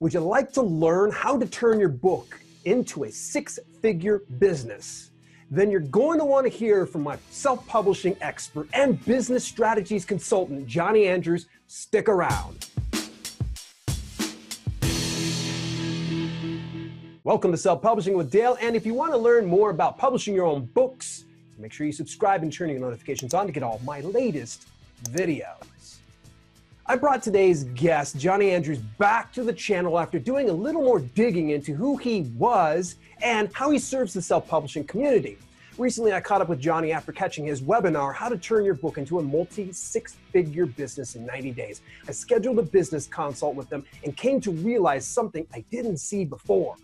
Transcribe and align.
Would 0.00 0.14
you 0.14 0.20
like 0.20 0.52
to 0.52 0.62
learn 0.62 1.10
how 1.10 1.36
to 1.36 1.44
turn 1.44 1.80
your 1.80 1.88
book 1.88 2.40
into 2.64 3.02
a 3.02 3.10
six 3.10 3.58
figure 3.82 4.22
business? 4.38 5.10
Then 5.50 5.72
you're 5.72 5.80
going 5.80 6.20
to 6.20 6.24
want 6.24 6.46
to 6.46 6.56
hear 6.56 6.86
from 6.86 7.02
my 7.02 7.18
self 7.30 7.66
publishing 7.66 8.16
expert 8.20 8.68
and 8.74 9.04
business 9.04 9.44
strategies 9.44 10.04
consultant, 10.04 10.68
Jonny 10.68 11.08
Andrews. 11.08 11.46
Stick 11.66 12.08
around. 12.08 12.68
Welcome 17.24 17.50
to 17.50 17.58
Self 17.58 17.82
Publishing 17.82 18.16
with 18.16 18.30
Dale. 18.30 18.56
And 18.60 18.76
if 18.76 18.86
you 18.86 18.94
want 18.94 19.10
to 19.14 19.18
learn 19.18 19.46
more 19.46 19.70
about 19.70 19.98
publishing 19.98 20.32
your 20.32 20.46
own 20.46 20.66
books, 20.66 21.24
make 21.58 21.72
sure 21.72 21.86
you 21.86 21.92
subscribe 21.92 22.44
and 22.44 22.52
turn 22.52 22.70
your 22.70 22.78
notifications 22.78 23.34
on 23.34 23.46
to 23.46 23.52
get 23.52 23.64
all 23.64 23.80
my 23.84 24.00
latest 24.02 24.68
videos. 25.06 25.77
I 26.90 26.96
brought 26.96 27.22
today's 27.22 27.64
guest, 27.64 28.16
Jonny 28.16 28.50
Andrews, 28.50 28.78
back 28.78 29.30
to 29.34 29.42
the 29.42 29.52
channel 29.52 29.98
after 29.98 30.18
doing 30.18 30.48
a 30.48 30.52
little 30.54 30.80
more 30.80 31.00
digging 31.00 31.50
into 31.50 31.74
who 31.74 31.98
he 31.98 32.22
was 32.38 32.96
and 33.20 33.50
how 33.52 33.68
he 33.68 33.78
serves 33.78 34.14
the 34.14 34.22
self 34.22 34.48
publishing 34.48 34.84
community. 34.84 35.36
Recently, 35.76 36.14
I 36.14 36.22
caught 36.22 36.40
up 36.40 36.48
with 36.48 36.60
Jonny 36.60 36.92
after 36.92 37.12
catching 37.12 37.44
his 37.44 37.60
webinar, 37.60 38.14
How 38.14 38.30
to 38.30 38.38
Turn 38.38 38.64
Your 38.64 38.72
Book 38.72 38.96
into 38.96 39.18
a 39.18 39.22
Multi 39.22 39.70
Six 39.70 40.16
Figure 40.32 40.64
Business 40.64 41.14
in 41.14 41.26
90 41.26 41.50
Days. 41.50 41.82
I 42.08 42.12
scheduled 42.12 42.58
a 42.58 42.62
business 42.62 43.06
consult 43.06 43.54
with 43.54 43.68
them 43.68 43.84
and 44.02 44.16
came 44.16 44.40
to 44.40 44.50
realize 44.50 45.06
something 45.06 45.46
I 45.52 45.66
didn't 45.70 45.98
see 45.98 46.24
before. 46.24 46.76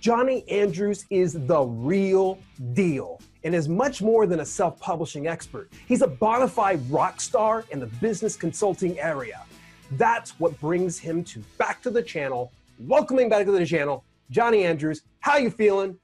Jonny 0.00 0.48
Andrews 0.48 1.04
is 1.10 1.34
the 1.34 1.60
real 1.60 2.38
deal 2.72 3.20
and 3.44 3.54
is 3.54 3.68
much 3.68 4.02
more 4.02 4.26
than 4.26 4.40
a 4.40 4.44
self 4.44 4.78
publishing 4.80 5.26
expert. 5.26 5.70
He's 5.86 6.02
a 6.02 6.06
bona 6.06 6.48
fide 6.48 6.88
rock 6.90 7.20
star 7.20 7.64
in 7.70 7.80
the 7.80 7.86
business 7.86 8.36
consulting 8.36 8.98
area. 8.98 9.42
That's 9.92 10.38
what 10.38 10.58
brings 10.60 10.98
him 10.98 11.24
to 11.24 11.40
back 11.58 11.82
to 11.82 11.90
the 11.90 12.02
channel. 12.02 12.52
Welcoming 12.78 13.28
back 13.28 13.46
to 13.46 13.52
the 13.52 13.66
channel, 13.66 14.04
Jonny 14.30 14.64
Andrews. 14.64 15.02
How 15.20 15.36
you 15.36 15.50
feeling? 15.50 15.96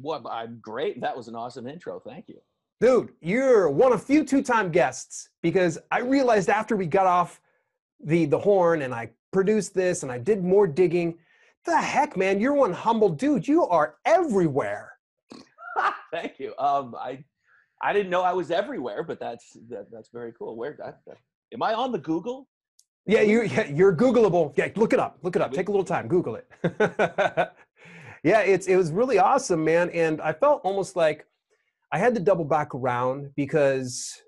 Well, 0.00 0.26
I'm 0.28 0.58
great. 0.60 1.00
That 1.00 1.16
was 1.16 1.28
an 1.28 1.34
awesome 1.34 1.66
intro. 1.66 2.00
Thank 2.00 2.28
you. 2.28 2.40
Dude, 2.80 3.10
you're 3.20 3.68
one 3.68 3.92
of 3.92 4.02
few 4.02 4.24
two-time 4.24 4.70
guests 4.70 5.30
because 5.42 5.78
I 5.90 6.00
realized 6.00 6.48
after 6.48 6.76
we 6.76 6.86
got 6.86 7.06
off 7.06 7.40
the 8.04 8.24
the 8.26 8.38
horn 8.38 8.82
and 8.82 8.94
I 8.94 9.10
produced 9.32 9.74
this 9.74 10.04
and 10.04 10.12
I 10.12 10.18
did 10.18 10.44
more 10.44 10.66
digging 10.66 11.18
the 11.68 11.76
heck, 11.76 12.16
man? 12.16 12.40
You're 12.40 12.54
one 12.54 12.72
humble 12.72 13.08
dude. 13.10 13.46
You 13.46 13.66
are 13.66 13.96
everywhere. 14.04 14.97
Thank 16.12 16.38
you. 16.38 16.54
Um, 16.58 16.94
I 16.98 17.24
I 17.82 17.92
didn't 17.92 18.10
know 18.10 18.22
I 18.22 18.32
was 18.32 18.50
everywhere, 18.50 19.02
but 19.02 19.20
that's 19.20 19.56
that, 19.68 19.86
that's 19.92 20.10
very 20.12 20.32
cool. 20.38 20.56
Where 20.56 20.76
that, 20.78 21.00
that, 21.06 21.16
am 21.54 21.62
I 21.62 21.74
on 21.74 21.92
the 21.92 21.98
Google? 21.98 22.48
Yeah, 23.06 23.22
you 23.22 23.42
yeah, 23.42 23.66
you're 23.66 23.94
Googleable. 23.94 24.52
Yeah, 24.56 24.68
look 24.76 24.92
it 24.92 24.98
up. 24.98 25.18
Look 25.22 25.36
it 25.36 25.42
up. 25.42 25.52
Take 25.52 25.68
a 25.68 25.70
little 25.70 25.84
time. 25.84 26.08
Google 26.08 26.36
it. 26.36 26.46
yeah, 28.22 28.40
it's 28.40 28.66
it 28.66 28.76
was 28.76 28.92
really 28.92 29.18
awesome, 29.18 29.64
man. 29.64 29.90
And 29.90 30.20
I 30.20 30.32
felt 30.32 30.60
almost 30.64 30.96
like 30.96 31.26
I 31.92 31.98
had 31.98 32.14
to 32.16 32.20
double 32.20 32.44
back 32.44 32.74
around 32.74 33.30
because 33.36 34.20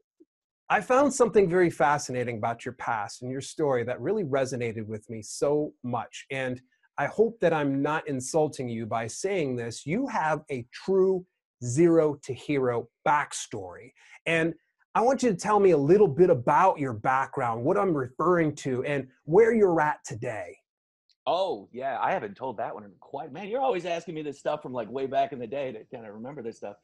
I 0.70 0.80
found 0.80 1.12
something 1.12 1.50
very 1.50 1.68
fascinating 1.68 2.38
about 2.38 2.64
your 2.64 2.74
past 2.74 3.22
and 3.22 3.30
your 3.30 3.40
story 3.40 3.82
that 3.84 4.00
really 4.00 4.22
resonated 4.22 4.86
with 4.86 5.10
me 5.10 5.20
so 5.20 5.72
much. 5.82 6.26
And 6.30 6.62
I 6.96 7.06
hope 7.06 7.40
that 7.40 7.52
I'm 7.52 7.82
not 7.82 8.06
insulting 8.06 8.68
you 8.68 8.86
by 8.86 9.08
saying 9.08 9.56
this. 9.56 9.84
You 9.84 10.06
have 10.06 10.42
a 10.50 10.64
true 10.72 11.26
zero 11.64 12.18
to 12.22 12.34
hero 12.34 12.88
backstory. 13.06 13.92
And 14.26 14.54
I 14.94 15.02
want 15.02 15.22
you 15.22 15.30
to 15.30 15.36
tell 15.36 15.60
me 15.60 15.70
a 15.70 15.76
little 15.76 16.08
bit 16.08 16.30
about 16.30 16.78
your 16.78 16.92
background, 16.92 17.64
what 17.64 17.78
I'm 17.78 17.94
referring 17.94 18.54
to, 18.56 18.84
and 18.84 19.06
where 19.24 19.54
you're 19.54 19.80
at 19.80 19.98
today. 20.04 20.56
Oh, 21.26 21.68
yeah, 21.72 21.98
I 22.00 22.12
haven't 22.12 22.34
told 22.34 22.56
that 22.56 22.74
one 22.74 22.84
in 22.84 22.90
quite. 22.98 23.32
Man, 23.32 23.48
you're 23.48 23.60
always 23.60 23.84
asking 23.84 24.14
me 24.14 24.22
this 24.22 24.38
stuff 24.38 24.62
from 24.62 24.72
like 24.72 24.90
way 24.90 25.06
back 25.06 25.32
in 25.32 25.38
the 25.38 25.46
day 25.46 25.70
to 25.70 25.84
kind 25.94 26.06
of 26.06 26.14
remember 26.14 26.42
this 26.42 26.56
stuff. 26.56 26.76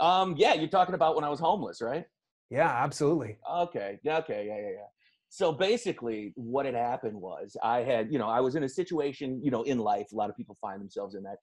Um, 0.00 0.34
yeah, 0.36 0.54
you're 0.54 0.68
talking 0.68 0.94
about 0.94 1.16
when 1.16 1.24
I 1.24 1.28
was 1.28 1.40
homeless, 1.40 1.80
right? 1.80 2.04
Yeah, 2.50 2.68
absolutely. 2.68 3.38
Okay. 3.50 3.98
Yeah. 4.02 4.18
Okay. 4.18 4.44
Yeah. 4.46 4.56
Yeah. 4.56 4.70
Yeah 4.70 4.86
so 5.34 5.50
basically 5.50 6.32
what 6.36 6.64
had 6.64 6.76
happened 6.76 7.20
was 7.20 7.56
i 7.60 7.78
had 7.78 8.12
you 8.12 8.20
know 8.20 8.28
i 8.28 8.38
was 8.38 8.54
in 8.54 8.62
a 8.62 8.68
situation 8.68 9.40
you 9.42 9.50
know 9.50 9.62
in 9.62 9.78
life 9.78 10.06
a 10.12 10.14
lot 10.14 10.30
of 10.30 10.36
people 10.36 10.56
find 10.60 10.80
themselves 10.80 11.16
in 11.16 11.24
that 11.24 11.38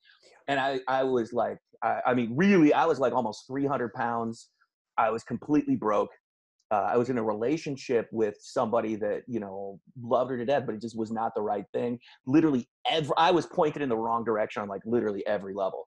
and 0.47 0.61
i 0.61 0.79
i 0.87 1.03
was 1.03 1.33
like 1.33 1.57
i, 1.83 1.99
I 2.05 2.13
mean 2.13 2.31
really 2.33 2.73
i 2.73 2.85
was 2.85 2.99
like 2.99 3.13
almost 3.13 3.47
300 3.47 3.93
pounds. 3.93 4.49
I 4.97 5.09
was 5.09 5.23
completely 5.23 5.75
broke. 5.75 6.11
Uh, 6.69 6.87
i 6.93 6.95
was 6.95 7.09
in 7.09 7.17
a 7.17 7.23
relationship 7.23 8.07
with 8.13 8.35
somebody 8.39 8.95
that 8.95 9.23
you 9.27 9.41
know 9.41 9.77
loved 10.01 10.31
her 10.31 10.37
to 10.37 10.45
death 10.45 10.63
but 10.65 10.75
it 10.75 10.81
just 10.81 10.97
was 10.97 11.11
not 11.11 11.33
the 11.35 11.41
right 11.41 11.65
thing. 11.73 11.99
Literally 12.25 12.69
every 12.89 13.13
i 13.17 13.29
was 13.29 13.45
pointed 13.45 13.81
in 13.81 13.89
the 13.89 13.97
wrong 13.97 14.23
direction 14.23 14.61
on 14.61 14.69
like 14.69 14.81
literally 14.85 15.25
every 15.27 15.53
level. 15.53 15.85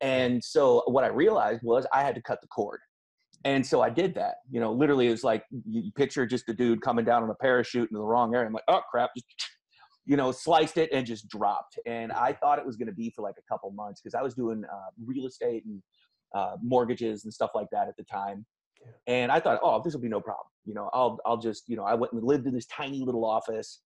And 0.00 0.42
so 0.42 0.82
what 0.86 1.04
i 1.04 1.08
realized 1.08 1.60
was 1.62 1.86
i 1.92 2.02
had 2.02 2.16
to 2.16 2.22
cut 2.22 2.40
the 2.40 2.48
cord 2.48 2.80
and 3.44 3.64
so 3.64 3.82
I 3.82 3.90
did 3.90 4.14
that. 4.14 4.36
You 4.50 4.60
know, 4.60 4.72
literally, 4.72 5.08
it 5.08 5.10
was 5.10 5.24
like 5.24 5.44
you 5.68 5.92
picture 5.92 6.26
just 6.26 6.48
a 6.48 6.54
dude 6.54 6.80
coming 6.80 7.04
down 7.04 7.22
on 7.22 7.30
a 7.30 7.34
parachute 7.34 7.90
in 7.90 7.96
the 7.96 8.02
wrong 8.02 8.34
area. 8.34 8.46
I'm 8.46 8.52
like, 8.52 8.64
oh 8.68 8.80
crap, 8.90 9.10
just 9.14 9.26
you 10.06 10.16
know, 10.16 10.32
sliced 10.32 10.78
it 10.78 10.90
and 10.92 11.06
just 11.06 11.28
dropped. 11.28 11.78
And 11.86 12.12
I 12.12 12.32
thought 12.32 12.58
it 12.58 12.66
was 12.66 12.76
going 12.76 12.88
to 12.88 12.94
be 12.94 13.10
for 13.10 13.22
like 13.22 13.36
a 13.38 13.52
couple 13.52 13.70
months 13.70 14.00
because 14.00 14.14
I 14.14 14.22
was 14.22 14.34
doing 14.34 14.64
uh, 14.64 14.90
real 15.04 15.26
estate 15.26 15.64
and 15.64 15.82
uh, 16.34 16.56
mortgages 16.62 17.24
and 17.24 17.32
stuff 17.32 17.50
like 17.54 17.68
that 17.72 17.88
at 17.88 17.96
the 17.96 18.04
time. 18.04 18.44
And 19.06 19.32
I 19.32 19.40
thought, 19.40 19.60
oh, 19.62 19.80
this 19.82 19.94
will 19.94 20.02
be 20.02 20.08
no 20.08 20.20
problem. 20.20 20.46
You 20.66 20.74
know, 20.74 20.90
I'll 20.92 21.18
I'll 21.26 21.38
just 21.38 21.68
you 21.68 21.76
know, 21.76 21.84
I 21.84 21.94
went 21.94 22.12
and 22.12 22.22
lived 22.22 22.46
in 22.46 22.54
this 22.54 22.66
tiny 22.66 23.00
little 23.00 23.24
office, 23.24 23.80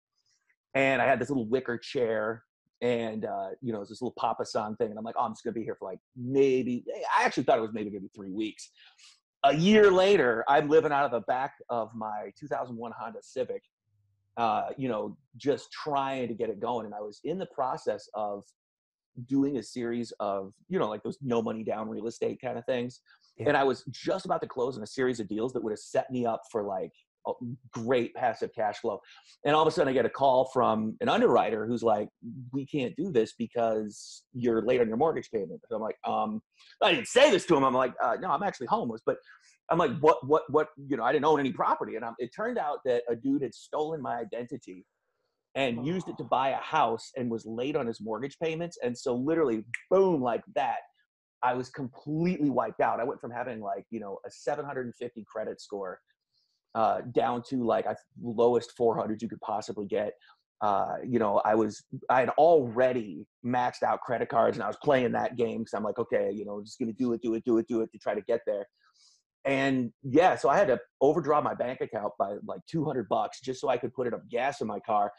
and 0.74 1.00
I 1.00 1.06
had 1.06 1.18
this 1.18 1.30
little 1.30 1.46
wicker 1.46 1.78
chair 1.78 2.42
and 2.82 3.24
uh, 3.24 3.48
you 3.62 3.72
know, 3.72 3.80
it's 3.80 3.88
this 3.88 4.02
little 4.02 4.14
papasan 4.18 4.76
thing, 4.76 4.90
and 4.90 4.98
I'm 4.98 5.04
like, 5.04 5.14
oh, 5.18 5.24
I'm 5.24 5.32
just 5.32 5.44
gonna 5.44 5.54
be 5.54 5.64
here 5.64 5.76
for 5.78 5.88
like 5.88 5.98
maybe. 6.14 6.84
I 7.18 7.24
actually 7.24 7.44
thought 7.44 7.58
it 7.58 7.62
was 7.62 7.72
maybe 7.72 7.90
gonna 7.90 8.02
be 8.02 8.10
three 8.14 8.30
weeks, 8.30 8.70
a 9.46 9.54
year 9.54 9.90
later, 9.90 10.44
I'm 10.48 10.68
living 10.68 10.92
out 10.92 11.04
of 11.04 11.10
the 11.10 11.20
back 11.20 11.54
of 11.68 11.94
my 11.94 12.32
2001 12.38 12.92
Honda 12.98 13.18
Civic, 13.22 13.62
uh, 14.36 14.68
you 14.76 14.88
know, 14.88 15.16
just 15.36 15.70
trying 15.72 16.28
to 16.28 16.34
get 16.34 16.50
it 16.50 16.60
going. 16.60 16.86
And 16.86 16.94
I 16.94 17.00
was 17.00 17.20
in 17.24 17.38
the 17.38 17.46
process 17.46 18.08
of 18.14 18.44
doing 19.26 19.56
a 19.58 19.62
series 19.62 20.12
of, 20.20 20.52
you 20.68 20.78
know, 20.78 20.88
like 20.88 21.02
those 21.02 21.18
no 21.22 21.40
money 21.40 21.62
down 21.62 21.88
real 21.88 22.06
estate 22.06 22.40
kind 22.40 22.58
of 22.58 22.66
things. 22.66 23.00
Yeah. 23.38 23.48
And 23.48 23.56
I 23.56 23.64
was 23.64 23.84
just 23.90 24.24
about 24.24 24.40
to 24.42 24.48
close 24.48 24.76
on 24.76 24.82
a 24.82 24.86
series 24.86 25.20
of 25.20 25.28
deals 25.28 25.52
that 25.52 25.62
would 25.62 25.72
have 25.72 25.78
set 25.78 26.10
me 26.10 26.26
up 26.26 26.42
for 26.50 26.62
like 26.62 26.92
great 27.72 28.14
passive 28.14 28.50
cash 28.54 28.78
flow. 28.78 29.00
And 29.44 29.54
all 29.54 29.62
of 29.62 29.68
a 29.68 29.70
sudden, 29.70 29.88
I 29.88 29.92
get 29.92 30.06
a 30.06 30.10
call 30.10 30.50
from 30.52 30.96
an 31.00 31.08
underwriter 31.08 31.66
who's 31.66 31.82
like, 31.82 32.08
"We 32.52 32.66
can't 32.66 32.94
do 32.96 33.10
this 33.10 33.34
because 33.38 34.24
you're 34.32 34.62
late 34.62 34.80
on 34.80 34.88
your 34.88 34.96
mortgage 34.96 35.30
payment." 35.30 35.60
So 35.68 35.76
I'm 35.76 35.82
like, 35.82 35.98
um, 36.04 36.40
I 36.82 36.92
didn't 36.92 37.08
say 37.08 37.30
this 37.30 37.46
to 37.46 37.56
him. 37.56 37.64
I'm 37.64 37.74
like, 37.74 37.94
uh, 38.02 38.16
"No, 38.20 38.30
I'm 38.30 38.42
actually 38.42 38.68
homeless." 38.68 39.02
But 39.04 39.18
I'm 39.70 39.78
like, 39.78 39.96
"What? 40.00 40.26
What? 40.26 40.42
What? 40.50 40.68
You 40.76 40.96
know, 40.96 41.04
I 41.04 41.12
didn't 41.12 41.24
own 41.24 41.40
any 41.40 41.52
property." 41.52 41.96
And 41.96 42.04
I'm, 42.04 42.14
it 42.18 42.30
turned 42.34 42.58
out 42.58 42.78
that 42.84 43.02
a 43.08 43.16
dude 43.16 43.42
had 43.42 43.54
stolen 43.54 44.00
my 44.00 44.16
identity 44.16 44.84
and 45.54 45.78
oh. 45.78 45.84
used 45.84 46.08
it 46.08 46.16
to 46.18 46.24
buy 46.24 46.50
a 46.50 46.56
house 46.56 47.10
and 47.16 47.30
was 47.30 47.46
late 47.46 47.76
on 47.76 47.86
his 47.86 48.00
mortgage 48.00 48.38
payments. 48.38 48.78
And 48.82 48.96
so, 48.96 49.14
literally, 49.14 49.64
boom, 49.90 50.22
like 50.22 50.42
that. 50.54 50.78
I 51.42 51.54
was 51.54 51.68
completely 51.68 52.50
wiped 52.50 52.80
out. 52.80 52.98
I 52.98 53.04
went 53.04 53.20
from 53.20 53.30
having 53.30 53.60
like, 53.60 53.84
you 53.90 54.00
know, 54.00 54.18
a 54.26 54.30
750 54.30 55.24
credit 55.30 55.60
score 55.60 56.00
uh, 56.76 57.00
down 57.12 57.42
to 57.48 57.64
like 57.64 57.86
lowest 58.22 58.72
400 58.76 59.22
you 59.22 59.28
could 59.28 59.40
possibly 59.40 59.86
get. 59.86 60.12
Uh, 60.60 60.96
you 61.04 61.18
know, 61.18 61.40
I 61.44 61.54
was 61.54 61.82
I 62.10 62.20
had 62.20 62.28
already 62.30 63.26
maxed 63.44 63.82
out 63.82 64.00
credit 64.02 64.28
cards, 64.28 64.56
and 64.56 64.64
I 64.64 64.68
was 64.68 64.76
playing 64.84 65.12
that 65.12 65.36
game 65.36 65.60
because 65.60 65.74
I'm 65.74 65.82
like, 65.82 65.98
okay, 65.98 66.30
you 66.32 66.44
know, 66.44 66.62
just 66.62 66.78
gonna 66.78 66.92
do 66.92 67.12
it, 67.14 67.22
do 67.22 67.34
it, 67.34 67.44
do 67.44 67.58
it, 67.58 67.66
do 67.66 67.80
it 67.80 67.90
to 67.92 67.98
try 67.98 68.14
to 68.14 68.20
get 68.22 68.40
there. 68.46 68.66
And 69.46 69.92
yeah, 70.02 70.36
so 70.36 70.48
I 70.48 70.58
had 70.58 70.68
to 70.68 70.78
overdraw 71.00 71.40
my 71.40 71.54
bank 71.54 71.80
account 71.80 72.12
by 72.18 72.34
like 72.46 72.60
200 72.70 73.08
bucks 73.08 73.40
just 73.40 73.60
so 73.60 73.68
I 73.68 73.78
could 73.78 73.94
put 73.94 74.06
enough 74.06 74.22
gas 74.30 74.60
in 74.60 74.66
my 74.66 74.80
car 74.80 75.12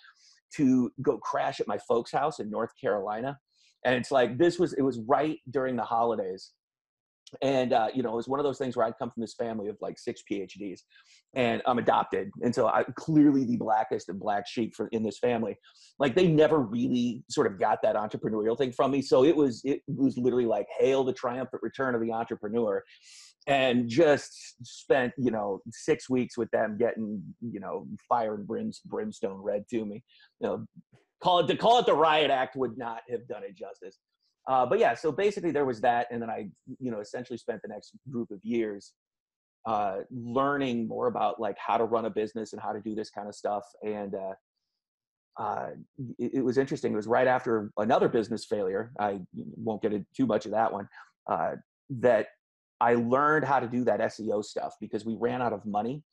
to 0.57 0.91
go 1.01 1.17
crash 1.17 1.59
at 1.59 1.67
my 1.67 1.77
folks' 1.87 2.11
house 2.11 2.39
in 2.39 2.49
North 2.49 2.71
Carolina. 2.79 3.37
And 3.85 3.95
it's 3.95 4.11
like 4.11 4.37
this 4.37 4.59
was 4.59 4.73
it 4.73 4.81
was 4.81 4.99
right 5.07 5.39
during 5.49 5.75
the 5.75 5.83
holidays 5.83 6.51
and 7.41 7.73
uh, 7.73 7.87
you 7.93 8.03
know 8.03 8.13
it 8.13 8.15
was 8.15 8.27
one 8.27 8.39
of 8.39 8.45
those 8.45 8.57
things 8.57 8.77
where 8.77 8.85
i'd 8.85 8.97
come 8.97 9.09
from 9.09 9.21
this 9.21 9.33
family 9.33 9.67
of 9.67 9.75
like 9.81 9.99
six 9.99 10.21
phds 10.29 10.79
and 11.33 11.61
i'm 11.65 11.77
adopted. 11.77 12.29
And 12.43 12.53
so 12.53 12.67
i'm 12.67 12.85
clearly 12.95 13.45
the 13.45 13.57
blackest 13.57 14.09
and 14.09 14.19
black 14.19 14.47
sheep 14.47 14.75
for 14.75 14.87
in 14.91 15.03
this 15.03 15.19
family. 15.19 15.55
Like 15.99 16.15
they 16.15 16.27
never 16.27 16.59
really 16.59 17.23
sort 17.29 17.47
of 17.47 17.59
got 17.59 17.81
that 17.83 17.95
entrepreneurial 17.95 18.57
thing 18.57 18.71
from 18.71 18.91
me. 18.91 19.01
So 19.01 19.23
it 19.23 19.35
was 19.35 19.61
it 19.63 19.81
was 19.87 20.17
literally 20.17 20.45
like 20.45 20.67
hail 20.77 21.03
the 21.03 21.13
triumphant 21.13 21.61
return 21.63 21.95
of 21.95 22.01
the 22.01 22.11
entrepreneur. 22.11 22.83
And 23.45 23.87
just 23.87 24.57
spent 24.63 25.13
you 25.17 25.31
know 25.31 25.61
six 25.71 26.09
weeks 26.09 26.37
with 26.37 26.49
them 26.51 26.77
getting 26.77 27.23
you 27.41 27.59
know 27.59 27.87
fire 28.09 28.35
and 28.35 28.47
brimstone 28.85 29.41
read 29.41 29.63
to 29.69 29.85
me. 29.85 30.03
You 30.39 30.47
know 30.47 30.65
call 31.21 31.39
it 31.39 31.47
to 31.47 31.55
call 31.55 31.79
it 31.79 31.85
the 31.85 31.93
riot 31.93 32.29
act 32.29 32.55
would 32.55 32.77
not 32.77 33.01
have 33.09 33.27
done 33.27 33.43
it 33.43 33.55
justice 33.55 33.97
uh, 34.47 34.65
but 34.65 34.79
yeah, 34.79 34.93
so 34.93 35.11
basically 35.11 35.51
there 35.51 35.65
was 35.65 35.81
that, 35.81 36.07
and 36.11 36.21
then 36.21 36.29
I, 36.29 36.49
you 36.79 36.89
know, 36.91 36.99
essentially 36.99 37.37
spent 37.37 37.61
the 37.61 37.67
next 37.67 37.91
group 38.09 38.31
of 38.31 38.39
years 38.43 38.93
uh, 39.65 39.97
learning 40.09 40.87
more 40.87 41.07
about 41.07 41.39
like 41.39 41.57
how 41.57 41.77
to 41.77 41.83
run 41.83 42.05
a 42.05 42.09
business 42.09 42.53
and 42.53 42.61
how 42.61 42.71
to 42.71 42.79
do 42.79 42.95
this 42.95 43.09
kind 43.09 43.27
of 43.27 43.35
stuff. 43.35 43.63
And 43.83 44.15
uh, 44.15 44.33
uh, 45.37 45.69
it, 46.17 46.35
it, 46.35 46.41
was 46.41 46.57
interesting. 46.57 46.93
It 46.93 46.95
was 46.95 47.07
right 47.07 47.27
after 47.27 47.71
another 47.77 48.07
business 48.07 48.45
failure. 48.45 48.91
I 48.99 49.19
won't 49.35 49.81
get 49.81 49.91
into 49.91 50.07
too 50.15 50.25
much 50.25 50.45
of 50.45 50.51
that 50.53 50.71
one. 50.71 50.87
Uh, 51.29 51.55
that 51.89 52.27
I 52.79 52.95
learned 52.95 53.45
how 53.45 53.59
to 53.59 53.67
do 53.67 53.83
that 53.83 53.99
SEO 53.99 54.43
stuff 54.43 54.75
because 54.79 55.05
we 55.05 55.15
ran 55.19 55.41
out 55.41 55.51
of 55.51 55.65
money 55.65 56.03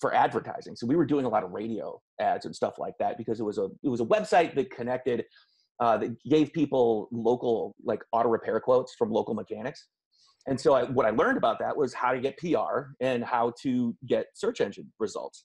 for 0.00 0.14
advertising. 0.14 0.74
So 0.74 0.86
we 0.86 0.96
were 0.96 1.04
doing 1.04 1.24
a 1.24 1.28
lot 1.28 1.44
of 1.44 1.50
radio 1.50 2.00
ads 2.20 2.46
and 2.46 2.56
stuff 2.56 2.78
like 2.78 2.94
that 3.00 3.18
because 3.18 3.40
it 3.40 3.44
was 3.44 3.58
a 3.58 3.68
it 3.82 3.88
was 3.88 4.00
a 4.00 4.04
website 4.04 4.54
that 4.54 4.70
connected 4.70 5.24
uh, 5.80 5.98
that 5.98 6.22
gave 6.24 6.52
people 6.52 7.08
local 7.10 7.74
like 7.84 8.02
auto 8.12 8.28
repair 8.28 8.60
quotes 8.60 8.94
from 8.94 9.10
local 9.10 9.34
mechanics. 9.34 9.86
And 10.46 10.60
so 10.60 10.74
I, 10.74 10.84
what 10.84 11.06
I 11.06 11.10
learned 11.10 11.38
about 11.38 11.58
that 11.60 11.76
was 11.76 11.94
how 11.94 12.12
to 12.12 12.20
get 12.20 12.36
PR 12.38 12.92
and 13.00 13.24
how 13.24 13.52
to 13.62 13.96
get 14.06 14.26
search 14.34 14.60
engine 14.60 14.92
results. 14.98 15.44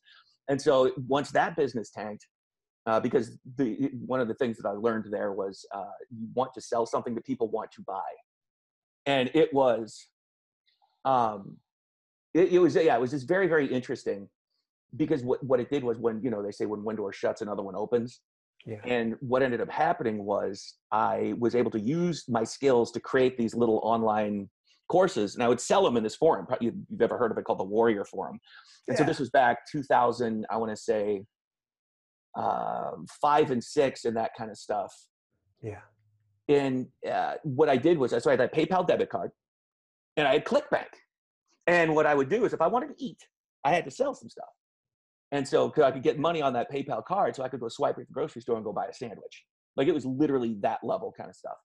And 0.50 0.62
so 0.62 0.92
once 1.08 1.32
that 1.32 1.56
business 1.56 1.92
tanked, 1.92 2.28
uh, 2.86 3.00
because 3.00 3.38
the 3.58 3.92
one 4.06 4.20
of 4.20 4.28
the 4.28 4.34
things 4.34 4.58
that 4.58 4.68
I 4.68 4.72
learned 4.72 5.06
there 5.12 5.32
was 5.32 5.66
uh, 5.74 5.84
you 6.10 6.28
want 6.34 6.54
to 6.56 6.62
sell 6.62 6.86
something 6.86 7.14
that 7.16 7.26
people 7.26 7.50
want 7.50 7.72
to 7.74 7.82
buy, 7.84 8.10
and 9.06 9.30
it 9.36 9.54
was, 9.54 10.08
um, 11.06 11.58
it, 12.34 12.54
it 12.54 12.60
was 12.60 12.76
yeah, 12.76 12.96
it 12.96 13.02
was 13.02 13.12
just 13.12 13.28
very 13.28 13.48
very 13.48 13.68
interesting 13.68 14.28
because 14.96 15.24
what 15.24 15.44
what 15.44 15.60
it 15.60 15.70
did 15.70 15.84
was 15.84 16.00
when 16.00 16.22
you 16.24 16.32
know 16.32 16.42
they 16.42 16.52
say 16.52 16.66
when 16.66 16.84
one 16.84 16.96
door 16.96 17.14
shuts 17.14 17.42
another 17.42 17.62
one 17.62 17.76
opens, 17.76 18.22
yeah. 18.66 18.82
And 18.86 19.16
what 19.22 19.42
ended 19.42 19.62
up 19.62 19.70
happening 19.70 20.24
was 20.24 20.76
I 20.92 21.34
was 21.40 21.56
able 21.56 21.72
to 21.72 21.80
use 21.80 22.26
my 22.28 22.44
skills 22.44 22.92
to 22.92 23.00
create 23.00 23.38
these 23.38 23.56
little 23.56 23.80
online 23.84 24.50
courses, 24.90 25.36
and 25.36 25.44
I 25.44 25.48
would 25.48 25.62
sell 25.62 25.84
them 25.84 25.98
in 25.98 26.04
this 26.04 26.16
forum. 26.16 26.48
You've 26.60 26.76
ever 27.02 27.18
heard 27.18 27.32
of 27.32 27.38
it 27.38 27.46
called 27.46 27.60
the 27.60 27.64
Warrior 27.64 28.06
Forum? 28.06 28.40
And 28.88 28.96
yeah. 28.96 29.00
so 29.00 29.04
this 29.06 29.20
was 29.20 29.30
back 29.30 29.60
2000, 29.72 30.46
I 30.50 30.58
want 30.58 30.72
to 30.72 30.76
say 30.76 31.24
um, 32.38 33.06
five 33.22 33.52
and 33.52 33.64
six, 33.64 34.06
and 34.06 34.18
that 34.18 34.32
kind 34.38 34.52
of 34.52 34.58
stuff. 34.58 34.94
Yeah. 35.62 35.82
And 36.48 36.88
uh, 37.10 37.36
what 37.44 37.70
I 37.70 37.78
did 37.78 37.98
was, 37.98 38.12
so 38.12 38.30
I 38.30 38.32
had 38.32 38.42
a 38.42 38.48
PayPal 38.48 38.86
debit 38.86 39.10
card, 39.10 39.32
and 40.18 40.28
I 40.28 40.34
had 40.34 40.46
ClickBank. 40.46 40.88
And 41.68 41.96
what 41.96 42.06
I 42.06 42.16
would 42.16 42.30
do 42.30 42.46
is, 42.46 42.54
if 42.54 42.62
I 42.62 42.68
wanted 42.68 42.88
to 42.98 43.04
eat, 43.04 43.22
I 43.64 43.72
had 43.72 43.86
to 43.86 43.92
sell 43.92 44.16
some 44.16 44.30
stuff. 44.30 44.50
And 45.32 45.48
so 45.48 45.72
I 45.84 45.92
could 45.92 46.04
get 46.04 46.18
money 46.18 46.42
on 46.42 46.54
that 46.54 46.72
PayPal 46.72 47.06
card 47.06 47.36
so 47.36 47.44
I 47.44 47.50
could 47.50 47.60
go 47.60 47.70
swipe 47.70 47.98
at 48.00 48.08
the 48.08 48.14
grocery 48.14 48.42
store 48.42 48.56
and 48.56 48.66
go 48.66 48.74
buy 48.74 48.86
a 48.86 48.94
sandwich. 48.94 49.46
Like 49.78 49.88
it 49.88 49.94
was 49.94 50.06
literally 50.06 50.58
that 50.62 50.80
level 50.84 51.14
kind 51.16 51.30
of 51.30 51.36
stuff. 51.36 51.58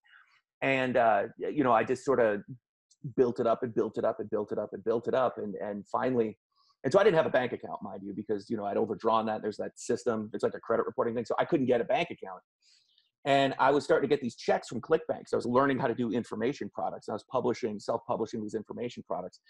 And, 0.61 0.97
uh, 0.97 1.25
you 1.39 1.65
know, 1.65 1.73
I 1.73 1.85
just 1.85 2.05
sort 2.05 2.21
of 2.21 2.43
built 3.17 3.41
it 3.41 3.47
up 3.47 3.63
and 3.63 3.75
built 3.75 3.99
it 3.99 4.05
up 4.05 4.21
and 4.21 4.31
built 4.31 4.53
it 4.53 4.59
up 4.59 4.71
and 4.73 4.85
built 4.85 5.09
it 5.09 5.15
up. 5.15 5.39
And, 5.39 5.55
and 5.57 5.87
finally, 5.89 6.39
and 6.85 6.93
so 6.93 6.99
I 6.99 7.05
didn't 7.05 7.17
have 7.17 7.27
a 7.27 7.31
bank 7.31 7.53
account, 7.53 7.83
mind 7.83 8.03
you, 8.03 8.13
because, 8.15 8.51
you 8.51 8.59
know, 8.59 8.67
I'd 8.67 8.77
overdrawn 8.77 9.25
that. 9.27 9.41
There's 9.41 9.57
that 9.57 9.73
system. 9.79 10.31
It's 10.35 10.45
like 10.45 10.55
a 10.55 10.61
credit 10.61 10.85
reporting 10.85 11.15
thing. 11.15 11.25
So 11.25 11.35
I 11.39 11.47
couldn't 11.47 11.67
get 11.67 11.81
a 11.81 11.85
bank 11.85 12.11
account. 12.11 12.41
And 13.25 13.55
I 13.59 13.71
was 13.71 13.85
starting 13.85 14.07
to 14.07 14.15
get 14.15 14.21
these 14.21 14.37
checks 14.37 14.69
from 14.69 14.83
ClickBank. 14.83 15.29
So 15.29 15.37
I 15.37 15.39
was 15.39 15.47
learning 15.47 15.79
how 15.79 15.87
to 15.87 15.95
do 15.95 16.13
information 16.13 16.71
products. 16.75 17.09
I 17.09 17.15
was 17.15 17.25
publishing, 17.33 17.81
self-publishing 17.81 18.43
these 18.43 18.55
information 18.55 19.03
products. 19.07 19.41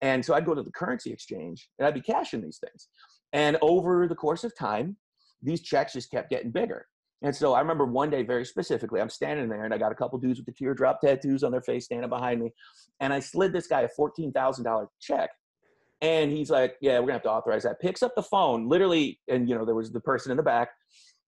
And 0.00 0.24
so 0.24 0.32
I'd 0.32 0.46
go 0.46 0.54
to 0.54 0.62
the 0.62 0.70
currency 0.70 1.12
exchange 1.12 1.68
and 1.78 1.86
I'd 1.86 1.92
be 1.92 2.00
cashing 2.00 2.40
these 2.40 2.58
things. 2.58 2.88
And 3.32 3.58
over 3.62 4.06
the 4.08 4.14
course 4.14 4.44
of 4.44 4.56
time, 4.56 4.96
these 5.42 5.60
checks 5.60 5.92
just 5.92 6.10
kept 6.10 6.30
getting 6.30 6.50
bigger. 6.50 6.86
And 7.22 7.34
so 7.34 7.54
I 7.54 7.60
remember 7.60 7.84
one 7.84 8.10
day 8.10 8.22
very 8.22 8.44
specifically, 8.44 9.00
I'm 9.00 9.10
standing 9.10 9.48
there 9.48 9.64
and 9.64 9.74
I 9.74 9.78
got 9.78 9.90
a 9.90 9.94
couple 9.94 10.18
dudes 10.18 10.38
with 10.38 10.46
the 10.46 10.52
teardrop 10.52 11.00
tattoos 11.00 11.42
on 11.42 11.50
their 11.50 11.62
face 11.62 11.86
standing 11.86 12.08
behind 12.08 12.40
me. 12.40 12.52
And 13.00 13.12
I 13.12 13.20
slid 13.20 13.52
this 13.52 13.66
guy 13.66 13.82
a 13.82 13.88
$14,000 13.88 14.86
check. 15.00 15.30
And 16.00 16.30
he's 16.30 16.48
like, 16.48 16.76
yeah, 16.80 17.00
we're 17.00 17.06
gonna 17.06 17.14
have 17.14 17.22
to 17.22 17.30
authorize 17.30 17.64
that. 17.64 17.80
Picks 17.80 18.04
up 18.04 18.14
the 18.14 18.22
phone, 18.22 18.68
literally, 18.68 19.18
and 19.26 19.48
you 19.48 19.56
know, 19.56 19.64
there 19.64 19.74
was 19.74 19.90
the 19.90 20.00
person 20.00 20.30
in 20.30 20.36
the 20.36 20.44
back. 20.44 20.68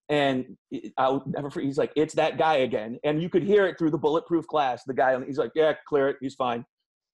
And 0.07 0.57
I'll 0.97 1.23
never 1.25 1.49
forget, 1.49 1.67
he's 1.67 1.77
like, 1.77 1.91
it's 1.97 2.13
that 2.15 2.37
guy 2.37 2.57
again. 2.57 2.97
And 3.03 3.21
you 3.21 3.29
could 3.29 3.43
hear 3.43 3.65
it 3.67 3.77
through 3.77 3.91
the 3.91 3.97
bulletproof 3.97 4.47
glass. 4.47 4.83
The 4.85 4.93
guy, 4.93 5.13
on 5.13 5.25
he's 5.25 5.37
like, 5.37 5.51
yeah, 5.55 5.73
clear 5.87 6.09
it, 6.09 6.17
he's 6.21 6.35
fine 6.35 6.65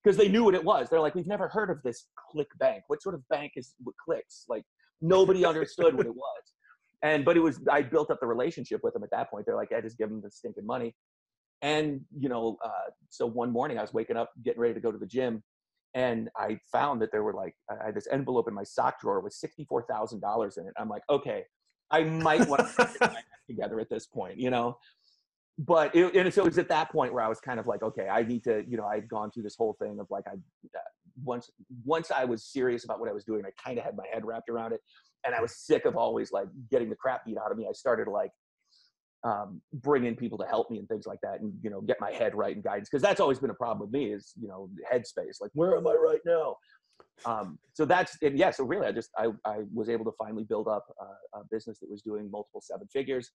because 0.02 0.16
they 0.16 0.28
knew 0.28 0.44
what 0.44 0.54
it 0.54 0.64
was. 0.64 0.88
They're 0.88 1.00
like, 1.00 1.14
we've 1.14 1.26
never 1.26 1.48
heard 1.48 1.70
of 1.70 1.82
this 1.82 2.06
click 2.30 2.48
bank. 2.58 2.84
What 2.86 3.02
sort 3.02 3.14
of 3.14 3.28
bank 3.28 3.52
is 3.56 3.74
what 3.82 3.94
clicks? 4.04 4.44
Like 4.48 4.62
nobody 5.00 5.44
understood 5.52 5.96
what 5.96 6.06
it 6.06 6.14
was. 6.14 6.42
And 7.02 7.24
but 7.24 7.36
it 7.36 7.40
was 7.40 7.60
I 7.70 7.82
built 7.82 8.10
up 8.10 8.18
the 8.20 8.26
relationship 8.26 8.80
with 8.82 8.94
them 8.94 9.04
at 9.04 9.10
that 9.10 9.30
point. 9.30 9.46
They're 9.46 9.56
like, 9.56 9.72
I 9.72 9.80
just 9.80 9.98
give 9.98 10.08
them 10.08 10.20
the 10.22 10.30
stinking 10.30 10.66
money. 10.66 10.94
And 11.62 12.00
you 12.16 12.28
know, 12.28 12.56
uh, 12.64 12.90
so 13.08 13.26
one 13.26 13.52
morning 13.52 13.78
I 13.78 13.82
was 13.82 13.92
waking 13.92 14.16
up, 14.16 14.30
getting 14.44 14.60
ready 14.60 14.74
to 14.74 14.80
go 14.80 14.92
to 14.92 14.98
the 14.98 15.06
gym, 15.06 15.42
and 15.94 16.28
I 16.36 16.58
found 16.70 17.00
that 17.02 17.10
there 17.12 17.22
were 17.22 17.34
like 17.34 17.54
I 17.70 17.86
had 17.86 17.94
this 17.94 18.08
envelope 18.10 18.48
in 18.48 18.54
my 18.54 18.64
sock 18.64 19.00
drawer 19.00 19.20
with 19.20 19.32
sixty 19.32 19.64
four 19.64 19.84
thousand 19.88 20.20
dollars 20.20 20.56
in 20.56 20.66
it. 20.66 20.74
I'm 20.76 20.88
like, 20.88 21.02
okay, 21.08 21.44
I 21.90 22.04
might 22.04 22.48
want 22.48 22.62
to 22.76 22.90
get 23.00 23.00
my 23.00 23.22
together 23.48 23.80
at 23.80 23.88
this 23.90 24.06
point, 24.06 24.38
you 24.38 24.50
know 24.50 24.76
but 25.58 25.94
it, 25.94 26.14
and 26.14 26.32
so 26.32 26.42
it 26.42 26.46
was 26.46 26.58
at 26.58 26.68
that 26.68 26.90
point 26.90 27.12
where 27.12 27.22
I 27.22 27.28
was 27.28 27.40
kind 27.40 27.58
of 27.58 27.66
like, 27.66 27.82
okay, 27.82 28.08
I 28.08 28.22
need 28.22 28.44
to, 28.44 28.64
you 28.68 28.76
know, 28.76 28.86
I'd 28.86 29.08
gone 29.08 29.30
through 29.32 29.42
this 29.42 29.56
whole 29.56 29.76
thing 29.80 29.98
of 29.98 30.06
like, 30.08 30.24
I 30.28 30.34
uh, 30.34 30.78
once 31.24 31.50
once 31.84 32.10
I 32.10 32.24
was 32.24 32.44
serious 32.44 32.84
about 32.84 33.00
what 33.00 33.08
I 33.08 33.12
was 33.12 33.24
doing, 33.24 33.42
I 33.44 33.50
kind 33.62 33.78
of 33.78 33.84
had 33.84 33.96
my 33.96 34.04
head 34.12 34.24
wrapped 34.24 34.48
around 34.48 34.72
it, 34.72 34.80
and 35.24 35.34
I 35.34 35.40
was 35.40 35.56
sick 35.56 35.84
of 35.84 35.96
always 35.96 36.32
like 36.32 36.48
getting 36.70 36.90
the 36.90 36.96
crap 36.96 37.24
beat 37.24 37.38
out 37.38 37.50
of 37.50 37.58
me. 37.58 37.66
I 37.68 37.72
started 37.72 38.08
like 38.08 38.30
um, 39.24 39.60
bring 39.72 40.04
in 40.04 40.14
people 40.14 40.38
to 40.38 40.46
help 40.46 40.70
me 40.70 40.78
and 40.78 40.88
things 40.88 41.06
like 41.06 41.20
that, 41.22 41.40
and 41.40 41.52
you 41.62 41.70
know, 41.70 41.80
get 41.80 41.98
my 42.00 42.12
head 42.12 42.34
right 42.34 42.54
and 42.54 42.64
guidance 42.64 42.88
because 42.90 43.02
that's 43.02 43.20
always 43.20 43.38
been 43.38 43.50
a 43.50 43.54
problem 43.54 43.80
with 43.80 43.92
me 43.92 44.12
is 44.12 44.32
you 44.40 44.48
know 44.48 44.70
headspace. 44.90 45.40
Like, 45.40 45.50
where 45.54 45.76
am 45.76 45.86
I 45.86 45.94
right 45.94 46.20
now? 46.24 46.56
Um, 47.24 47.58
so 47.72 47.84
that's 47.84 48.16
and 48.22 48.38
yeah. 48.38 48.50
So 48.50 48.64
really, 48.64 48.86
I 48.86 48.92
just 48.92 49.10
I 49.16 49.28
I 49.44 49.58
was 49.72 49.88
able 49.88 50.04
to 50.04 50.12
finally 50.18 50.44
build 50.44 50.68
up 50.68 50.86
a, 51.00 51.38
a 51.38 51.42
business 51.50 51.78
that 51.80 51.90
was 51.90 52.02
doing 52.02 52.30
multiple 52.30 52.60
seven 52.60 52.86
figures 52.92 53.30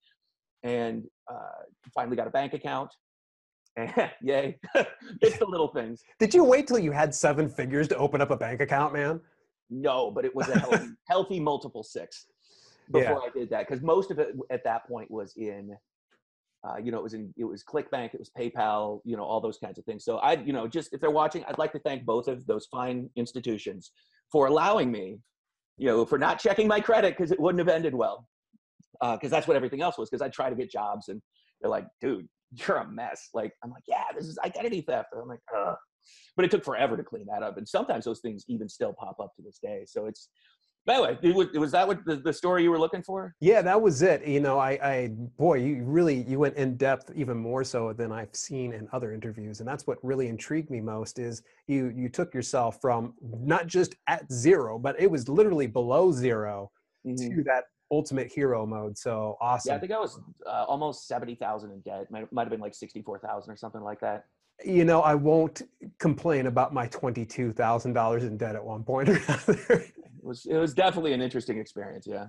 and 0.63 1.03
uh, 1.29 1.63
finally 1.93 2.15
got 2.15 2.27
a 2.27 2.31
bank 2.31 2.53
account. 2.53 2.89
Yay, 4.21 4.59
it's 5.21 5.37
the 5.37 5.45
little 5.45 5.67
things. 5.67 6.03
Did 6.19 6.33
you 6.33 6.43
wait 6.43 6.67
till 6.67 6.79
you 6.79 6.91
had 6.91 7.13
seven 7.13 7.49
figures 7.49 7.87
to 7.89 7.97
open 7.97 8.21
up 8.21 8.31
a 8.31 8.37
bank 8.37 8.61
account, 8.61 8.93
man? 8.93 9.19
No, 9.69 10.11
but 10.11 10.25
it 10.25 10.35
was 10.35 10.47
a 10.49 10.59
healthy, 10.59 10.87
healthy 11.07 11.39
multiple 11.39 11.83
six 11.83 12.27
before 12.91 13.21
yeah. 13.23 13.29
I 13.29 13.29
did 13.37 13.49
that 13.49 13.67
because 13.67 13.81
most 13.81 14.11
of 14.11 14.19
it 14.19 14.35
at 14.51 14.63
that 14.65 14.87
point 14.87 15.09
was 15.09 15.35
in, 15.37 15.75
uh, 16.67 16.77
you 16.77 16.91
know, 16.91 16.99
it 16.99 17.03
was 17.03 17.15
in 17.15 17.33
it 17.35 17.45
was 17.45 17.63
ClickBank, 17.63 18.13
it 18.13 18.19
was 18.19 18.29
PayPal, 18.37 19.01
you 19.05 19.17
know, 19.17 19.23
all 19.23 19.41
those 19.41 19.57
kinds 19.57 19.79
of 19.79 19.85
things. 19.85 20.05
So 20.05 20.17
I, 20.17 20.33
you 20.33 20.53
know, 20.53 20.67
just 20.67 20.93
if 20.93 21.01
they're 21.01 21.09
watching, 21.09 21.43
I'd 21.45 21.57
like 21.57 21.71
to 21.71 21.79
thank 21.79 22.05
both 22.05 22.27
of 22.27 22.45
those 22.45 22.67
fine 22.67 23.09
institutions 23.15 23.91
for 24.31 24.45
allowing 24.45 24.91
me, 24.91 25.17
you 25.77 25.87
know, 25.87 26.05
for 26.05 26.19
not 26.19 26.39
checking 26.39 26.67
my 26.67 26.79
credit 26.79 27.17
because 27.17 27.31
it 27.31 27.39
wouldn't 27.39 27.59
have 27.59 27.73
ended 27.75 27.95
well 27.95 28.27
because 29.01 29.33
uh, 29.33 29.35
that's 29.35 29.47
what 29.47 29.57
everything 29.57 29.81
else 29.81 29.97
was. 29.97 30.09
Because 30.09 30.21
I 30.21 30.29
try 30.29 30.49
to 30.49 30.55
get 30.55 30.69
jobs, 30.69 31.07
and 31.07 31.21
they're 31.59 31.71
like, 31.71 31.87
"Dude, 31.99 32.27
you're 32.55 32.77
a 32.77 32.89
mess." 32.89 33.29
Like 33.33 33.53
I'm 33.63 33.71
like, 33.71 33.83
"Yeah, 33.87 34.03
this 34.15 34.25
is 34.25 34.37
identity 34.45 34.81
theft." 34.81 35.09
And 35.11 35.21
I'm 35.21 35.27
like, 35.27 35.41
"Ugh," 35.55 35.75
but 36.35 36.45
it 36.45 36.51
took 36.51 36.63
forever 36.63 36.97
to 36.97 37.03
clean 37.03 37.25
that 37.31 37.43
up, 37.43 37.57
and 37.57 37.67
sometimes 37.67 38.05
those 38.05 38.19
things 38.19 38.45
even 38.47 38.69
still 38.69 38.93
pop 38.93 39.17
up 39.21 39.33
to 39.35 39.41
this 39.41 39.59
day. 39.61 39.83
So 39.85 40.05
it's 40.05 40.29
by 40.85 40.97
the 40.97 41.03
way, 41.03 41.17
it 41.21 41.33
was, 41.33 41.47
was 41.53 41.71
that 41.71 41.87
what 41.87 42.03
the, 42.05 42.17
the 42.17 42.33
story 42.33 42.63
you 42.63 42.71
were 42.71 42.79
looking 42.79 43.03
for? 43.03 43.33
Yeah, 43.39 43.61
that 43.61 43.81
was 43.81 44.01
it. 44.01 44.25
You 44.27 44.41
know, 44.41 44.59
I, 44.59 44.71
I, 44.83 45.09
boy, 45.37 45.59
you 45.59 45.83
really, 45.83 46.23
you 46.23 46.39
went 46.39 46.57
in 46.57 46.75
depth 46.75 47.09
even 47.15 47.37
more 47.37 47.63
so 47.63 47.93
than 47.93 48.11
I've 48.11 48.35
seen 48.35 48.73
in 48.73 48.89
other 48.91 49.13
interviews. 49.13 49.59
And 49.59 49.67
that's 49.67 49.87
what 49.87 49.97
really 50.03 50.27
intrigued 50.27 50.69
me 50.69 50.81
most 50.81 51.19
is 51.19 51.41
you, 51.67 51.93
you 51.95 52.09
took 52.09 52.33
yourself 52.33 52.81
from 52.81 53.13
not 53.21 53.67
just 53.67 53.95
at 54.07 54.29
zero, 54.31 54.77
but 54.77 54.99
it 54.99 55.09
was 55.09 55.29
literally 55.29 55.67
below 55.67 56.11
0 56.11 56.69
mm-hmm. 57.07 57.15
to 57.15 57.43
that 57.43 57.63
ultimate 57.91 58.31
hero 58.31 58.65
mode. 58.65 58.97
So 58.97 59.37
awesome. 59.41 59.71
Yeah, 59.71 59.77
I 59.77 59.79
think 59.79 59.91
I 59.91 59.99
was 59.99 60.19
uh, 60.45 60.65
almost 60.67 61.07
70,000 61.07 61.71
in 61.71 61.79
debt. 61.81 62.09
Might, 62.09 62.31
might 62.31 62.43
have 62.43 62.51
been 62.51 62.59
like 62.59 62.73
64,000 62.73 63.51
or 63.51 63.57
something 63.57 63.81
like 63.81 63.99
that. 64.01 64.25
You 64.63 64.85
know, 64.85 65.01
I 65.01 65.15
won't 65.15 65.63
complain 65.99 66.47
about 66.47 66.73
my 66.73 66.87
$22,000 66.87 68.21
in 68.21 68.37
debt 68.37 68.55
at 68.55 68.63
one 68.63 68.83
point 68.83 69.09
or 69.09 69.15
another. 69.27 69.59
it 69.69 69.93
was, 70.21 70.45
it 70.45 70.57
was 70.57 70.73
definitely 70.73 71.13
an 71.13 71.21
interesting 71.21 71.59
experience. 71.59 72.07
Yeah. 72.07 72.27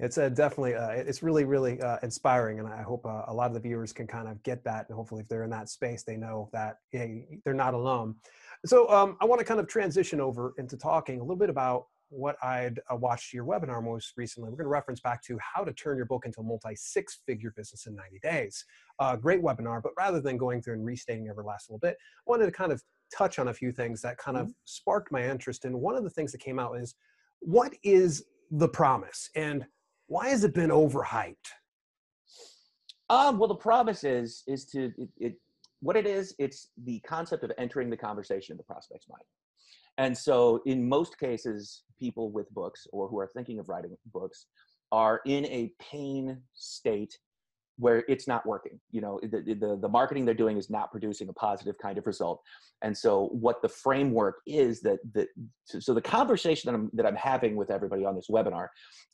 It's 0.00 0.16
a 0.16 0.30
definitely, 0.30 0.74
uh, 0.74 0.90
it's 0.90 1.22
really, 1.22 1.44
really 1.44 1.80
uh, 1.80 1.98
inspiring. 2.02 2.60
And 2.60 2.68
I 2.68 2.82
hope 2.82 3.04
uh, 3.04 3.22
a 3.26 3.34
lot 3.34 3.48
of 3.48 3.54
the 3.54 3.60
viewers 3.60 3.92
can 3.92 4.06
kind 4.06 4.28
of 4.28 4.40
get 4.44 4.62
that. 4.64 4.86
And 4.88 4.96
hopefully 4.96 5.22
if 5.22 5.28
they're 5.28 5.42
in 5.42 5.50
that 5.50 5.68
space, 5.68 6.04
they 6.04 6.16
know 6.16 6.48
that 6.52 6.78
hey, 6.90 7.26
they're 7.44 7.54
not 7.54 7.74
alone. 7.74 8.14
So 8.64 8.88
um, 8.90 9.16
I 9.20 9.24
want 9.24 9.40
to 9.40 9.44
kind 9.44 9.60
of 9.60 9.66
transition 9.66 10.20
over 10.20 10.54
into 10.58 10.76
talking 10.76 11.18
a 11.18 11.22
little 11.22 11.36
bit 11.36 11.50
about 11.50 11.86
what 12.10 12.36
I'd 12.42 12.80
uh, 12.90 12.96
watched 12.96 13.32
your 13.32 13.44
webinar 13.44 13.82
most 13.82 14.14
recently. 14.16 14.50
We're 14.50 14.56
going 14.56 14.64
to 14.66 14.70
reference 14.70 15.00
back 15.00 15.22
to 15.24 15.38
how 15.40 15.64
to 15.64 15.72
turn 15.72 15.96
your 15.96 16.06
book 16.06 16.24
into 16.26 16.40
a 16.40 16.42
multi 16.42 16.74
six 16.74 17.20
figure 17.26 17.52
business 17.56 17.86
in 17.86 17.94
90 17.94 18.18
days. 18.20 18.64
Uh, 18.98 19.16
great 19.16 19.42
webinar, 19.42 19.82
but 19.82 19.92
rather 19.96 20.20
than 20.20 20.36
going 20.36 20.62
through 20.62 20.74
and 20.74 20.84
restating 20.84 21.28
every 21.28 21.44
last 21.44 21.68
little 21.68 21.78
bit, 21.78 21.96
I 22.00 22.30
wanted 22.30 22.46
to 22.46 22.52
kind 22.52 22.72
of 22.72 22.82
touch 23.14 23.38
on 23.38 23.48
a 23.48 23.54
few 23.54 23.72
things 23.72 24.00
that 24.02 24.18
kind 24.18 24.36
of 24.36 24.44
mm-hmm. 24.44 24.52
sparked 24.64 25.12
my 25.12 25.28
interest. 25.28 25.64
And 25.64 25.80
one 25.80 25.94
of 25.94 26.04
the 26.04 26.10
things 26.10 26.32
that 26.32 26.40
came 26.40 26.58
out 26.58 26.78
is 26.78 26.94
what 27.40 27.74
is 27.82 28.24
the 28.50 28.68
promise 28.68 29.30
and 29.36 29.66
why 30.06 30.28
has 30.28 30.44
it 30.44 30.54
been 30.54 30.70
overhyped? 30.70 31.36
Um, 33.10 33.38
well, 33.38 33.48
the 33.48 33.54
promise 33.54 34.04
is 34.04 34.42
is 34.46 34.66
to 34.66 34.92
it, 34.98 35.08
it 35.18 35.34
what 35.80 35.96
it 35.96 36.06
is. 36.06 36.34
It's 36.38 36.68
the 36.84 37.00
concept 37.00 37.44
of 37.44 37.52
entering 37.58 37.90
the 37.90 37.96
conversation 37.96 38.52
in 38.52 38.56
the 38.56 38.64
prospect's 38.64 39.08
mind. 39.08 39.22
And 39.96 40.16
so, 40.16 40.60
in 40.66 40.88
most 40.88 41.18
cases, 41.18 41.82
people 41.98 42.30
with 42.30 42.50
books 42.52 42.86
or 42.92 43.08
who 43.08 43.18
are 43.18 43.26
thinking 43.26 43.58
of 43.58 43.68
writing 43.68 43.96
books 44.12 44.46
are 44.92 45.20
in 45.26 45.44
a 45.46 45.72
pain 45.80 46.40
state 46.54 47.18
where 47.78 48.04
it's 48.08 48.26
not 48.26 48.44
working 48.44 48.80
you 48.90 49.00
know 49.00 49.20
the, 49.22 49.54
the, 49.54 49.78
the 49.80 49.88
marketing 49.88 50.24
they're 50.24 50.34
doing 50.34 50.56
is 50.56 50.68
not 50.68 50.90
producing 50.90 51.28
a 51.28 51.32
positive 51.32 51.76
kind 51.78 51.96
of 51.98 52.06
result. 52.06 52.40
And 52.82 52.96
so 52.96 53.26
what 53.32 53.60
the 53.62 53.68
framework 53.68 54.36
is 54.46 54.80
that 54.82 54.98
that 55.14 55.28
so 55.64 55.94
the 55.94 56.02
conversation 56.02 56.70
that 56.70 56.78
i'm 56.78 56.90
that 56.94 57.06
i'm 57.06 57.16
having 57.16 57.56
with 57.56 57.70
everybody 57.70 58.04
on 58.04 58.14
this 58.14 58.28
webinar 58.30 58.68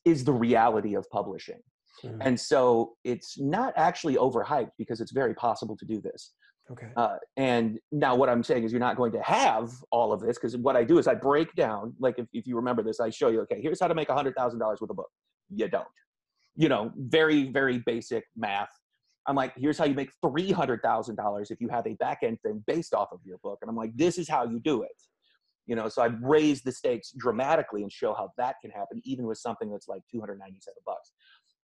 is 0.05 0.25
the 0.25 0.33
reality 0.33 0.95
of 0.95 1.09
publishing. 1.11 1.61
Mm-hmm. 2.03 2.23
and 2.23 2.41
so 2.41 2.95
it's 3.05 3.39
not 3.39 3.73
actually 3.77 4.17
overhyped 4.17 4.73
because 4.79 5.01
it's 5.01 5.13
very 5.13 5.33
possible 5.33 5.77
to 5.77 5.85
do 5.87 6.01
this 6.01 6.33
okay 6.71 6.89
uh, 6.97 7.17
and 7.37 7.79
now 7.93 8.15
what 8.15 8.29
i'm 8.29 8.43
saying 8.43 8.65
is 8.65 8.73
you're 8.73 8.81
not 8.81 8.97
going 8.97 9.13
to 9.13 9.23
have 9.23 9.71
all 9.91 10.13
of 10.13 10.21
this 10.21 10.39
because 10.39 10.57
what 10.57 10.77
i 10.77 10.83
do 10.85 10.99
is 10.99 11.07
i 11.07 11.15
break 11.15 11.55
down 11.55 11.95
like 11.99 12.19
if, 12.19 12.27
if 12.33 12.47
you 12.47 12.57
remember 12.57 12.83
this 12.83 13.01
i 13.01 13.11
show 13.11 13.29
you 13.29 13.41
okay 13.41 13.61
here's 13.61 13.81
how 13.81 13.89
to 13.89 13.95
make 13.95 14.09
$100000 14.09 14.81
with 14.81 14.91
a 14.91 14.95
book 14.95 15.11
you 15.55 15.69
don't 15.69 15.87
you 16.57 16.69
know, 16.69 16.93
very, 16.97 17.51
very 17.51 17.79
basic 17.79 18.25
math. 18.37 18.69
I'm 19.27 19.37
like, 19.37 19.55
here's 19.57 19.79
how 19.79 19.85
you 19.85 19.95
make 19.95 20.11
$300,000 20.25 21.51
if 21.51 21.61
you 21.61 21.69
have 21.69 21.87
a 21.87 21.95
back 21.95 22.19
end 22.23 22.39
thing 22.43 22.63
based 22.67 22.95
off 22.95 23.09
of 23.11 23.21
your 23.25 23.39
book. 23.43 23.59
And 23.63 23.71
I'm 23.71 23.77
like, 23.77 23.97
this 23.97 24.19
is 24.19 24.29
how 24.29 24.45
you 24.45 24.61
do 24.61 24.83
it. 24.83 24.91
You 25.67 25.77
know, 25.77 25.89
so 25.89 26.03
I've 26.03 26.21
raised 26.21 26.65
the 26.65 26.73
stakes 26.73 27.11
dramatically 27.17 27.83
and 27.83 27.91
show 27.91 28.13
how 28.13 28.31
that 28.37 28.57
can 28.61 28.71
happen, 28.71 29.01
even 29.05 29.27
with 29.27 29.39
something 29.39 29.71
that's 29.71 29.89
like 29.89 30.03
297 30.13 30.75
bucks. 30.85 31.13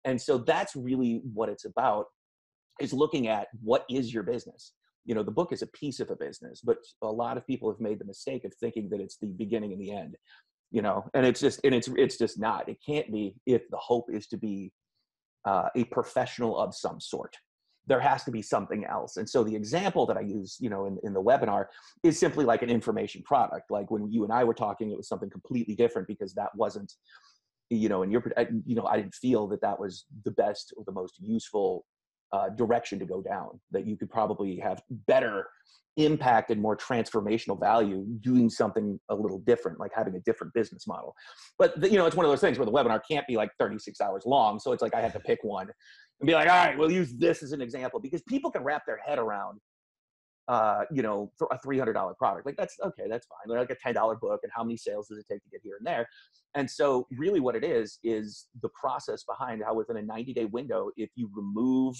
And 0.05 0.21
so 0.21 0.37
that's 0.37 0.75
really 0.75 1.21
what 1.33 1.49
it's 1.49 1.65
about 1.65 2.05
is 2.79 2.93
looking 2.93 3.27
at 3.27 3.47
what 3.63 3.85
is 3.89 4.13
your 4.13 4.21
business. 4.21 4.73
You 5.07 5.15
know, 5.15 5.23
the 5.23 5.31
book 5.31 5.51
is 5.51 5.63
a 5.63 5.67
piece 5.67 5.99
of 5.99 6.11
a 6.11 6.15
business, 6.15 6.61
but 6.61 6.77
a 7.01 7.11
lot 7.11 7.37
of 7.37 7.47
people 7.47 7.71
have 7.71 7.79
made 7.79 7.99
the 7.99 8.05
mistake 8.05 8.45
of 8.45 8.53
thinking 8.53 8.89
that 8.89 8.99
it's 8.99 9.17
the 9.17 9.27
beginning 9.27 9.71
and 9.71 9.81
the 9.81 9.91
end 9.91 10.15
you 10.71 10.81
know 10.81 11.09
and 11.13 11.25
it's 11.25 11.39
just 11.39 11.59
and 11.63 11.73
it's 11.73 11.89
it's 11.95 12.17
just 12.17 12.39
not. 12.39 12.67
It 12.67 12.77
can't 12.85 13.11
be 13.11 13.35
if 13.45 13.69
the 13.69 13.77
hope 13.77 14.07
is 14.11 14.27
to 14.27 14.37
be 14.37 14.71
uh, 15.45 15.69
a 15.75 15.85
professional 15.85 16.57
of 16.57 16.75
some 16.75 16.99
sort. 16.99 17.35
There 17.85 18.01
has 18.01 18.25
to 18.25 18.31
be 18.31 18.41
something 18.41 18.83
else. 18.83 19.15
And 19.15 19.29
so 19.29 19.45
the 19.45 19.55
example 19.55 20.05
that 20.07 20.17
i 20.17 20.21
use 20.21 20.57
you 20.59 20.69
know 20.69 20.85
in, 20.85 20.97
in 21.03 21.13
the 21.13 21.21
webinar 21.21 21.67
is 22.03 22.19
simply 22.19 22.43
like 22.43 22.61
an 22.61 22.69
information 22.69 23.23
product. 23.23 23.71
Like 23.71 23.89
when 23.91 24.11
you 24.11 24.23
and 24.23 24.33
i 24.33 24.43
were 24.43 24.53
talking 24.53 24.91
it 24.91 24.97
was 24.97 25.07
something 25.07 25.29
completely 25.29 25.75
different 25.75 26.07
because 26.07 26.33
that 26.33 26.49
wasn't 26.55 26.93
you 27.69 27.89
know 27.89 28.03
in 28.03 28.11
your 28.11 28.23
you 28.65 28.75
know 28.75 28.85
i 28.85 28.95
didn't 28.95 29.13
feel 29.13 29.45
that 29.47 29.61
that 29.61 29.77
was 29.77 30.05
the 30.23 30.31
best 30.31 30.73
or 30.77 30.83
the 30.85 30.91
most 30.91 31.19
useful 31.19 31.85
uh, 32.33 32.49
direction 32.49 32.99
to 32.99 33.05
go 33.05 33.21
down 33.21 33.59
that 33.71 33.85
you 33.85 33.97
could 33.97 34.09
probably 34.09 34.57
have 34.57 34.81
better 34.89 35.47
impact 35.97 36.51
and 36.51 36.61
more 36.61 36.77
transformational 36.77 37.59
value 37.59 38.05
doing 38.21 38.49
something 38.49 38.99
a 39.09 39.15
little 39.15 39.39
different 39.39 39.79
like 39.79 39.91
having 39.95 40.15
a 40.15 40.19
different 40.19 40.53
business 40.53 40.85
model 40.85 41.15
but 41.57 41.79
the, 41.81 41.89
you 41.89 41.97
know 41.97 42.05
it's 42.05 42.15
one 42.15 42.23
of 42.23 42.31
those 42.31 42.39
things 42.39 42.59
where 42.59 42.67
the 42.67 42.71
webinar 42.71 43.01
can't 43.09 43.25
be 43.25 43.35
like 43.35 43.49
36 43.59 43.99
hours 43.99 44.21
long 44.25 44.59
so 44.59 44.71
it's 44.71 44.83
like 44.83 44.93
i 44.93 45.01
have 45.01 45.13
to 45.13 45.19
pick 45.19 45.39
one 45.41 45.67
and 46.19 46.27
be 46.27 46.33
like 46.33 46.47
all 46.47 46.65
right 46.65 46.77
we'll 46.77 46.91
use 46.91 47.13
this 47.17 47.41
as 47.41 47.51
an 47.51 47.61
example 47.61 47.99
because 47.99 48.21
people 48.23 48.51
can 48.51 48.63
wrap 48.63 48.83
their 48.85 48.99
head 49.03 49.17
around 49.17 49.59
uh, 50.47 50.83
you 50.91 51.01
know, 51.01 51.31
a 51.51 51.57
$300 51.57 52.17
product. 52.17 52.45
Like 52.45 52.55
that's 52.55 52.75
okay, 52.81 53.03
that's 53.09 53.27
fine. 53.27 53.57
Like 53.57 53.69
a 53.69 53.75
$10 53.75 54.19
book 54.19 54.39
and 54.43 54.51
how 54.55 54.63
many 54.63 54.77
sales 54.77 55.09
does 55.09 55.17
it 55.17 55.25
take 55.29 55.43
to 55.43 55.49
get 55.49 55.59
here 55.61 55.75
and 55.77 55.85
there? 55.85 56.07
And 56.55 56.69
so 56.69 57.05
really 57.11 57.39
what 57.39 57.55
it 57.55 57.63
is, 57.63 57.99
is 58.03 58.47
the 58.61 58.69
process 58.69 59.23
behind 59.23 59.61
how 59.65 59.73
within 59.73 59.97
a 59.97 60.01
90 60.01 60.33
day 60.33 60.45
window, 60.45 60.89
if 60.95 61.09
you 61.15 61.29
remove 61.35 61.95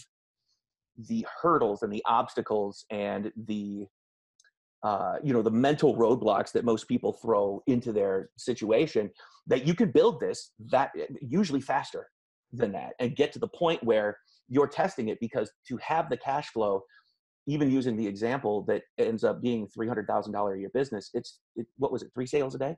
the 0.97 1.25
hurdles 1.41 1.83
and 1.83 1.91
the 1.91 2.03
obstacles 2.05 2.85
and 2.89 3.31
the 3.45 3.85
uh, 4.83 5.15
you 5.23 5.33
know 5.33 5.41
the 5.41 5.51
mental 5.51 5.95
roadblocks 5.95 6.51
that 6.51 6.63
most 6.63 6.87
people 6.87 7.13
throw 7.13 7.61
into 7.67 7.91
their 7.91 8.29
situation 8.37 9.09
that 9.47 9.65
you 9.65 9.73
can 9.73 9.91
build 9.91 10.19
this 10.19 10.51
that 10.71 10.91
eh, 10.97 11.05
usually 11.21 11.61
faster 11.61 12.07
than 12.53 12.71
that 12.71 12.93
and 12.99 13.15
get 13.15 13.31
to 13.33 13.39
the 13.39 13.47
point 13.47 13.83
where 13.83 14.17
you're 14.47 14.67
testing 14.67 15.09
it 15.09 15.19
because 15.19 15.51
to 15.67 15.77
have 15.77 16.09
the 16.09 16.17
cash 16.17 16.49
flow 16.49 16.81
even 17.47 17.71
using 17.71 17.97
the 17.97 18.05
example 18.05 18.63
that 18.63 18.83
ends 18.97 19.23
up 19.23 19.41
being 19.41 19.67
$300000 19.77 20.55
a 20.55 20.59
year 20.59 20.69
business 20.73 21.09
it's 21.13 21.39
it, 21.55 21.65
what 21.77 21.91
was 21.91 22.03
it 22.03 22.11
three 22.13 22.27
sales 22.27 22.55
a 22.55 22.59
day 22.59 22.75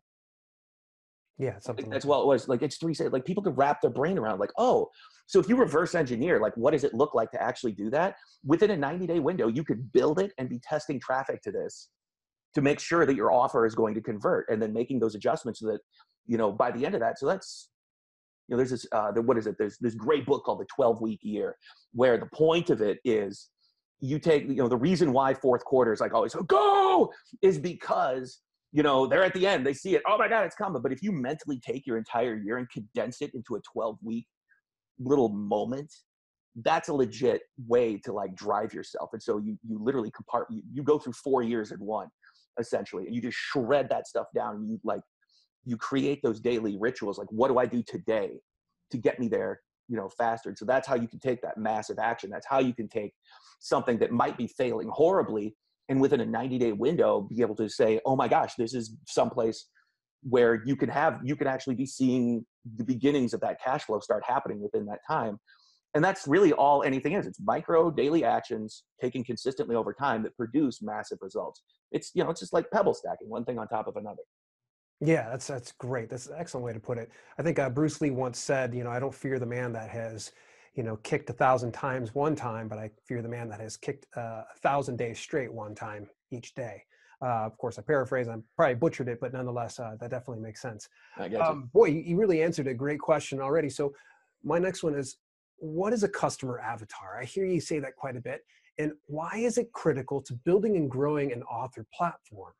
yeah, 1.39 1.58
something. 1.60 1.89
That's 1.89 2.03
like 2.03 2.10
well, 2.10 2.22
it 2.22 2.27
was 2.27 2.50
like 2.50 2.62
it's 2.62 2.75
three. 2.75 2.93
Like 3.00 3.24
people 3.24 3.41
could 3.41 3.58
wrap 3.58 3.81
their 3.81 3.89
brain 3.89 4.17
around 4.17 4.39
like, 4.39 4.51
oh, 4.58 4.89
so 5.25 5.39
if 5.39 5.48
you 5.48 5.55
reverse 5.55 5.96
engineer, 5.96 6.39
like, 6.39 6.55
what 6.58 6.72
does 6.72 6.84
it 6.84 6.93
look 6.93 7.15
like 7.15 7.31
to 7.31 7.41
actually 7.41 7.72
do 7.72 7.89
that 7.91 8.15
within 8.43 8.72
a 8.72 8.77
90 8.77 9.08
day 9.08 9.19
window? 9.19 9.48
You 9.48 9.63
could 9.63 9.89
build 9.93 10.19
it 10.19 10.34
and 10.38 10.50
be 10.50 10.60
testing 10.60 11.00
traffic 11.00 11.41
to 11.43 11.51
this 11.51 11.89
to 12.55 12.62
make 12.62 12.79
sure 12.79 13.05
that 13.05 13.15
your 13.15 13.31
offer 13.31 13.65
is 13.65 13.74
going 13.74 13.96
to 13.96 14.01
convert, 14.01 14.50
and 14.50 14.62
then 14.62 14.74
making 14.74 15.00
those 15.00 15.15
adjustments 15.15 15.62
so 15.62 15.67
that 15.67 15.79
you 16.27 16.38
know 16.38 16.51
by 16.51 16.72
the 16.72 16.86
end 16.86 16.93
of 16.93 17.00
that. 17.00 17.17
So 17.17 17.25
that's 17.25 17.69
you 18.50 18.53
know, 18.53 18.58
there's 18.58 18.72
this 18.72 18.86
uh, 18.91 19.12
what 19.13 19.38
is 19.38 19.48
it? 19.48 19.55
There's 19.58 19.77
this 19.77 19.96
great 19.96 20.25
book 20.25 20.43
called 20.43 20.60
The 20.60 20.67
12 20.75 21.00
Week 21.00 21.19
Year, 21.24 21.55
where 21.93 22.17
the 22.17 22.29
point 22.34 22.69
of 22.69 22.81
it 22.81 22.98
is 23.05 23.48
you 24.01 24.19
take 24.19 24.43
you 24.43 24.55
know 24.55 24.67
the 24.67 24.75
reason 24.75 25.13
why 25.13 25.34
fourth 25.34 25.63
quarter 25.63 25.93
is 25.93 26.01
like 26.01 26.13
always 26.13 26.36
go 26.48 27.13
is 27.41 27.58
because 27.58 28.39
you 28.71 28.83
know, 28.83 29.07
they're 29.07 29.23
at 29.23 29.33
the 29.33 29.47
end, 29.47 29.65
they 29.65 29.73
see 29.73 29.95
it, 29.95 30.03
oh 30.07 30.17
my 30.17 30.27
God, 30.27 30.45
it's 30.45 30.55
coming. 30.55 30.81
But 30.81 30.91
if 30.91 31.01
you 31.01 31.11
mentally 31.11 31.59
take 31.59 31.88
your 31.88 31.97
entire 31.97 32.35
year 32.35 32.57
and 32.57 32.69
condense 32.69 33.21
it 33.21 33.31
into 33.33 33.55
a 33.55 33.61
12 33.61 33.97
week 34.03 34.27
little 34.99 35.29
moment, 35.29 35.91
that's 36.63 36.89
a 36.89 36.93
legit 36.93 37.41
way 37.67 37.97
to 38.03 38.11
like 38.11 38.35
drive 38.35 38.73
yourself. 38.73 39.09
And 39.13 39.21
so 39.21 39.38
you 39.38 39.57
you 39.67 39.79
literally 39.81 40.11
compart 40.11 40.45
you, 40.49 40.61
you 40.71 40.83
go 40.83 40.99
through 40.99 41.13
four 41.13 41.41
years 41.41 41.71
in 41.71 41.79
one, 41.79 42.07
essentially, 42.59 43.05
and 43.05 43.15
you 43.15 43.21
just 43.21 43.38
shred 43.38 43.89
that 43.89 44.07
stuff 44.07 44.27
down. 44.35 44.55
And 44.55 44.69
You 44.69 44.79
like 44.83 45.01
you 45.65 45.77
create 45.77 46.21
those 46.23 46.39
daily 46.39 46.77
rituals. 46.79 47.17
Like, 47.17 47.31
what 47.31 47.49
do 47.49 47.59
I 47.59 47.65
do 47.65 47.83
today 47.83 48.31
to 48.91 48.97
get 48.97 49.19
me 49.19 49.27
there? 49.27 49.61
You 49.88 49.97
know, 49.97 50.09
faster. 50.09 50.49
And 50.49 50.57
so 50.57 50.65
that's 50.65 50.88
how 50.88 50.95
you 50.95 51.07
can 51.07 51.19
take 51.19 51.41
that 51.41 51.57
massive 51.57 51.99
action. 51.99 52.29
That's 52.29 52.47
how 52.47 52.59
you 52.59 52.73
can 52.73 52.88
take 52.88 53.13
something 53.59 53.97
that 53.99 54.11
might 54.11 54.38
be 54.38 54.47
failing 54.47 54.89
horribly 54.91 55.55
and 55.89 56.00
within 56.00 56.22
a 56.22 56.25
90 56.25 56.58
day 56.60 56.72
window 56.72 57.22
be 57.22 57.41
able 57.41 57.55
to 57.55 57.67
say 57.67 58.00
oh 58.05 58.15
my 58.15 58.27
gosh 58.27 58.53
this 58.55 58.74
is 58.74 58.96
someplace 59.08 59.67
where 60.24 60.63
you 60.65 60.75
can 60.75 60.89
have 60.89 61.19
you 61.24 61.36
can 61.36 61.48
actually 61.48 61.75
be 61.75 61.86
seeing 61.86 62.46
the 62.75 62.84
beginnings 62.84 63.34
of 63.34 63.41
that 63.41 63.58
cash 63.63 63.84
flow 63.84 64.00
start 64.00 64.24
happening 64.25 64.62
within 64.62 64.86
that 64.86 65.00
time. 65.08 65.39
And 65.96 66.03
that's 66.03 66.27
really 66.27 66.53
all 66.53 66.84
anything 66.84 67.13
is. 67.13 67.25
It's 67.25 67.39
micro 67.39 67.89
daily 67.89 68.24
actions 68.24 68.84
taken 69.01 69.24
consistently 69.24 69.75
over 69.75 69.91
time 69.91 70.22
that 70.24 70.36
produce 70.38 70.81
massive 70.81 71.17
results. 71.22 71.63
It's 71.91 72.12
you 72.13 72.24
know 72.24 72.29
it's 72.29 72.39
just 72.39 72.53
like 72.53 72.69
pebble 72.72 72.93
stacking 72.93 73.29
one 73.29 73.46
thing 73.46 73.58
on 73.58 73.67
top 73.67 73.88
of 73.88 73.96
another. 73.96 74.22
Yeah 75.01 75.29
that's 75.29 75.48
that's 75.48 75.72
great. 75.72 76.10
That's 76.10 76.27
an 76.27 76.36
excellent 76.38 76.65
way 76.65 76.74
to 76.74 76.79
put 76.79 76.98
it. 76.98 77.10
I 77.38 77.43
think 77.43 77.58
uh, 77.58 77.69
bruce 77.69 78.01
lee 78.01 78.12
once 78.12 78.39
said 78.39 78.74
you 78.74 78.84
know 78.84 78.91
i 78.91 79.00
don't 79.00 79.15
fear 79.15 79.39
the 79.39 79.46
man 79.46 79.74
that 79.74 79.89
has 79.89 80.31
you 80.75 80.83
know, 80.83 80.97
kicked 80.97 81.29
a 81.29 81.33
thousand 81.33 81.73
times 81.73 82.13
one 82.15 82.35
time, 82.35 82.67
but 82.67 82.77
I 82.77 82.91
fear 83.05 83.21
the 83.21 83.29
man 83.29 83.49
that 83.49 83.59
has 83.59 83.77
kicked 83.77 84.05
uh, 84.15 84.43
a 84.53 84.57
thousand 84.61 84.97
days 84.97 85.19
straight 85.19 85.51
one 85.51 85.75
time 85.75 86.07
each 86.31 86.53
day. 86.53 86.83
Uh, 87.21 87.45
of 87.45 87.57
course, 87.57 87.77
I 87.77 87.81
paraphrase. 87.81 88.29
I 88.29 88.35
probably 88.55 88.75
butchered 88.75 89.09
it, 89.09 89.19
but 89.19 89.33
nonetheless, 89.33 89.79
uh, 89.79 89.95
that 89.99 90.09
definitely 90.09 90.41
makes 90.41 90.61
sense. 90.61 90.88
I 91.17 91.27
get 91.27 91.41
um, 91.41 91.69
boy, 91.73 91.85
you, 91.85 92.01
you 92.01 92.17
really 92.17 92.41
answered 92.41 92.67
a 92.67 92.73
great 92.73 92.99
question 92.99 93.41
already. 93.41 93.69
So, 93.69 93.93
my 94.41 94.57
next 94.57 94.83
one 94.83 94.95
is, 94.95 95.17
what 95.57 95.91
is 95.91 96.03
a 96.03 96.07
customer 96.07 96.59
avatar? 96.59 97.19
I 97.19 97.25
hear 97.25 97.45
you 97.45 97.59
say 97.59 97.79
that 97.79 97.97
quite 97.97 98.15
a 98.15 98.21
bit, 98.21 98.45
and 98.77 98.93
why 99.07 99.35
is 99.35 99.57
it 99.57 99.73
critical 99.73 100.21
to 100.21 100.33
building 100.33 100.77
and 100.77 100.89
growing 100.89 101.33
an 101.33 101.43
author 101.43 101.85
platform? 101.93 102.53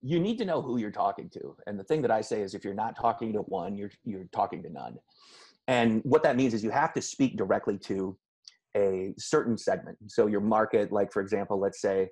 You 0.00 0.18
need 0.18 0.38
to 0.38 0.44
know 0.44 0.60
who 0.60 0.78
you're 0.78 0.90
talking 0.90 1.30
to, 1.30 1.56
and 1.68 1.78
the 1.78 1.84
thing 1.84 2.02
that 2.02 2.10
I 2.10 2.20
say 2.20 2.42
is, 2.42 2.54
if 2.54 2.64
you're 2.64 2.74
not 2.74 2.96
talking 2.96 3.32
to 3.34 3.42
one, 3.42 3.76
you're 3.76 3.92
you're 4.02 4.26
talking 4.32 4.60
to 4.64 4.70
none. 4.70 4.98
And 5.68 6.00
what 6.04 6.22
that 6.24 6.36
means 6.36 6.54
is 6.54 6.64
you 6.64 6.70
have 6.70 6.92
to 6.94 7.02
speak 7.02 7.36
directly 7.36 7.78
to 7.78 8.16
a 8.76 9.14
certain 9.18 9.56
segment. 9.56 9.98
So 10.08 10.26
your 10.26 10.40
market, 10.40 10.92
like 10.92 11.12
for 11.12 11.20
example, 11.22 11.58
let's 11.60 11.80
say, 11.80 12.08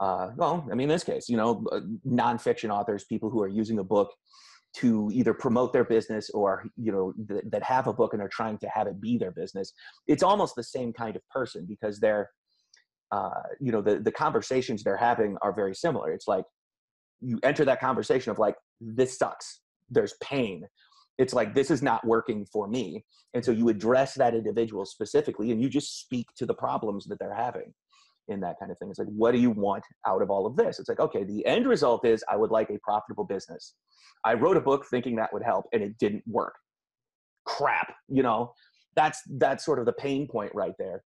uh, 0.00 0.30
well, 0.36 0.66
I 0.70 0.74
mean, 0.74 0.82
in 0.82 0.88
this 0.88 1.04
case, 1.04 1.28
you 1.28 1.36
know, 1.36 1.64
uh, 1.70 1.80
nonfiction 2.06 2.70
authors, 2.70 3.04
people 3.04 3.30
who 3.30 3.42
are 3.42 3.48
using 3.48 3.78
a 3.78 3.84
book 3.84 4.12
to 4.76 5.08
either 5.12 5.32
promote 5.32 5.72
their 5.72 5.84
business 5.84 6.30
or 6.30 6.64
you 6.76 6.90
know 6.90 7.12
th- 7.28 7.44
that 7.48 7.62
have 7.62 7.86
a 7.86 7.92
book 7.92 8.12
and 8.12 8.20
are 8.20 8.28
trying 8.28 8.58
to 8.58 8.68
have 8.68 8.88
it 8.88 9.00
be 9.00 9.16
their 9.16 9.30
business. 9.30 9.72
It's 10.08 10.22
almost 10.22 10.56
the 10.56 10.64
same 10.64 10.92
kind 10.92 11.14
of 11.14 11.22
person 11.30 11.64
because 11.68 12.00
they're, 12.00 12.30
uh, 13.12 13.42
you 13.60 13.70
know, 13.70 13.82
the 13.82 14.00
the 14.00 14.12
conversations 14.12 14.82
they're 14.82 14.96
having 14.96 15.36
are 15.42 15.52
very 15.52 15.74
similar. 15.74 16.12
It's 16.12 16.26
like 16.26 16.44
you 17.20 17.38
enter 17.42 17.64
that 17.64 17.80
conversation 17.80 18.32
of 18.32 18.38
like, 18.38 18.56
this 18.80 19.16
sucks. 19.16 19.60
There's 19.90 20.14
pain 20.20 20.66
it's 21.18 21.34
like 21.34 21.54
this 21.54 21.70
is 21.70 21.82
not 21.82 22.04
working 22.06 22.44
for 22.44 22.66
me. 22.68 23.04
And 23.34 23.44
so 23.44 23.52
you 23.52 23.68
address 23.68 24.14
that 24.14 24.34
individual 24.34 24.84
specifically 24.84 25.52
and 25.52 25.62
you 25.62 25.68
just 25.68 26.00
speak 26.00 26.26
to 26.36 26.46
the 26.46 26.54
problems 26.54 27.06
that 27.06 27.18
they're 27.18 27.34
having 27.34 27.72
in 28.28 28.40
that 28.40 28.56
kind 28.58 28.72
of 28.72 28.78
thing. 28.78 28.90
It's 28.90 28.98
like 28.98 29.08
what 29.08 29.32
do 29.32 29.38
you 29.38 29.50
want 29.50 29.84
out 30.06 30.22
of 30.22 30.30
all 30.30 30.46
of 30.46 30.56
this? 30.56 30.78
It's 30.78 30.88
like 30.88 31.00
okay 31.00 31.24
the 31.24 31.44
end 31.46 31.66
result 31.66 32.04
is 32.04 32.24
i 32.30 32.36
would 32.36 32.50
like 32.50 32.70
a 32.70 32.78
profitable 32.82 33.24
business. 33.24 33.74
I 34.24 34.34
wrote 34.34 34.56
a 34.56 34.60
book 34.60 34.86
thinking 34.90 35.16
that 35.16 35.32
would 35.32 35.42
help 35.42 35.66
and 35.72 35.82
it 35.82 35.98
didn't 35.98 36.24
work. 36.26 36.54
Crap 37.46 37.94
you 38.08 38.22
know? 38.22 38.52
That's 38.96 39.20
that's 39.38 39.64
sort 39.64 39.80
of 39.80 39.86
the 39.86 39.92
pain 39.92 40.28
point 40.28 40.52
right 40.54 40.74
there. 40.78 41.02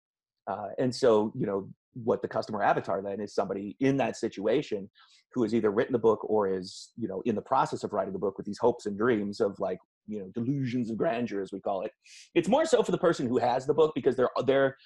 Uh, 0.46 0.68
and 0.78 0.94
so 0.94 1.32
you 1.34 1.46
know 1.46 1.68
what 1.94 2.22
the 2.22 2.28
customer 2.28 2.62
avatar 2.62 3.02
then 3.02 3.20
is 3.20 3.34
somebody 3.34 3.76
in 3.80 3.96
that 3.96 4.16
situation 4.16 4.88
who 5.32 5.42
has 5.42 5.54
either 5.54 5.70
written 5.70 5.92
the 5.92 5.98
book 5.98 6.24
or 6.24 6.52
is 6.52 6.90
you 6.96 7.08
know 7.08 7.22
in 7.24 7.34
the 7.34 7.42
process 7.42 7.84
of 7.84 7.92
writing 7.92 8.12
the 8.12 8.18
book 8.18 8.36
with 8.36 8.46
these 8.46 8.58
hopes 8.58 8.86
and 8.86 8.98
dreams 8.98 9.40
of 9.40 9.58
like 9.58 9.78
you 10.08 10.18
know 10.18 10.28
delusions 10.34 10.90
of 10.90 10.96
grandeur 10.96 11.40
as 11.42 11.52
we 11.52 11.60
call 11.60 11.82
it. 11.82 11.92
It's 12.34 12.48
more 12.48 12.64
so 12.64 12.82
for 12.82 12.90
the 12.92 12.98
person 12.98 13.28
who 13.28 13.38
has 13.38 13.66
the 13.66 13.74
book 13.74 13.92
because 13.94 14.16
they're 14.16 14.30
they're 14.46 14.76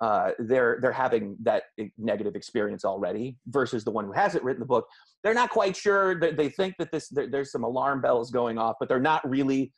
uh, 0.00 0.30
they're 0.38 0.78
they're 0.82 0.92
having 0.92 1.36
that 1.42 1.64
negative 1.96 2.36
experience 2.36 2.84
already 2.84 3.36
versus 3.48 3.84
the 3.84 3.90
one 3.90 4.04
who 4.04 4.12
hasn't 4.12 4.44
written 4.44 4.60
the 4.60 4.66
book. 4.66 4.86
They're 5.24 5.34
not 5.34 5.50
quite 5.50 5.76
sure. 5.76 6.20
That 6.20 6.36
they 6.36 6.48
think 6.48 6.74
that 6.78 6.92
this 6.92 7.08
there, 7.08 7.28
there's 7.30 7.50
some 7.50 7.64
alarm 7.64 8.00
bells 8.00 8.30
going 8.30 8.58
off 8.58 8.76
but 8.78 8.88
they're 8.88 9.00
not 9.00 9.28
really 9.28 9.72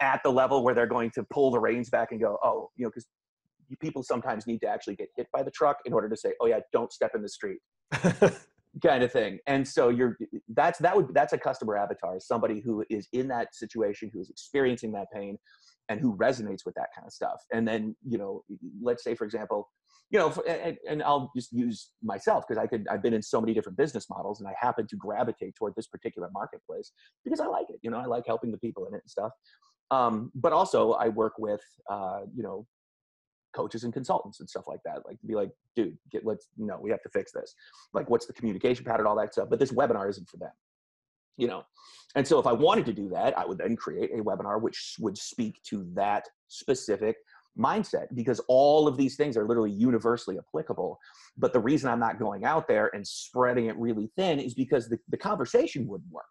at 0.00 0.22
the 0.22 0.30
level 0.30 0.62
where 0.62 0.74
they're 0.74 0.86
going 0.86 1.10
to 1.10 1.24
pull 1.30 1.50
the 1.50 1.58
reins 1.58 1.90
back 1.90 2.12
and 2.12 2.20
go 2.20 2.38
oh 2.44 2.70
you 2.76 2.84
know 2.84 2.90
because 2.90 3.06
people 3.80 4.02
sometimes 4.02 4.46
need 4.46 4.60
to 4.60 4.66
actually 4.66 4.96
get 4.96 5.08
hit 5.16 5.26
by 5.32 5.42
the 5.42 5.50
truck 5.50 5.78
in 5.84 5.92
order 5.92 6.08
to 6.08 6.16
say 6.16 6.32
oh 6.40 6.46
yeah 6.46 6.60
don't 6.72 6.92
step 6.92 7.12
in 7.14 7.22
the 7.22 7.28
street 7.28 7.58
kind 8.82 9.02
of 9.02 9.12
thing. 9.12 9.38
And 9.46 9.66
so 9.66 9.88
you're 9.88 10.16
that's 10.54 10.78
that 10.80 10.96
would 10.96 11.12
that's 11.14 11.32
a 11.32 11.38
customer 11.38 11.76
avatar 11.76 12.18
somebody 12.20 12.60
who 12.60 12.84
is 12.90 13.08
in 13.12 13.28
that 13.28 13.54
situation 13.54 14.10
who 14.12 14.20
is 14.20 14.30
experiencing 14.30 14.92
that 14.92 15.06
pain 15.12 15.38
and 15.88 16.00
who 16.00 16.16
resonates 16.16 16.66
with 16.66 16.74
that 16.74 16.88
kind 16.94 17.06
of 17.06 17.12
stuff. 17.12 17.42
And 17.52 17.66
then 17.66 17.96
you 18.06 18.18
know 18.18 18.44
let's 18.82 19.04
say 19.04 19.14
for 19.14 19.24
example 19.24 19.68
you 20.10 20.18
know 20.18 20.32
and, 20.48 20.76
and 20.88 21.02
i'll 21.02 21.30
just 21.36 21.52
use 21.52 21.90
myself 22.02 22.44
because 22.46 22.62
i 22.62 22.66
could 22.66 22.86
i've 22.90 23.02
been 23.02 23.14
in 23.14 23.22
so 23.22 23.40
many 23.40 23.52
different 23.52 23.76
business 23.76 24.06
models 24.08 24.40
and 24.40 24.48
i 24.48 24.54
happen 24.58 24.86
to 24.86 24.96
gravitate 24.96 25.54
toward 25.54 25.74
this 25.76 25.86
particular 25.86 26.30
marketplace 26.32 26.92
because 27.24 27.40
i 27.40 27.46
like 27.46 27.66
it 27.68 27.76
you 27.82 27.90
know 27.90 27.98
i 27.98 28.06
like 28.06 28.24
helping 28.26 28.50
the 28.50 28.58
people 28.58 28.86
in 28.86 28.94
it 28.94 29.02
and 29.02 29.10
stuff. 29.10 29.32
Um, 29.90 30.30
but 30.34 30.52
also 30.52 30.92
i 30.92 31.08
work 31.08 31.34
with 31.38 31.62
uh, 31.90 32.20
you 32.34 32.42
know 32.42 32.66
coaches 33.58 33.82
and 33.84 33.92
consultants 33.92 34.38
and 34.38 34.48
stuff 34.48 34.68
like 34.68 34.80
that. 34.84 35.04
Like 35.04 35.20
to 35.20 35.26
be 35.26 35.34
like, 35.34 35.50
dude, 35.74 35.98
get 36.12 36.24
let's 36.24 36.48
no, 36.56 36.78
we 36.80 36.90
have 36.90 37.02
to 37.02 37.08
fix 37.08 37.32
this. 37.32 37.54
Like, 37.92 38.08
what's 38.08 38.26
the 38.26 38.32
communication 38.32 38.84
pattern, 38.84 39.06
all 39.06 39.16
that 39.16 39.32
stuff. 39.32 39.48
But 39.50 39.58
this 39.58 39.72
webinar 39.72 40.08
isn't 40.08 40.28
for 40.28 40.36
them. 40.36 40.52
You 41.36 41.48
know, 41.48 41.62
and 42.16 42.26
so 42.26 42.38
if 42.38 42.46
I 42.46 42.52
wanted 42.52 42.86
to 42.86 42.92
do 42.92 43.08
that, 43.10 43.36
I 43.38 43.46
would 43.46 43.58
then 43.58 43.76
create 43.76 44.10
a 44.12 44.22
webinar 44.22 44.60
which 44.60 44.96
would 44.98 45.16
speak 45.16 45.62
to 45.64 45.86
that 45.94 46.24
specific 46.48 47.16
mindset 47.58 48.06
because 48.14 48.40
all 48.48 48.86
of 48.86 48.96
these 48.96 49.16
things 49.16 49.36
are 49.36 49.46
literally 49.46 49.72
universally 49.72 50.38
applicable. 50.38 50.98
But 51.36 51.52
the 51.52 51.60
reason 51.60 51.90
I'm 51.90 52.00
not 52.00 52.18
going 52.18 52.44
out 52.44 52.68
there 52.68 52.90
and 52.94 53.06
spreading 53.06 53.66
it 53.66 53.76
really 53.76 54.10
thin 54.16 54.38
is 54.38 54.54
because 54.54 54.88
the, 54.88 54.98
the 55.08 55.16
conversation 55.16 55.86
wouldn't 55.86 56.10
work. 56.10 56.26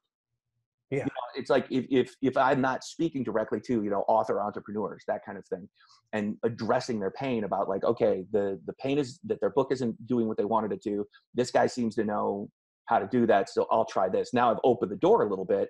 Yeah. 0.89 0.99
You 0.99 1.03
know, 1.05 1.09
it's 1.35 1.49
like 1.49 1.67
if, 1.69 1.85
if 1.89 2.15
if 2.21 2.37
I'm 2.37 2.61
not 2.61 2.83
speaking 2.83 3.23
directly 3.23 3.59
to, 3.61 3.83
you 3.83 3.89
know, 3.89 4.05
author 4.07 4.41
entrepreneurs, 4.41 5.03
that 5.07 5.25
kind 5.25 5.37
of 5.37 5.45
thing, 5.47 5.67
and 6.13 6.37
addressing 6.43 6.99
their 6.99 7.11
pain 7.11 7.43
about 7.43 7.67
like, 7.67 7.83
okay, 7.83 8.25
the 8.31 8.59
the 8.65 8.73
pain 8.73 8.97
is 8.97 9.19
that 9.25 9.39
their 9.41 9.49
book 9.49 9.71
isn't 9.71 10.07
doing 10.07 10.27
what 10.27 10.37
they 10.37 10.45
wanted 10.45 10.71
it 10.71 10.81
to. 10.83 11.05
This 11.33 11.51
guy 11.51 11.67
seems 11.67 11.95
to 11.95 12.05
know 12.05 12.49
how 12.85 12.99
to 12.99 13.07
do 13.07 13.27
that, 13.27 13.49
so 13.49 13.67
I'll 13.69 13.85
try 13.85 14.07
this. 14.07 14.33
Now 14.33 14.49
I've 14.49 14.59
opened 14.63 14.91
the 14.91 14.97
door 14.97 15.23
a 15.23 15.29
little 15.29 15.45
bit 15.45 15.69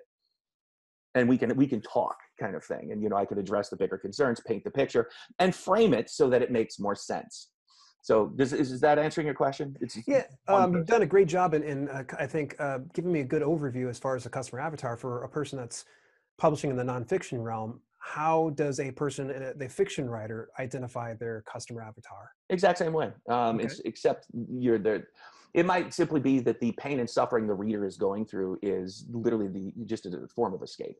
and 1.14 1.28
we 1.28 1.36
can 1.36 1.54
we 1.56 1.66
can 1.66 1.80
talk 1.80 2.16
kind 2.40 2.54
of 2.54 2.64
thing. 2.64 2.92
And 2.92 3.02
you 3.02 3.08
know, 3.08 3.16
I 3.16 3.24
can 3.24 3.38
address 3.38 3.68
the 3.68 3.76
bigger 3.76 3.98
concerns, 3.98 4.40
paint 4.46 4.64
the 4.64 4.70
picture, 4.70 5.08
and 5.38 5.54
frame 5.54 5.94
it 5.94 6.10
so 6.10 6.28
that 6.30 6.42
it 6.42 6.50
makes 6.50 6.78
more 6.78 6.94
sense. 6.94 7.48
So 8.08 8.28
does, 8.36 8.54
is, 8.54 8.72
is 8.72 8.80
that 8.80 8.98
answering 8.98 9.26
your 9.26 9.34
question? 9.34 9.76
It's 9.82 9.98
yeah, 10.06 10.22
um, 10.48 10.74
you've 10.74 10.86
done 10.86 11.02
a 11.02 11.06
great 11.06 11.28
job 11.28 11.52
in, 11.52 11.62
in 11.62 11.90
uh, 11.90 12.04
I 12.18 12.26
think 12.26 12.56
uh, 12.58 12.78
giving 12.94 13.12
me 13.12 13.20
a 13.20 13.24
good 13.24 13.42
overview 13.42 13.90
as 13.90 13.98
far 13.98 14.16
as 14.16 14.24
the 14.24 14.30
customer 14.30 14.62
avatar 14.62 14.96
for 14.96 15.24
a 15.24 15.28
person 15.28 15.58
that's 15.58 15.84
publishing 16.38 16.70
in 16.70 16.76
the 16.76 16.82
nonfiction 16.82 17.44
realm. 17.44 17.82
How 17.98 18.52
does 18.54 18.80
a 18.80 18.90
person, 18.92 19.30
uh, 19.30 19.52
the 19.56 19.68
fiction 19.68 20.08
writer, 20.08 20.48
identify 20.58 21.12
their 21.12 21.42
customer 21.42 21.82
avatar? 21.82 22.30
Exact 22.48 22.78
same 22.78 22.94
way. 22.94 23.12
Um, 23.28 23.56
okay. 23.56 23.66
It's 23.66 23.80
except 23.80 24.24
you're 24.32 24.78
there. 24.78 25.08
It 25.52 25.66
might 25.66 25.92
simply 25.92 26.20
be 26.20 26.40
that 26.40 26.60
the 26.60 26.72
pain 26.78 27.00
and 27.00 27.10
suffering 27.10 27.46
the 27.46 27.52
reader 27.52 27.84
is 27.84 27.98
going 27.98 28.24
through 28.24 28.58
is 28.62 29.04
literally 29.12 29.48
the 29.48 29.84
just 29.84 30.06
a 30.06 30.26
form 30.34 30.54
of 30.54 30.62
escape. 30.62 30.96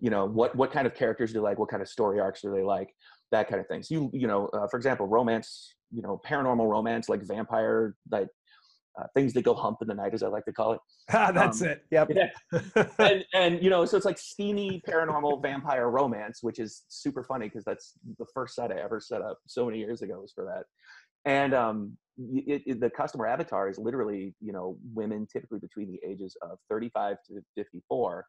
You 0.00 0.10
know 0.10 0.24
what 0.26 0.56
what 0.56 0.72
kind 0.72 0.88
of 0.88 0.94
characters 0.96 1.30
do 1.30 1.34
they 1.34 1.44
like? 1.44 1.60
What 1.60 1.68
kind 1.68 1.82
of 1.82 1.88
story 1.88 2.18
arcs 2.18 2.42
do 2.42 2.50
they 2.50 2.64
like? 2.64 2.92
That 3.30 3.48
kind 3.48 3.60
of 3.60 3.68
things. 3.68 3.92
You 3.92 4.10
you 4.12 4.26
know, 4.26 4.48
uh, 4.48 4.66
for 4.66 4.76
example, 4.76 5.06
romance 5.06 5.76
you 5.92 6.02
know 6.02 6.20
paranormal 6.26 6.68
romance 6.68 7.08
like 7.08 7.22
vampire 7.22 7.94
like 8.10 8.28
uh, 8.98 9.06
things 9.14 9.32
that 9.32 9.42
go 9.42 9.54
hump 9.54 9.78
in 9.80 9.88
the 9.88 9.94
night 9.94 10.12
as 10.12 10.22
i 10.22 10.26
like 10.26 10.44
to 10.44 10.52
call 10.52 10.72
it. 10.72 10.80
Ah, 11.10 11.32
that's 11.32 11.62
um, 11.62 11.68
it. 11.68 11.84
Yep. 11.90 12.10
yeah. 12.14 12.84
and 12.98 13.24
and 13.32 13.62
you 13.62 13.70
know 13.70 13.84
so 13.84 13.96
it's 13.96 14.04
like 14.04 14.18
steamy 14.18 14.82
paranormal 14.86 15.42
vampire 15.42 15.88
romance 15.88 16.42
which 16.42 16.58
is 16.58 16.82
super 16.88 17.22
funny 17.22 17.46
because 17.46 17.64
that's 17.64 17.94
the 18.18 18.26
first 18.34 18.54
site 18.54 18.70
i 18.70 18.76
ever 18.80 19.00
set 19.00 19.22
up 19.22 19.38
so 19.46 19.64
many 19.64 19.78
years 19.78 20.02
ago 20.02 20.20
was 20.20 20.32
for 20.32 20.44
that. 20.44 20.64
And 21.24 21.54
um 21.54 21.96
it, 22.18 22.62
it, 22.66 22.80
the 22.80 22.90
customer 22.90 23.26
avatar 23.26 23.68
is 23.68 23.78
literally 23.78 24.34
you 24.40 24.52
know 24.52 24.76
women 24.92 25.26
typically 25.32 25.60
between 25.60 25.90
the 25.90 26.00
ages 26.06 26.36
of 26.42 26.58
35 26.68 27.16
to 27.28 27.40
54 27.56 28.26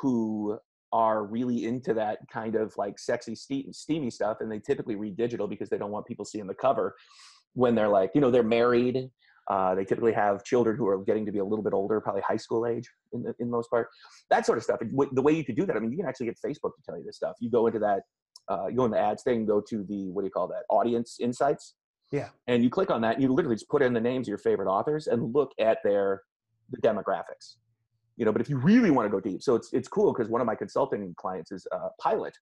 who 0.00 0.58
are 0.94 1.24
really 1.24 1.66
into 1.66 1.92
that 1.92 2.18
kind 2.32 2.54
of 2.54 2.72
like 2.78 3.00
sexy 3.00 3.34
steamy 3.34 4.10
stuff 4.10 4.38
and 4.40 4.50
they 4.50 4.60
typically 4.60 4.94
read 4.94 5.16
digital 5.16 5.48
because 5.48 5.68
they 5.68 5.76
don't 5.76 5.90
want 5.90 6.06
people 6.06 6.24
seeing 6.24 6.46
the 6.46 6.54
cover 6.54 6.94
when 7.54 7.74
they're 7.74 7.88
like 7.88 8.12
you 8.14 8.20
know 8.20 8.30
they're 8.30 8.44
married 8.44 9.10
uh, 9.50 9.74
they 9.74 9.84
typically 9.84 10.12
have 10.12 10.42
children 10.42 10.74
who 10.74 10.86
are 10.86 11.04
getting 11.04 11.26
to 11.26 11.32
be 11.32 11.40
a 11.40 11.44
little 11.44 11.64
bit 11.64 11.74
older 11.74 12.00
probably 12.00 12.22
high 12.22 12.36
school 12.36 12.64
age 12.64 12.88
in 13.12 13.24
the 13.24 13.34
in 13.40 13.50
most 13.50 13.68
part 13.68 13.88
that 14.30 14.46
sort 14.46 14.56
of 14.56 14.64
stuff. 14.64 14.78
The 14.80 15.20
way 15.20 15.32
you 15.32 15.44
could 15.44 15.56
do 15.56 15.66
that 15.66 15.76
i 15.76 15.80
mean 15.80 15.90
you 15.90 15.98
can 15.98 16.06
actually 16.06 16.26
get 16.26 16.38
facebook 16.44 16.70
to 16.76 16.82
tell 16.86 16.96
you 16.96 17.04
this 17.04 17.16
stuff. 17.16 17.34
You 17.40 17.50
go 17.50 17.66
into 17.66 17.80
that 17.80 18.02
uh, 18.48 18.68
you 18.68 18.76
go 18.76 18.84
in 18.84 18.92
the 18.92 18.98
ads 18.98 19.24
thing 19.24 19.44
go 19.44 19.60
to 19.60 19.84
the 19.88 20.10
what 20.12 20.22
do 20.22 20.26
you 20.26 20.30
call 20.30 20.46
that 20.48 20.62
audience 20.70 21.18
insights 21.20 21.74
yeah. 22.12 22.28
and 22.46 22.62
you 22.62 22.70
click 22.70 22.90
on 22.90 23.00
that 23.00 23.14
and 23.14 23.22
you 23.22 23.32
literally 23.32 23.56
just 23.56 23.68
put 23.68 23.82
in 23.82 23.92
the 23.92 24.00
names 24.00 24.26
of 24.26 24.28
your 24.28 24.38
favorite 24.38 24.68
authors 24.68 25.08
and 25.08 25.34
look 25.34 25.50
at 25.58 25.78
their 25.82 26.22
the 26.70 26.78
demographics 26.78 27.56
you 28.16 28.24
know 28.24 28.32
but 28.32 28.40
if 28.40 28.48
you 28.48 28.58
really 28.58 28.90
want 28.90 29.06
to 29.06 29.10
go 29.10 29.20
deep 29.20 29.42
so 29.42 29.54
it's 29.54 29.72
it's 29.72 29.88
cool 29.88 30.12
because 30.12 30.28
one 30.28 30.40
of 30.40 30.46
my 30.46 30.54
consulting 30.54 31.14
clients 31.16 31.50
is 31.52 31.66
a 31.72 31.88
pilot 32.00 32.34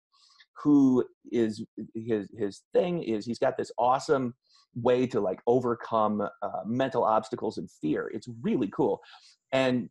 who 0.62 1.04
is 1.30 1.64
his 1.94 2.28
his 2.36 2.62
thing 2.72 3.02
is 3.02 3.24
he's 3.24 3.38
got 3.38 3.56
this 3.56 3.70
awesome 3.78 4.34
way 4.74 5.06
to 5.06 5.20
like 5.20 5.40
overcome 5.46 6.20
uh, 6.20 6.60
mental 6.64 7.04
obstacles 7.04 7.58
and 7.58 7.70
fear. 7.70 8.10
It's 8.12 8.28
really 8.42 8.68
cool. 8.68 9.00
And 9.52 9.88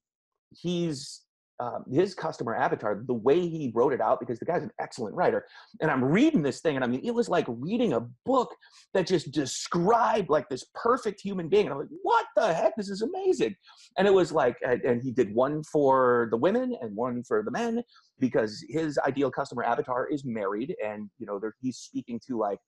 he's 0.52 1.22
um, 1.62 1.84
his 1.92 2.16
customer 2.16 2.56
avatar, 2.56 3.04
the 3.06 3.14
way 3.14 3.40
he 3.40 3.72
wrote 3.76 3.94
it 3.94 4.02
out, 4.02 4.20
because 4.20 4.40
the 4.40 4.46
guy's 4.46 4.64
an 4.64 4.72
excellent 4.80 5.14
writer. 5.14 5.46
And 5.80 5.92
I'm 5.92 6.04
reading 6.04 6.42
this 6.42 6.60
thing, 6.60 6.76
and 6.76 6.84
I 6.84 6.88
mean, 6.88 7.02
it 7.04 7.14
was 7.14 7.30
like 7.30 7.46
reading 7.48 7.94
a 7.94 8.00
book 8.26 8.56
that 8.96 9.06
just 9.06 9.32
described 9.32 10.32
like 10.32 10.50
this 10.50 10.66
perfect 10.74 11.22
human 11.22 11.50
being. 11.50 11.68
And 11.68 11.74
I'm 11.74 11.80
like, 11.80 11.90
what 12.02 12.26
the 12.36 12.52
heck? 12.52 12.76
This 12.76 12.90
is 12.90 13.04
amazing. 13.04 13.56
And 14.00 14.08
it 14.08 14.14
was 14.14 14.32
like, 14.32 14.58
and 14.64 15.04
he 15.04 15.12
did 15.12 15.36
one 15.36 15.62
for 15.64 16.30
the 16.32 16.38
women 16.38 16.76
and 16.82 16.96
one 16.96 17.24
for 17.24 17.44
the 17.44 17.52
men 17.52 17.84
because 18.20 18.66
his 18.68 18.98
ideal 19.06 19.30
customer 19.30 19.64
avatar 19.64 20.08
is 20.08 20.26
married, 20.26 20.76
and 20.84 21.12
you 21.20 21.28
know, 21.28 21.40
he's 21.62 21.78
speaking 21.78 22.20
to 22.28 22.40
like, 22.40 22.60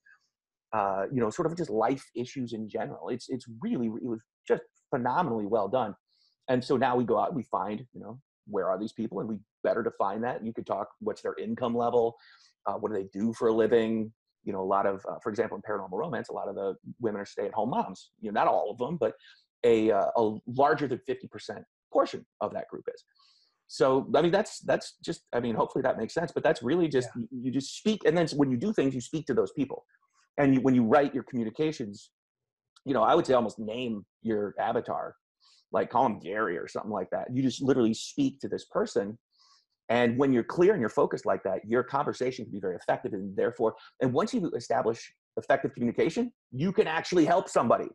uh, 0.71 1.05
you 1.11 1.19
know, 1.19 1.31
sort 1.31 1.47
of 1.47 1.57
just 1.57 1.71
life 1.71 2.05
issues 2.15 2.53
in 2.53 2.69
general. 2.69 3.09
It's 3.09 3.27
it's 3.29 3.47
really 3.59 3.87
it 3.87 4.05
was 4.05 4.19
just 4.47 4.61
phenomenally 4.91 5.47
well 5.47 5.67
done. 5.67 5.95
And 6.47 6.63
so 6.63 6.77
now 6.77 6.95
we 6.95 7.05
go 7.05 7.17
out, 7.17 7.33
we 7.33 7.43
find, 7.43 7.83
you 7.93 8.01
know, 8.01 8.19
where 8.47 8.67
are 8.69 8.79
these 8.79 8.93
people 8.93 9.19
and 9.19 9.29
we 9.29 9.37
better 9.63 9.83
define 9.83 10.21
that 10.21 10.45
you 10.45 10.53
could 10.53 10.65
talk 10.65 10.89
what's 10.99 11.21
their 11.21 11.35
income 11.35 11.75
level 11.75 12.15
uh, 12.65 12.73
what 12.73 12.91
do 12.91 12.97
they 12.97 13.07
do 13.13 13.33
for 13.33 13.47
a 13.47 13.53
living 13.53 14.11
you 14.43 14.53
know 14.53 14.61
a 14.61 14.63
lot 14.63 14.85
of 14.85 15.05
uh, 15.09 15.17
for 15.21 15.29
example 15.29 15.55
in 15.55 15.61
paranormal 15.61 15.91
romance 15.91 16.29
a 16.29 16.33
lot 16.33 16.47
of 16.47 16.55
the 16.55 16.75
women 16.99 17.21
are 17.21 17.25
stay-at-home 17.25 17.69
moms 17.69 18.11
you 18.19 18.31
know 18.31 18.39
not 18.39 18.47
all 18.47 18.69
of 18.71 18.77
them 18.77 18.97
but 18.97 19.13
a, 19.65 19.91
uh, 19.91 20.07
a 20.17 20.37
larger 20.45 20.89
than 20.89 20.99
50% 21.07 21.63
portion 21.91 22.25
of 22.41 22.53
that 22.53 22.67
group 22.67 22.83
is 22.93 23.03
so 23.67 24.09
i 24.15 24.21
mean 24.21 24.31
that's 24.31 24.59
that's 24.59 24.97
just 25.03 25.21
i 25.33 25.39
mean 25.39 25.55
hopefully 25.55 25.81
that 25.81 25.97
makes 25.97 26.13
sense 26.13 26.31
but 26.31 26.43
that's 26.43 26.61
really 26.61 26.87
just 26.87 27.09
yeah. 27.15 27.25
you 27.31 27.51
just 27.51 27.77
speak 27.77 28.01
and 28.05 28.17
then 28.17 28.27
when 28.35 28.51
you 28.51 28.57
do 28.57 28.73
things 28.73 28.93
you 28.93 29.01
speak 29.01 29.25
to 29.25 29.33
those 29.33 29.51
people 29.53 29.85
and 30.37 30.55
you, 30.55 30.61
when 30.61 30.75
you 30.75 30.83
write 30.83 31.13
your 31.13 31.23
communications 31.23 32.11
you 32.85 32.93
know 32.93 33.03
i 33.03 33.15
would 33.15 33.25
say 33.25 33.33
almost 33.33 33.59
name 33.59 34.05
your 34.21 34.53
avatar 34.59 35.15
like 35.73 35.89
call 35.89 36.05
him 36.05 36.19
Gary 36.19 36.57
or 36.57 36.67
something 36.67 36.91
like 36.91 37.09
that. 37.11 37.27
You 37.33 37.41
just 37.41 37.61
literally 37.61 37.93
speak 37.93 38.39
to 38.39 38.47
this 38.47 38.65
person. 38.65 39.17
And 39.89 40.17
when 40.17 40.31
you're 40.31 40.43
clear 40.43 40.71
and 40.71 40.79
you're 40.79 40.89
focused 40.89 41.25
like 41.25 41.43
that, 41.43 41.59
your 41.67 41.83
conversation 41.83 42.45
can 42.45 42.53
be 42.53 42.59
very 42.59 42.75
effective. 42.75 43.13
And 43.13 43.35
therefore, 43.35 43.75
and 44.01 44.13
once 44.13 44.33
you 44.33 44.49
establish 44.55 45.11
effective 45.35 45.73
communication, 45.73 46.31
you 46.51 46.71
can 46.71 46.87
actually 46.87 47.25
help 47.25 47.49
somebody. 47.49 47.89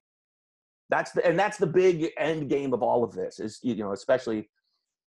That's 0.91 1.13
the, 1.13 1.25
and 1.25 1.39
that's 1.39 1.57
the 1.57 1.67
big 1.67 2.11
end 2.19 2.51
game 2.51 2.75
of 2.75 2.83
all 2.83 3.05
of 3.05 3.13
this 3.13 3.39
is, 3.39 3.59
you 3.63 3.77
know, 3.77 3.93
especially, 3.93 4.51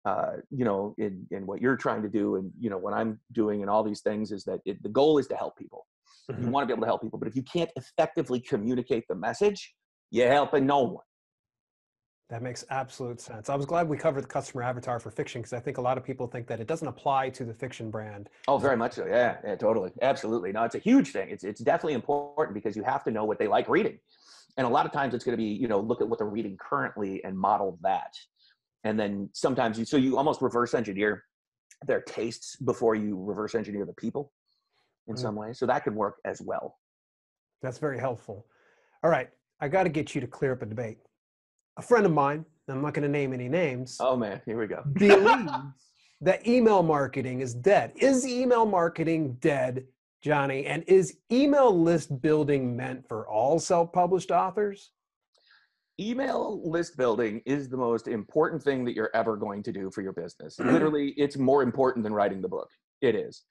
uh, 0.06 0.34
you 0.52 0.66
know, 0.66 0.96
in, 0.98 1.26
in 1.32 1.46
what 1.46 1.62
you're 1.62 1.78
trying 1.78 2.02
to 2.04 2.10
do 2.10 2.36
and, 2.36 2.52
you 2.60 2.70
know, 2.70 2.78
what 2.78 2.94
I'm 2.94 3.20
doing 3.32 3.62
and 3.62 3.70
all 3.70 3.84
these 3.84 4.02
things 4.02 4.32
is 4.32 4.44
that 4.46 4.60
it, 4.66 4.82
the 4.84 4.90
goal 4.90 5.18
is 5.18 5.28
to 5.28 5.36
help 5.36 5.58
people. 5.58 5.86
Mm-hmm. 6.30 6.44
You 6.44 6.50
want 6.50 6.64
to 6.64 6.68
be 6.68 6.74
able 6.74 6.84
to 6.84 6.88
help 6.88 7.02
people, 7.02 7.20
but 7.20 7.28
if 7.28 7.36
you 7.36 7.44
can't 7.44 7.72
effectively 7.76 8.40
communicate 8.40 9.06
the 9.08 9.16
message, 9.16 9.74
you're 10.12 10.32
helping 10.32 10.66
no 10.66 10.82
one. 10.84 11.04
That 12.30 12.44
makes 12.44 12.64
absolute 12.70 13.20
sense. 13.20 13.50
I 13.50 13.56
was 13.56 13.66
glad 13.66 13.90
we 13.90 13.98
covered 13.98 14.24
the 14.24 14.28
customer 14.28 14.62
avatar 14.62 15.00
for 15.00 15.10
fiction 15.10 15.42
because 15.42 15.54
I 15.54 15.60
think 15.60 15.80
a 15.80 15.82
lot 15.82 15.98
of 15.98 16.04
people 16.04 16.28
think 16.28 16.46
that 16.48 16.60
it 16.60 16.68
doesn't 16.68 16.88
apply 16.88 17.30
to 17.32 17.44
the 17.44 17.54
fiction 17.54 17.90
brand. 17.90 18.30
Oh, 18.48 18.60
very 18.60 18.78
much 18.78 18.94
so. 18.94 19.08
Yeah, 19.08 19.38
yeah, 19.44 19.56
totally, 19.56 19.92
absolutely. 20.04 20.52
No, 20.52 20.64
it's 20.64 20.76
a 20.76 20.80
huge 20.80 21.12
thing. 21.12 21.30
It's 21.30 21.44
it's 21.44 21.60
definitely 21.60 21.96
important 21.96 22.54
because 22.54 22.76
you 22.76 22.84
have 22.84 23.04
to 23.06 23.12
know 23.12 23.26
what 23.26 23.40
they 23.40 23.48
like 23.48 23.68
reading, 23.68 23.98
and 24.58 24.68
a 24.68 24.70
lot 24.70 24.86
of 24.86 24.92
times 24.92 25.16
it's 25.16 25.24
going 25.26 25.34
to 25.34 25.42
be 25.42 25.50
you 25.50 25.68
know 25.68 25.80
look 25.80 26.02
at 26.02 26.08
what 26.08 26.20
they're 26.20 26.28
reading 26.28 26.56
currently 26.58 27.24
and 27.24 27.36
model 27.38 27.80
that, 27.82 28.14
and 28.84 29.00
then 29.00 29.28
sometimes 29.34 29.80
you 29.80 29.86
so 29.86 29.98
you 29.98 30.16
almost 30.16 30.40
reverse 30.44 30.76
engineer 30.76 31.24
their 31.88 32.02
tastes 32.02 32.58
before 32.58 32.94
you 32.94 33.18
reverse 33.20 33.56
engineer 33.56 33.86
the 33.86 33.94
people 33.94 34.32
in 35.08 35.16
Mm. 35.16 35.20
some 35.20 35.36
way. 35.36 35.54
So 35.54 35.66
that 35.66 35.84
could 35.84 35.96
work 35.96 36.18
as 36.26 36.42
well. 36.44 36.78
That's 37.64 37.80
very 37.80 37.98
helpful. 37.98 38.46
All 39.04 39.10
right, 39.10 39.32
I 39.60 39.68
got 39.68 39.84
to 39.84 39.90
get 39.90 40.14
you 40.14 40.22
to 40.22 40.28
clear 40.28 40.52
up 40.54 40.62
a 40.62 40.68
debate. 40.68 41.00
A 41.80 41.82
friend 41.82 42.06
of 42.06 42.12
mine, 42.12 42.44
I'm 42.68 42.82
not 42.82 42.94
going 42.94 43.04
to 43.04 43.10
name 43.10 43.32
any 43.32 43.48
names, 43.48 43.98
Oh 44.02 44.18
man, 44.18 44.42
here 44.46 44.60
we 44.60 44.68
go. 44.68 44.84
believes 44.94 45.50
that 46.20 46.46
email 46.46 46.84
marketing 46.84 47.40
is 47.40 47.54
dead. 47.54 47.94
Is 47.96 48.28
email 48.28 48.66
marketing 48.66 49.38
dead, 49.40 49.86
Jonny? 50.22 50.66
And 50.66 50.84
is 50.88 51.20
email 51.32 51.74
list 51.74 52.22
building 52.22 52.76
meant 52.76 53.08
for 53.08 53.30
all 53.30 53.60
self 53.60 53.94
published 53.94 54.30
authors? 54.30 54.92
email 56.02 56.62
list 56.70 56.96
building 56.96 57.42
is 57.46 57.68
the 57.68 57.76
most 57.76 58.08
important 58.08 58.64
thing 58.64 58.86
that 58.86 58.96
you're 58.96 59.12
ever 59.14 59.36
going 59.36 59.62
to 59.62 59.72
do 59.72 59.92
for 59.92 60.02
your 60.02 60.14
business. 60.14 60.56
Mm-hmm. 60.58 60.72
Literally, 60.72 61.14
it's 61.18 61.38
more 61.38 61.62
important 61.62 62.04
than 62.04 62.14
writing 62.14 62.42
the 62.42 62.48
book. 62.48 62.70
It 63.02 63.16
is 63.16 63.44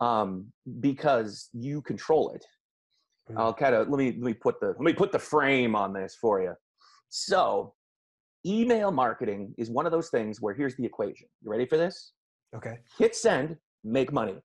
um, 0.00 0.46
because 0.80 1.48
you 1.52 1.82
control 1.82 2.30
it. 2.34 2.44
Mhm. 3.30 3.38
I'll 3.38 3.54
kind 3.54 3.74
of 3.74 3.88
let 3.88 3.98
me 3.98 4.12
let 4.12 4.20
me 4.20 4.34
put 4.34 4.60
the 4.60 4.68
let 4.68 4.80
me 4.80 4.92
put 4.92 5.12
the 5.12 5.18
frame 5.18 5.74
on 5.74 5.92
this 5.94 6.14
for 6.20 6.42
you. 6.42 6.54
So, 7.10 7.74
email 8.46 8.90
marketing 8.90 9.54
is 9.58 9.70
one 9.70 9.84
of 9.84 9.92
those 9.92 10.08
things 10.08 10.40
where 10.40 10.54
here's 10.54 10.76
the 10.76 10.84
equation. 10.84 11.26
You 11.42 11.50
ready 11.50 11.66
for 11.66 11.76
this? 11.76 12.12
Okay. 12.56 12.78
Hit 12.98 13.14
send, 13.14 13.56
make 13.84 14.12
money. 14.12 14.36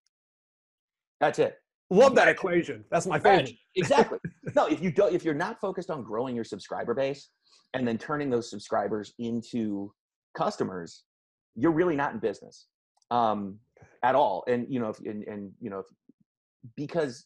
That's 1.21 1.39
it. 1.39 1.57
Love 1.91 2.15
that 2.15 2.27
equation. 2.27 2.83
That's 2.89 3.05
my 3.05 3.19
favorite. 3.19 3.45
Right, 3.45 3.57
exactly. 3.75 4.17
no, 4.55 4.65
if 4.65 4.81
you 4.81 4.91
don't, 4.91 5.13
if 5.13 5.23
you're 5.23 5.35
not 5.35 5.59
focused 5.61 5.91
on 5.91 6.03
growing 6.03 6.35
your 6.35 6.43
subscriber 6.43 6.95
base 6.95 7.29
and 7.73 7.87
then 7.87 7.97
turning 7.97 8.29
those 8.29 8.49
subscribers 8.49 9.13
into 9.19 9.93
customers, 10.35 11.03
you're 11.55 11.71
really 11.71 11.95
not 11.95 12.13
in 12.13 12.19
business 12.19 12.65
um, 13.11 13.59
at 14.03 14.15
all. 14.15 14.43
And 14.47 14.65
you 14.67 14.79
know, 14.79 14.89
if, 14.89 14.99
and, 14.99 15.23
and 15.25 15.51
you 15.61 15.69
know, 15.69 15.79
if, 15.79 15.85
because, 16.75 17.25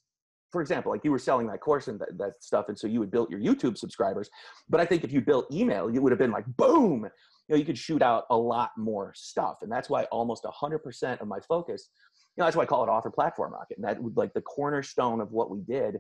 for 0.52 0.62
example, 0.62 0.92
like 0.92 1.04
you 1.04 1.12
were 1.12 1.20
selling 1.20 1.48
that 1.48 1.62
course 1.62 1.88
and 1.88 2.00
that, 2.00 2.18
that 2.18 2.34
stuff, 2.42 2.70
and 2.70 2.78
so 2.78 2.88
you 2.88 3.02
had 3.02 3.12
built 3.12 3.30
your 3.30 3.40
YouTube 3.40 3.78
subscribers. 3.78 4.30
But 4.70 4.80
I 4.80 4.86
think 4.86 5.04
if 5.04 5.12
you 5.12 5.22
built 5.22 5.52
email, 5.54 5.90
you 5.90 6.02
would 6.02 6.12
have 6.12 6.20
been 6.20 6.32
like, 6.32 6.46
boom. 6.58 7.10
You 7.48 7.56
know, 7.56 7.60
you 7.60 7.66
could 7.66 7.78
shoot 7.78 8.04
out 8.04 8.26
a 8.30 8.38
lot 8.38 8.72
more 8.78 9.12
stuff, 9.16 9.58
and 9.62 9.72
that's 9.72 9.90
why 9.90 10.04
almost 10.06 10.44
100% 10.44 11.22
of 11.22 11.28
my 11.28 11.40
focus 11.40 11.90
you 12.38 12.42
know, 12.42 12.46
that's 12.46 12.56
why 12.56 12.64
I 12.64 12.68
call 12.68 12.86
it 12.86 12.90
author 12.90 13.10
platform 13.10 13.52
rocket. 13.52 13.78
And 13.78 13.86
that 13.86 14.02
would 14.02 14.16
like 14.16 14.34
the 14.34 14.42
cornerstone 14.42 15.20
of 15.20 15.32
what 15.32 15.50
we 15.50 15.60
did 15.60 16.00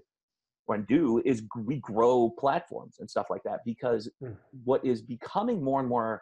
and 0.69 0.87
do 0.87 1.21
is 1.25 1.41
we 1.57 1.77
grow 1.77 2.29
platforms 2.29 2.97
and 2.99 3.09
stuff 3.09 3.27
like 3.29 3.43
that 3.43 3.59
because 3.65 4.09
Hmm. 4.21 4.33
what 4.63 4.85
is 4.85 5.01
becoming 5.01 5.63
more 5.63 5.79
and 5.79 5.89
more 5.89 6.21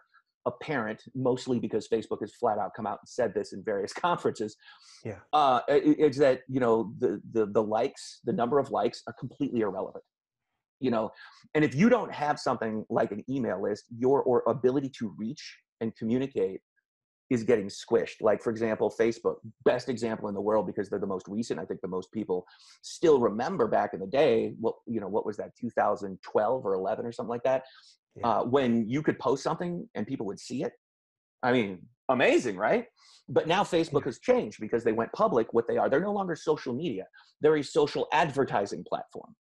apparent, 0.52 1.04
mostly 1.14 1.60
because 1.60 1.88
Facebook 1.88 2.22
has 2.22 2.34
flat 2.34 2.58
out 2.58 2.72
come 2.76 2.88
out 2.88 3.00
and 3.02 3.08
said 3.10 3.34
this 3.34 3.54
in 3.54 3.64
various 3.64 3.94
conferences, 4.08 4.56
Yeah. 5.06 5.20
uh, 5.34 5.60
i- 5.70 5.74
i- 5.74 6.00
is 6.10 6.18
that 6.18 6.42
you 6.48 6.60
know 6.60 6.94
the 7.00 7.22
the 7.34 7.46
the 7.58 7.62
likes, 7.62 8.22
the 8.24 8.34
number 8.34 8.58
of 8.60 8.72
likes 8.72 9.04
are 9.08 9.14
completely 9.14 9.60
irrelevant. 9.62 10.04
You 10.80 10.92
know, 10.92 11.10
and 11.56 11.64
if 11.66 11.74
you 11.76 11.90
don't 11.90 12.12
have 12.12 12.40
something 12.40 12.86
like 12.90 13.12
an 13.12 13.24
email 13.30 13.62
list, 13.62 13.86
your 13.98 14.22
or 14.24 14.44
ability 14.48 14.90
to 15.00 15.14
reach 15.18 15.44
and 15.82 15.96
communicate 15.96 16.62
is 17.30 17.44
getting 17.44 17.68
squished. 17.68 18.22
Like 18.22 18.42
for 18.42 18.50
example, 18.50 18.94
Facebook, 19.00 19.36
best 19.66 19.90
example 19.90 20.30
in 20.30 20.36
the 20.36 20.42
world 20.42 20.66
because 20.66 20.90
they're 20.90 21.00
the 21.00 21.08
most 21.08 21.28
recent. 21.28 21.60
I 21.60 21.66
think 21.66 21.82
the 21.82 21.88
most 21.88 22.12
people 22.12 22.46
still 22.82 23.20
remember 23.20 23.68
back 23.68 23.94
in 23.94 24.00
the 24.00 24.08
day. 24.08 24.54
What 24.60 24.76
you 24.86 25.00
know, 25.00 25.08
what 25.08 25.26
was 25.26 25.38
that? 25.38 25.52
2012 25.60 26.66
or 26.66 26.74
11 26.74 27.06
or 27.06 27.12
something 27.12 27.30
like 27.30 27.44
that. 27.44 27.64
Yeah. 28.16 28.28
Uh, 28.28 28.44
when 28.44 28.90
you 28.90 29.02
could 29.04 29.20
post 29.20 29.44
something 29.44 29.88
and 29.96 30.08
people 30.08 30.26
would 30.26 30.40
see 30.40 30.64
it. 30.64 30.74
I 31.44 31.52
mean, 31.52 31.80
amazing, 32.10 32.58
right? 32.58 32.86
But 33.30 33.48
now 33.48 33.64
Facebook 33.64 34.06
has 34.06 34.20
changed 34.20 34.60
because 34.60 34.84
they 34.84 34.94
went 34.94 35.12
public. 35.12 35.54
What 35.54 35.68
they 35.68 35.78
are, 35.78 35.90
they're 35.90 36.00
no 36.00 36.14
longer 36.14 36.36
social 36.36 36.74
media. 36.74 37.06
They're 37.42 37.58
a 37.58 37.64
social 37.64 38.08
advertising 38.14 38.86
platform. 38.88 39.36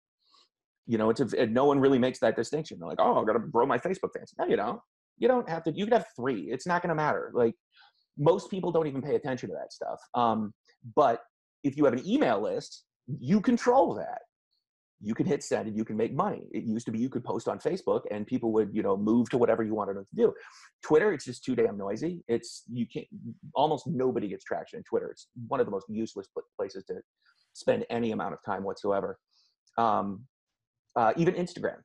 You 0.87 0.97
know, 0.97 1.09
it's 1.09 1.21
a, 1.21 1.27
and 1.39 1.53
no 1.53 1.65
one 1.65 1.79
really 1.79 1.99
makes 1.99 2.19
that 2.19 2.35
distinction. 2.35 2.77
They're 2.79 2.89
like, 2.89 2.99
oh, 2.99 3.19
I've 3.19 3.27
got 3.27 3.33
to 3.33 3.39
grow 3.39 3.65
my 3.65 3.77
Facebook 3.77 4.11
fans. 4.15 4.33
No, 4.39 4.45
you 4.45 4.55
don't. 4.55 4.79
You 5.17 5.27
don't 5.27 5.47
have 5.49 5.63
to. 5.65 5.71
You 5.71 5.85
could 5.85 5.93
have 5.93 6.07
three. 6.15 6.49
It's 6.51 6.65
not 6.65 6.81
going 6.81 6.89
to 6.89 6.95
matter. 6.95 7.31
Like 7.33 7.55
most 8.17 8.49
people 8.49 8.71
don't 8.71 8.87
even 8.87 9.01
pay 9.01 9.15
attention 9.15 9.49
to 9.49 9.55
that 9.55 9.73
stuff. 9.73 9.99
Um, 10.13 10.53
but 10.95 11.21
if 11.63 11.77
you 11.77 11.85
have 11.85 11.93
an 11.93 12.07
email 12.07 12.41
list, 12.41 12.83
you 13.07 13.41
control 13.41 13.93
that. 13.95 14.19
You 15.01 15.13
can 15.13 15.25
hit 15.25 15.43
send 15.43 15.67
and 15.67 15.75
you 15.75 15.83
can 15.83 15.97
make 15.97 16.13
money. 16.13 16.43
It 16.51 16.63
used 16.63 16.85
to 16.85 16.91
be 16.91 16.97
you 16.97 17.09
could 17.09 17.25
post 17.25 17.49
on 17.49 17.59
Facebook 17.59 18.03
and 18.09 18.25
people 18.25 18.53
would, 18.53 18.69
you 18.73 18.81
know, 18.81 18.95
move 18.95 19.29
to 19.31 19.37
whatever 19.37 19.61
you 19.61 19.75
wanted 19.75 19.97
them 19.97 20.05
to 20.05 20.15
do. 20.15 20.33
Twitter, 20.81 21.11
it's 21.11 21.25
just 21.25 21.43
too 21.43 21.55
damn 21.55 21.77
noisy. 21.77 22.23
It's 22.29 22.63
you 22.71 22.85
can't. 22.87 23.07
Almost 23.53 23.85
nobody 23.85 24.29
gets 24.29 24.45
traction 24.45 24.77
in 24.77 24.83
Twitter. 24.83 25.09
It's 25.09 25.27
one 25.47 25.59
of 25.59 25.65
the 25.65 25.71
most 25.71 25.87
useless 25.89 26.27
places 26.57 26.85
to 26.85 27.01
spend 27.51 27.85
any 27.89 28.11
amount 28.11 28.33
of 28.33 28.39
time 28.45 28.63
whatsoever. 28.63 29.19
Um, 29.77 30.25
uh, 30.95 31.11
even 31.17 31.33
Instagram, 31.33 31.77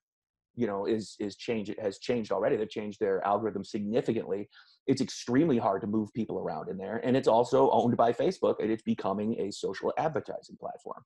you 0.54 0.68
know, 0.68 0.86
is 0.86 1.16
is 1.18 1.36
change. 1.36 1.70
It 1.70 1.80
has 1.80 1.98
changed 1.98 2.30
already. 2.30 2.56
They've 2.56 2.70
changed 2.70 3.00
their 3.00 3.26
algorithm 3.26 3.64
significantly. 3.64 4.48
It's 4.88 5.00
extremely 5.00 5.58
hard 5.58 5.82
to 5.82 5.86
move 5.86 6.12
people 6.14 6.38
around 6.38 6.68
in 6.68 6.76
there, 6.76 7.00
and 7.04 7.16
it's 7.16 7.28
also 7.28 7.70
owned 7.70 7.96
by 7.96 8.12
Facebook, 8.12 8.56
and 8.58 8.70
it's 8.70 8.82
becoming 8.82 9.38
a 9.38 9.52
social 9.52 9.92
advertising 9.98 10.56
platform. 10.58 11.04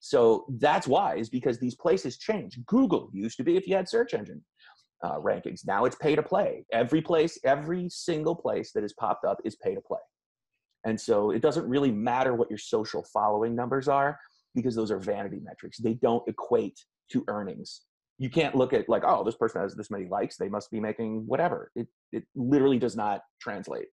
So 0.00 0.44
that's 0.58 0.86
why 0.86 1.16
is 1.16 1.30
because 1.30 1.58
these 1.58 1.74
places 1.74 2.18
change. 2.18 2.58
Google 2.66 3.08
used 3.14 3.38
to 3.38 3.44
be 3.44 3.56
if 3.56 3.66
you 3.66 3.74
had 3.74 3.88
search 3.88 4.12
engine 4.12 4.44
uh, 5.02 5.18
rankings. 5.18 5.66
Now 5.66 5.86
it's 5.86 5.96
pay 5.96 6.14
to 6.14 6.22
play. 6.22 6.66
Every 6.72 7.00
place, 7.00 7.38
every 7.44 7.88
single 7.88 8.34
place 8.34 8.72
that 8.72 8.82
has 8.82 8.92
popped 8.92 9.24
up 9.24 9.38
is 9.44 9.56
pay 9.56 9.74
to 9.74 9.80
play. 9.80 10.00
And 10.84 11.00
so 11.00 11.30
it 11.30 11.40
doesn't 11.40 11.66
really 11.66 11.90
matter 11.90 12.34
what 12.34 12.50
your 12.50 12.58
social 12.58 13.04
following 13.12 13.54
numbers 13.54 13.88
are 13.88 14.18
because 14.54 14.74
those 14.74 14.90
are 14.90 14.98
vanity 14.98 15.40
metrics. 15.42 15.78
They 15.78 15.94
don't 15.94 16.26
equate 16.28 16.78
to 17.12 17.24
earnings. 17.28 17.82
You 18.18 18.30
can't 18.30 18.54
look 18.54 18.72
at 18.72 18.88
like, 18.88 19.02
oh, 19.04 19.24
this 19.24 19.34
person 19.34 19.60
has 19.60 19.74
this 19.74 19.90
many 19.90 20.06
likes, 20.06 20.36
they 20.36 20.48
must 20.48 20.70
be 20.70 20.80
making 20.80 21.24
whatever. 21.26 21.70
It 21.74 21.88
it 22.12 22.24
literally 22.34 22.78
does 22.78 22.96
not 22.96 23.22
translate. 23.40 23.86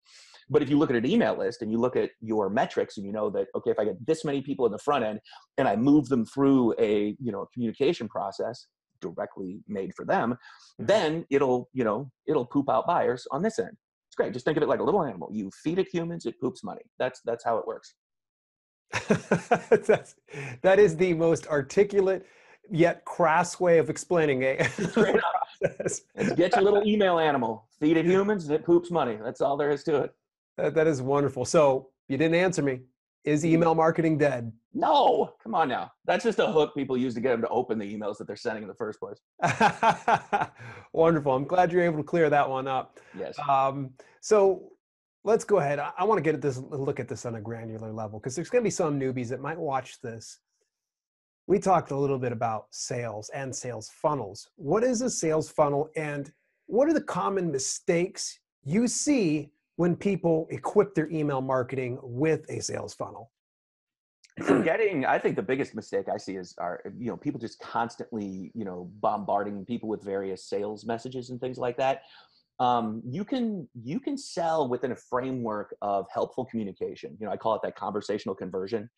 But 0.51 0.63
if 0.63 0.69
you 0.69 0.79
look 0.79 0.91
at 0.91 0.97
an 0.97 1.07
email 1.07 1.39
list 1.39 1.63
and 1.63 1.71
you 1.71 1.79
look 1.79 1.97
at 1.97 2.11
your 2.21 2.51
metrics 2.51 2.97
and 2.97 3.07
you 3.07 3.13
know 3.13 3.31
that 3.31 3.47
okay, 3.57 3.71
if 3.71 3.79
I 3.79 3.85
get 3.85 4.07
this 4.07 4.25
many 4.25 4.43
people 4.43 4.67
in 4.67 4.73
the 4.73 4.79
front 4.79 5.05
end 5.05 5.21
and 5.59 5.67
I 5.67 5.77
move 5.77 6.09
them 6.09 6.25
through 6.27 6.75
a 6.79 7.17
you 7.19 7.33
know 7.33 7.47
communication 7.55 8.09
process 8.09 8.67
directly 9.01 9.61
made 9.69 9.95
for 9.95 10.05
them, 10.05 10.33
mm-hmm. 10.33 10.87
then 10.87 11.25
it'll 11.31 11.71
you 11.73 11.85
know 11.85 12.11
it'll 12.27 12.47
poop 12.47 12.69
out 12.69 12.87
buyers 12.87 13.27
on 13.31 13.43
this 13.43 13.59
end. 13.59 13.77
It's 14.09 14.17
great. 14.17 14.33
Just 14.33 14.45
think 14.45 14.57
of 14.57 14.63
it 14.63 14.69
like 14.69 14.81
a 14.81 14.85
little 14.85 15.05
animal. 15.05 15.31
You 15.33 15.51
feed 15.63 15.79
it 15.79 15.89
humans, 15.91 16.27
it 16.27 16.41
poops 16.41 16.65
money. 16.65 16.83
That's 16.99 17.21
that's 17.25 17.45
how 17.45 17.59
it 17.59 17.67
works. 17.67 17.95
That's, 19.71 20.17
that 20.63 20.81
is 20.81 20.97
the 20.97 21.15
most 21.15 21.47
articulate 21.47 22.27
yet 22.71 23.05
crass 23.05 23.59
way 23.61 23.79
of 23.79 23.91
explaining 23.91 24.43
a 24.43 24.65
Straight 24.69 25.17
up. 25.17 25.23
process. 25.61 26.03
It's 26.15 26.33
get 26.33 26.55
your 26.55 26.63
little 26.63 26.87
email 26.87 27.19
animal, 27.19 27.67
feed 27.79 27.97
it 27.97 28.07
humans, 28.07 28.47
and 28.47 28.55
it 28.55 28.65
poops 28.65 28.91
money. 28.91 29.19
That's 29.23 29.41
all 29.41 29.57
there 29.57 29.71
is 29.71 29.83
to 29.85 30.03
it. 30.05 30.15
That, 30.57 30.75
that 30.75 30.87
is 30.87 31.03
wonderful. 31.03 31.45
So 31.45 31.89
you 32.09 32.17
didn't 32.17 32.37
answer 32.37 32.63
me. 32.63 32.81
Is 33.25 33.45
email 33.45 33.75
marketing 33.75 34.17
dead? 34.17 34.51
No, 34.73 35.35
come 35.43 35.55
on 35.55 35.69
now. 35.69 35.93
That's 36.07 36.25
just 36.25 36.39
a 36.39 36.47
hook 36.47 36.75
people 36.75 36.97
use 36.97 37.13
to 37.15 37.21
get 37.21 37.33
them 37.33 37.43
to 37.43 37.49
open 37.49 37.79
the 37.79 37.85
emails 37.95 38.17
that 38.17 38.27
they're 38.27 38.37
sending 38.37 38.63
in 38.63 38.69
the 38.69 38.75
first 38.75 38.99
place. 38.99 39.19
wonderful. 40.93 41.35
I'm 41.35 41.45
glad 41.45 41.71
you're 41.71 41.83
able 41.83 41.99
to 41.99 42.05
clear 42.05 42.31
that 42.31 42.49
one 42.49 42.67
up. 42.67 42.99
Yes. 43.19 43.39
Um, 43.47 43.91
so 44.23 44.71
let's 45.23 45.45
go 45.45 45.59
ahead. 45.59 45.79
I, 45.79 45.91
I 45.99 46.05
want 46.05 46.17
to 46.19 46.23
get 46.23 46.35
at 46.35 46.41
this, 46.41 46.57
look 46.57 46.99
at 46.99 47.09
this 47.09 47.27
on 47.27 47.35
a 47.35 47.41
granular 47.41 47.93
level 47.93 48.19
because 48.19 48.35
there's 48.35 48.49
going 48.49 48.63
to 48.63 48.67
be 48.67 48.71
some 48.71 48.99
newbies 48.99 49.29
that 49.29 49.41
might 49.41 49.59
watch 49.59 50.01
this. 50.01 50.39
We 51.51 51.59
talked 51.59 51.91
a 51.91 51.97
little 51.97 52.21
bit 52.21 52.31
about 52.31 52.67
sales 52.71 53.29
and 53.35 53.53
sales 53.53 53.91
funnels. 53.93 54.49
What 54.55 54.85
is 54.85 55.03
a 55.03 55.11
sales 55.11 55.51
funnel, 55.51 55.91
and 55.97 56.33
what 56.67 56.89
are 56.89 56.93
the 56.93 57.01
common 57.01 57.51
mistakes 57.51 58.39
you 58.63 58.87
see 58.87 59.51
when 59.75 59.97
people 59.97 60.47
equip 60.51 60.95
their 60.95 61.11
email 61.11 61.41
marketing 61.41 61.99
with 62.05 62.49
a 62.51 62.63
sales 62.63 62.95
funnel? 62.95 63.33
forgetting 64.45 65.05
i 65.05 65.19
think 65.19 65.37
the 65.37 65.43
biggest 65.43 65.75
mistake 65.75 66.07
i 66.09 66.17
see 66.17 66.37
is 66.37 66.55
are 66.57 66.81
you 66.97 67.09
know 67.11 67.17
people 67.17 67.39
just 67.39 67.59
constantly 67.59 68.51
you 68.55 68.65
know 68.65 68.89
bombarding 69.01 69.67
people 69.67 69.87
with 69.87 70.03
various 70.03 70.47
sales 70.49 70.87
messages 70.87 71.29
and 71.29 71.41
things 71.41 71.59
like 71.59 71.77
that 71.77 72.03
um, 72.61 73.03
you 73.05 73.23
can 73.25 73.69
you 73.83 74.01
can 74.01 74.17
sell 74.17 74.69
within 74.69 74.93
a 74.93 74.97
framework 74.97 75.75
of 75.83 76.07
helpful 76.15 76.45
communication 76.47 77.15
you 77.21 77.27
know 77.27 77.33
i 77.33 77.37
call 77.37 77.55
it 77.55 77.61
that 77.63 77.77
conversational 77.77 78.35
conversion 78.35 78.89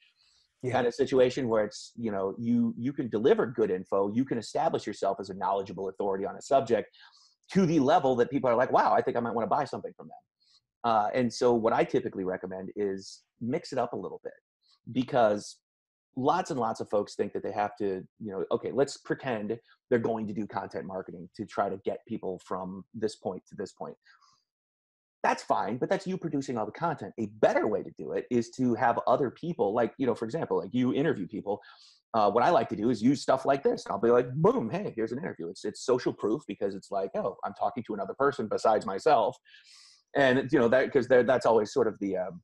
Yeah. 0.63 0.75
kind 0.75 0.87
of 0.87 0.95
situation 0.95 1.49
where 1.49 1.65
it's 1.65 1.91
you 1.97 2.13
know 2.13 2.37
you 2.39 2.73
you 2.79 2.93
can 2.93 3.09
deliver 3.09 3.47
good 3.47 3.69
info 3.69 4.13
you 4.15 4.25
can 4.25 4.39
establish 4.39 4.87
yourself 4.87 5.17
as 5.19 5.29
a 5.29 5.35
knowledgeable 5.35 5.89
authority 5.89 6.25
on 6.25 6.37
a 6.37 6.43
subject 6.43 6.89
to 7.53 7.67
the 7.67 7.81
level 7.81 8.15
that 8.15 8.31
people 8.31 8.49
are 8.49 8.55
like 8.55 8.71
wow 8.71 8.93
i 8.93 9.03
think 9.03 9.17
i 9.17 9.21
might 9.21 9.35
want 9.35 9.45
to 9.45 9.51
buy 9.51 9.65
something 9.65 9.93
from 9.97 10.07
them 10.07 10.17
uh, 10.85 11.09
and 11.15 11.33
so 11.33 11.53
what 11.53 11.73
i 11.73 11.83
typically 11.83 12.23
recommend 12.23 12.71
is 12.77 13.23
mix 13.41 13.73
it 13.73 13.79
up 13.79 13.93
a 13.93 13.97
little 13.97 14.21
bit 14.23 14.35
because 14.93 15.57
lots 16.17 16.53
and 16.53 16.61
lots 16.61 16.81
of 16.81 16.89
folks 16.89 17.17
think 17.17 17.33
that 17.33 17.43
they 17.43 17.53
have 17.53 17.75
to 17.77 18.07
you 18.21 18.31
know 18.31 18.45
okay 18.53 18.71
let's 18.71 18.97
pretend 18.99 19.59
they're 19.91 19.99
going 19.99 20.29
to 20.29 20.33
do 20.33 20.47
content 20.47 20.87
marketing 20.87 21.29
to 21.35 21.45
try 21.45 21.69
to 21.69 21.79
get 21.85 21.99
people 22.07 22.41
from 22.45 22.85
this 22.95 23.17
point 23.17 23.43
to 23.49 23.57
this 23.57 23.73
point 23.73 23.97
that's 25.23 25.43
fine, 25.43 25.79
but 25.79 25.89
that's 25.89 26.07
you 26.07 26.19
producing 26.19 26.59
all 26.59 26.67
the 26.67 26.73
content. 26.73 27.13
A 27.19 27.27
better 27.41 27.67
way 27.69 27.83
to 27.83 27.91
do 27.97 28.13
it 28.13 28.27
is 28.31 28.51
to 28.51 28.75
have 28.75 28.99
other 29.07 29.31
people, 29.31 29.73
like, 29.73 29.95
you 29.99 30.07
know, 30.07 30.15
for 30.15 30.25
example, 30.25 30.59
like 30.59 30.71
you 30.73 30.93
interview 30.95 31.27
people. 31.27 31.61
Uh, 32.15 32.31
what 32.31 32.45
I 32.45 32.51
like 32.51 32.69
to 32.69 32.77
do 32.77 32.91
is 32.91 33.03
use 33.03 33.23
stuff 33.23 33.47
like 33.47 33.63
this. 33.63 33.85
I'll 33.89 33.99
be 33.99 34.11
like, 34.11 34.31
boom, 34.35 34.69
hey, 34.69 34.93
here's 34.95 35.13
an 35.13 35.19
interview. 35.19 35.49
It's 35.49 35.65
it's 35.65 35.87
social 35.87 36.13
proof 36.13 36.43
because 36.47 36.75
it's 36.75 36.91
like, 36.91 37.11
oh, 37.15 37.37
I'm 37.43 37.55
talking 37.55 37.83
to 37.87 37.95
another 37.95 38.15
person 38.19 38.49
besides 38.49 38.85
myself, 38.85 39.35
and 40.15 40.47
you 40.53 40.59
know 40.59 40.69
that 40.69 40.85
because 40.85 41.09
that's 41.09 41.47
always 41.47 41.73
sort 41.73 41.89
of 41.89 41.95
the 42.01 42.19
um, 42.19 42.43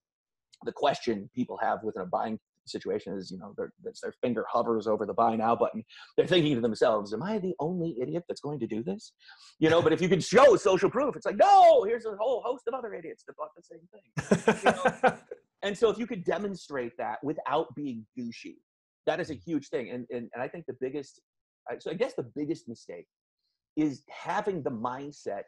the 0.64 0.72
question 0.72 1.28
people 1.34 1.58
have 1.60 1.82
within 1.82 2.02
a 2.02 2.06
buying 2.06 2.38
situation 2.68 3.14
is, 3.14 3.30
you 3.30 3.38
know, 3.38 3.54
their, 3.56 3.72
their 3.82 4.12
finger 4.22 4.44
hovers 4.50 4.86
over 4.86 5.06
the 5.06 5.14
buy 5.14 5.36
now 5.36 5.56
button. 5.56 5.84
They're 6.16 6.26
thinking 6.26 6.54
to 6.54 6.60
themselves, 6.60 7.12
am 7.12 7.22
I 7.22 7.38
the 7.38 7.54
only 7.60 7.96
idiot 8.00 8.24
that's 8.28 8.40
going 8.40 8.60
to 8.60 8.66
do 8.66 8.82
this? 8.82 9.12
You 9.58 9.70
know, 9.70 9.82
but 9.82 9.92
if 9.92 10.00
you 10.00 10.08
can 10.08 10.20
show 10.20 10.56
social 10.56 10.90
proof, 10.90 11.16
it's 11.16 11.26
like, 11.26 11.36
no, 11.36 11.84
here's 11.84 12.06
a 12.06 12.16
whole 12.16 12.42
host 12.44 12.64
of 12.68 12.74
other 12.74 12.94
idiots 12.94 13.24
that 13.26 13.36
bought 13.36 13.50
the 13.56 13.62
same 13.62 13.80
thing. 13.92 14.62
You 14.64 15.10
know? 15.10 15.18
and 15.62 15.76
so 15.76 15.90
if 15.90 15.98
you 15.98 16.06
could 16.06 16.24
demonstrate 16.24 16.96
that 16.98 17.18
without 17.22 17.74
being 17.74 18.06
douchey, 18.18 18.56
that 19.06 19.20
is 19.20 19.30
a 19.30 19.34
huge 19.34 19.68
thing. 19.68 19.90
And, 19.90 20.06
and, 20.10 20.28
and 20.34 20.42
I 20.42 20.48
think 20.48 20.66
the 20.66 20.76
biggest, 20.80 21.20
so 21.78 21.90
I 21.90 21.94
guess 21.94 22.14
the 22.14 22.30
biggest 22.36 22.68
mistake 22.68 23.06
is 23.76 24.02
having 24.10 24.62
the 24.62 24.70
mindset 24.70 25.42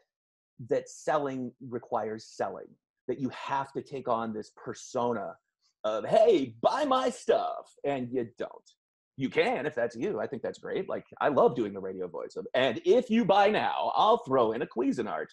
that 0.69 0.89
selling 0.89 1.51
requires 1.69 2.25
selling, 2.25 2.67
that 3.07 3.19
you 3.19 3.29
have 3.29 3.71
to 3.73 3.81
take 3.81 4.07
on 4.07 4.33
this 4.33 4.51
persona 4.55 5.35
of 5.83 6.05
hey 6.05 6.55
buy 6.61 6.85
my 6.85 7.09
stuff 7.09 7.73
and 7.85 8.09
you 8.11 8.27
don't. 8.37 8.51
You 9.17 9.29
can 9.29 9.65
if 9.65 9.75
that's 9.75 9.95
you. 9.95 10.19
I 10.19 10.27
think 10.27 10.41
that's 10.41 10.59
great. 10.59 10.89
Like 10.89 11.05
i 11.19 11.27
love 11.27 11.55
doing 11.55 11.73
the 11.73 11.79
radio 11.79 12.07
voice 12.07 12.35
of 12.35 12.45
and 12.53 12.81
if 12.85 13.09
you 13.09 13.25
buy 13.25 13.49
now 13.49 13.91
i'll 13.95 14.17
throw 14.25 14.51
in 14.53 14.61
a 14.61 14.67
cuisinart 14.67 15.27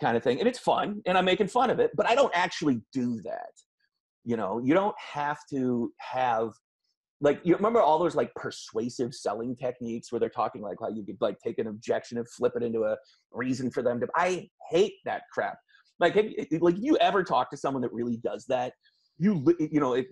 kind 0.00 0.16
of 0.16 0.22
thing 0.22 0.40
and 0.40 0.48
it's 0.48 0.58
fun 0.58 1.00
and 1.06 1.16
i'm 1.16 1.24
making 1.24 1.46
fun 1.46 1.70
of 1.70 1.78
it 1.78 1.92
but 1.94 2.08
i 2.08 2.14
don't 2.14 2.32
actually 2.34 2.80
do 2.92 3.20
that. 3.22 3.52
You 4.24 4.36
know 4.36 4.60
you 4.62 4.74
don't 4.74 4.94
have 4.98 5.38
to 5.50 5.92
have 5.98 6.52
like 7.20 7.40
you 7.44 7.54
remember 7.54 7.80
all 7.80 7.98
those 7.98 8.16
like 8.16 8.34
persuasive 8.34 9.14
selling 9.14 9.56
techniques 9.56 10.10
where 10.10 10.18
they're 10.20 10.28
talking 10.28 10.60
like 10.60 10.78
how 10.80 10.88
you 10.88 11.04
could 11.04 11.16
like 11.20 11.38
take 11.38 11.58
an 11.58 11.68
objection 11.68 12.18
and 12.18 12.28
flip 12.28 12.52
it 12.56 12.62
into 12.62 12.82
a 12.82 12.96
reason 13.32 13.70
for 13.70 13.82
them 13.82 14.00
to 14.00 14.06
i 14.16 14.48
hate 14.70 14.94
that 15.04 15.22
crap. 15.32 15.56
Like 16.00 16.14
have, 16.14 16.26
like 16.60 16.76
you 16.78 16.96
ever 16.98 17.22
talk 17.22 17.50
to 17.50 17.56
someone 17.56 17.82
that 17.82 17.92
really 17.92 18.16
does 18.16 18.44
that 18.48 18.72
you 19.18 19.44
you 19.58 19.80
know 19.80 19.92
it, 19.94 20.06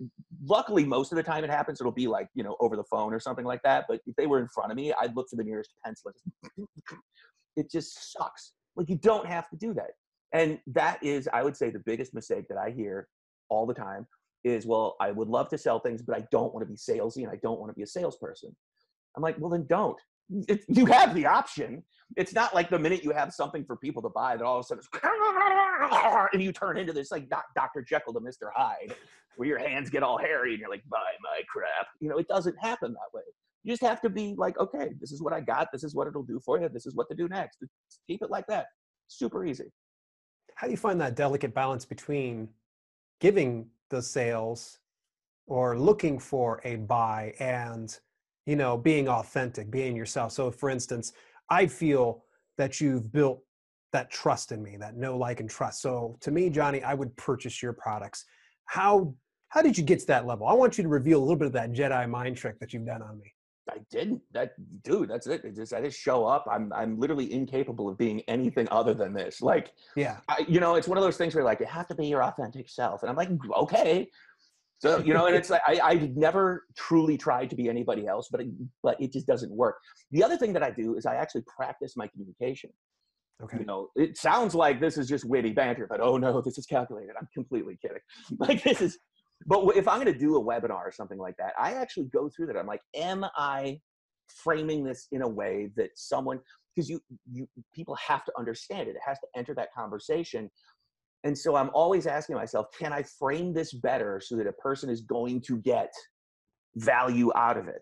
luckily 0.45 0.85
most 0.85 1.11
of 1.11 1.15
the 1.15 1.23
time 1.23 1.43
it 1.43 1.49
happens 1.49 1.81
it'll 1.81 1.91
be 1.91 2.07
like 2.07 2.27
you 2.35 2.43
know 2.43 2.55
over 2.59 2.75
the 2.75 2.83
phone 2.83 3.13
or 3.13 3.19
something 3.19 3.45
like 3.45 3.61
that 3.63 3.85
but 3.87 3.99
if 4.05 4.15
they 4.15 4.27
were 4.27 4.39
in 4.39 4.47
front 4.47 4.71
of 4.71 4.75
me 4.75 4.93
i'd 5.01 5.15
look 5.15 5.27
for 5.29 5.35
the 5.35 5.43
nearest 5.43 5.73
pencil 5.83 6.11
it 7.55 7.69
just 7.71 8.13
sucks. 8.13 8.53
Like 8.75 8.89
you 8.89 8.97
don't 8.97 9.27
have 9.27 9.49
to 9.49 9.57
do 9.57 9.73
that. 9.73 9.91
And 10.33 10.59
that 10.67 11.03
is 11.03 11.27
i 11.33 11.43
would 11.43 11.57
say 11.57 11.69
the 11.69 11.83
biggest 11.85 12.13
mistake 12.13 12.47
that 12.47 12.57
i 12.57 12.69
hear 12.69 13.07
all 13.49 13.65
the 13.65 13.73
time 13.73 14.07
is 14.43 14.65
well 14.65 14.95
i 15.01 15.11
would 15.11 15.27
love 15.27 15.49
to 15.49 15.57
sell 15.57 15.79
things 15.79 16.01
but 16.01 16.15
i 16.15 16.25
don't 16.31 16.53
want 16.53 16.65
to 16.65 16.71
be 16.71 16.77
salesy 16.77 17.23
and 17.23 17.29
i 17.29 17.35
don't 17.43 17.59
want 17.59 17.69
to 17.69 17.75
be 17.75 17.83
a 17.83 17.87
salesperson. 17.87 18.55
I'm 19.15 19.23
like 19.23 19.37
well 19.39 19.49
then 19.49 19.65
don't. 19.67 19.99
It, 20.47 20.63
you 20.69 20.85
have 20.85 21.13
the 21.13 21.25
option. 21.25 21.83
It's 22.15 22.33
not 22.33 22.55
like 22.55 22.69
the 22.69 22.79
minute 22.79 23.03
you 23.03 23.11
have 23.11 23.33
something 23.33 23.65
for 23.65 23.75
people 23.75 24.01
to 24.03 24.09
buy 24.09 24.37
that 24.37 24.45
all 24.45 24.59
of 24.59 24.61
a 24.61 24.67
sudden 24.67 24.83
and 26.33 26.41
you 26.41 26.51
turn 26.51 26.77
into 26.77 26.93
this 26.93 27.11
like 27.11 27.29
Dr. 27.29 27.81
Jekyll 27.81 28.13
to 28.13 28.19
Mr. 28.19 28.49
Hyde, 28.55 28.95
where 29.35 29.47
your 29.47 29.59
hands 29.59 29.89
get 29.89 30.03
all 30.03 30.17
hairy 30.17 30.51
and 30.51 30.59
you're 30.59 30.69
like, 30.69 30.83
buy 30.89 31.11
my 31.21 31.41
crap. 31.49 31.87
You 31.99 32.09
know, 32.09 32.17
it 32.17 32.27
doesn't 32.27 32.55
happen 32.59 32.93
that 32.93 33.17
way. 33.17 33.23
You 33.63 33.71
just 33.71 33.83
have 33.83 34.01
to 34.01 34.09
be 34.09 34.33
like, 34.37 34.57
okay, 34.59 34.89
this 34.99 35.11
is 35.11 35.21
what 35.21 35.33
I 35.33 35.41
got. 35.41 35.67
This 35.71 35.83
is 35.83 35.93
what 35.93 36.07
it'll 36.07 36.23
do 36.23 36.39
for 36.43 36.59
you. 36.59 36.67
This 36.69 36.85
is 36.85 36.95
what 36.95 37.07
to 37.09 37.15
do 37.15 37.27
next. 37.27 37.59
Keep 38.07 38.23
it 38.23 38.31
like 38.31 38.47
that. 38.47 38.65
Super 39.07 39.45
easy. 39.45 39.71
How 40.55 40.67
do 40.67 40.71
you 40.71 40.77
find 40.77 40.99
that 41.01 41.15
delicate 41.15 41.53
balance 41.53 41.85
between 41.85 42.49
giving 43.19 43.67
the 43.89 44.01
sales 44.01 44.79
or 45.47 45.77
looking 45.77 46.17
for 46.17 46.59
a 46.63 46.77
buy 46.77 47.33
and 47.39 47.97
you 48.45 48.55
know, 48.55 48.77
being 48.77 49.07
authentic, 49.07 49.69
being 49.69 49.95
yourself. 49.95 50.31
So, 50.31 50.51
for 50.51 50.69
instance, 50.69 51.13
I 51.49 51.67
feel 51.67 52.23
that 52.57 52.81
you've 52.81 53.11
built 53.11 53.41
that 53.93 54.09
trust 54.09 54.51
in 54.51 54.63
me, 54.63 54.77
that 54.77 54.95
know, 54.95 55.17
like, 55.17 55.39
and 55.39 55.49
trust. 55.49 55.81
So, 55.81 56.17
to 56.21 56.31
me, 56.31 56.49
Jonny, 56.49 56.83
I 56.83 56.93
would 56.93 57.15
purchase 57.17 57.61
your 57.61 57.73
products. 57.73 58.25
How 58.65 59.13
how 59.49 59.61
did 59.61 59.77
you 59.77 59.83
get 59.83 59.99
to 59.99 60.07
that 60.07 60.25
level? 60.25 60.47
I 60.47 60.53
want 60.53 60.77
you 60.77 60.83
to 60.83 60.89
reveal 60.89 61.19
a 61.19 61.23
little 61.23 61.35
bit 61.35 61.47
of 61.47 61.53
that 61.53 61.73
Jedi 61.73 62.09
mind 62.09 62.37
trick 62.37 62.57
that 62.59 62.71
you've 62.71 62.85
done 62.85 63.01
on 63.01 63.19
me. 63.19 63.33
I 63.69 63.77
didn't. 63.91 64.21
That 64.31 64.53
dude, 64.83 65.09
that's 65.09 65.27
it. 65.27 65.43
it 65.43 65.55
just 65.55 65.73
I 65.73 65.81
just 65.81 65.99
show 65.99 66.25
up. 66.25 66.45
I'm 66.49 66.71
I'm 66.73 66.99
literally 66.99 67.31
incapable 67.31 67.89
of 67.89 67.97
being 67.97 68.21
anything 68.27 68.67
other 68.71 68.93
than 68.93 69.13
this. 69.13 69.41
Like, 69.41 69.71
yeah, 69.95 70.17
I, 70.29 70.45
you 70.47 70.59
know, 70.59 70.75
it's 70.75 70.87
one 70.87 70.97
of 70.97 71.03
those 71.03 71.17
things 71.17 71.35
where 71.35 71.43
like 71.43 71.59
you 71.59 71.65
have 71.65 71.87
to 71.87 71.95
be 71.95 72.07
your 72.07 72.23
authentic 72.23 72.69
self, 72.69 73.03
and 73.03 73.09
I'm 73.09 73.15
like, 73.15 73.29
okay, 73.57 74.07
so 74.81 74.97
you 74.99 75.13
know, 75.13 75.27
and 75.27 75.35
it's 75.35 75.51
like 75.51 75.61
I, 75.67 75.79
I've 75.79 76.15
never 76.17 76.65
truly 76.75 77.17
tried 77.17 77.51
to 77.51 77.55
be 77.55 77.69
anybody 77.69 78.07
else, 78.07 78.29
but 78.31 78.41
it, 78.41 78.47
but 78.81 78.99
it 78.99 79.13
just 79.13 79.27
doesn't 79.27 79.51
work. 79.51 79.77
The 80.11 80.23
other 80.23 80.37
thing 80.37 80.53
that 80.53 80.63
I 80.63 80.71
do 80.71 80.95
is 80.95 81.05
I 81.05 81.15
actually 81.15 81.43
practice 81.55 81.95
my 81.95 82.07
communication. 82.07 82.71
Okay. 83.43 83.59
You 83.59 83.65
know, 83.65 83.89
it 83.95 84.17
sounds 84.17 84.53
like 84.53 84.79
this 84.79 84.97
is 84.97 85.07
just 85.07 85.25
witty 85.25 85.51
banter, 85.51 85.87
but 85.89 85.99
oh 85.99 86.17
no, 86.17 86.41
this 86.41 86.57
is 86.57 86.65
calculated. 86.65 87.11
I'm 87.19 87.27
completely 87.33 87.77
kidding. 87.81 87.97
Like 88.39 88.63
this 88.63 88.81
is, 88.81 88.99
but 89.47 89.63
if 89.75 89.87
I'm 89.87 90.01
going 90.01 90.13
to 90.13 90.19
do 90.19 90.37
a 90.37 90.43
webinar 90.43 90.85
or 90.85 90.91
something 90.91 91.17
like 91.17 91.35
that, 91.37 91.53
I 91.59 91.73
actually 91.73 92.05
go 92.05 92.29
through 92.29 92.47
that. 92.47 92.57
I'm 92.57 92.67
like, 92.67 92.81
am 92.95 93.25
I 93.35 93.79
framing 94.27 94.83
this 94.83 95.07
in 95.11 95.23
a 95.23 95.27
way 95.27 95.71
that 95.75 95.89
someone 95.95 96.39
because 96.75 96.89
you 96.89 97.01
you 97.29 97.47
people 97.75 97.95
have 97.95 98.23
to 98.25 98.31
understand 98.37 98.87
it. 98.87 98.95
It 98.95 99.01
has 99.05 99.19
to 99.19 99.27
enter 99.35 99.53
that 99.55 99.73
conversation 99.73 100.49
and 101.23 101.37
so 101.37 101.55
I'm 101.55 101.69
always 101.73 102.07
asking 102.07 102.35
myself, 102.35 102.67
can 102.77 102.93
I 102.93 103.03
frame 103.03 103.53
this 103.53 103.73
better 103.73 104.19
so 104.23 104.35
that 104.37 104.47
a 104.47 104.53
person 104.53 104.89
is 104.89 105.01
going 105.01 105.41
to 105.41 105.57
get 105.57 105.91
value 106.75 107.31
out 107.35 107.57
of 107.57 107.67
it? 107.67 107.81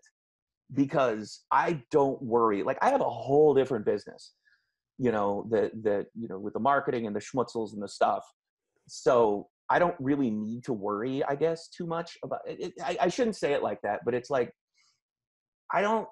Because 0.74 1.44
I 1.50 1.82
don't 1.90 2.20
worry. 2.22 2.62
Like 2.62 2.78
I 2.82 2.90
have 2.90 3.00
a 3.00 3.08
whole 3.08 3.54
different 3.54 3.86
business, 3.86 4.32
you 5.00 5.10
know, 5.10 5.46
that 5.50 5.70
that 5.82 6.06
you 6.14 6.28
know 6.28 6.38
with 6.38 6.52
the 6.54 6.60
marketing 6.60 7.06
and 7.06 7.16
the 7.16 7.20
schmutzels 7.20 7.72
and 7.72 7.82
the 7.82 7.88
stuff. 7.88 8.24
So 8.86 9.48
I 9.68 9.78
don't 9.78 9.94
really 9.98 10.30
need 10.30 10.64
to 10.64 10.72
worry, 10.72 11.24
I 11.24 11.36
guess, 11.36 11.68
too 11.68 11.86
much 11.86 12.18
about 12.22 12.40
it. 12.46 12.74
I, 12.84 12.96
I 13.02 13.08
shouldn't 13.08 13.36
say 13.36 13.52
it 13.52 13.62
like 13.62 13.80
that, 13.82 14.00
but 14.04 14.14
it's 14.14 14.30
like 14.30 14.52
I 15.72 15.80
don't 15.80 16.08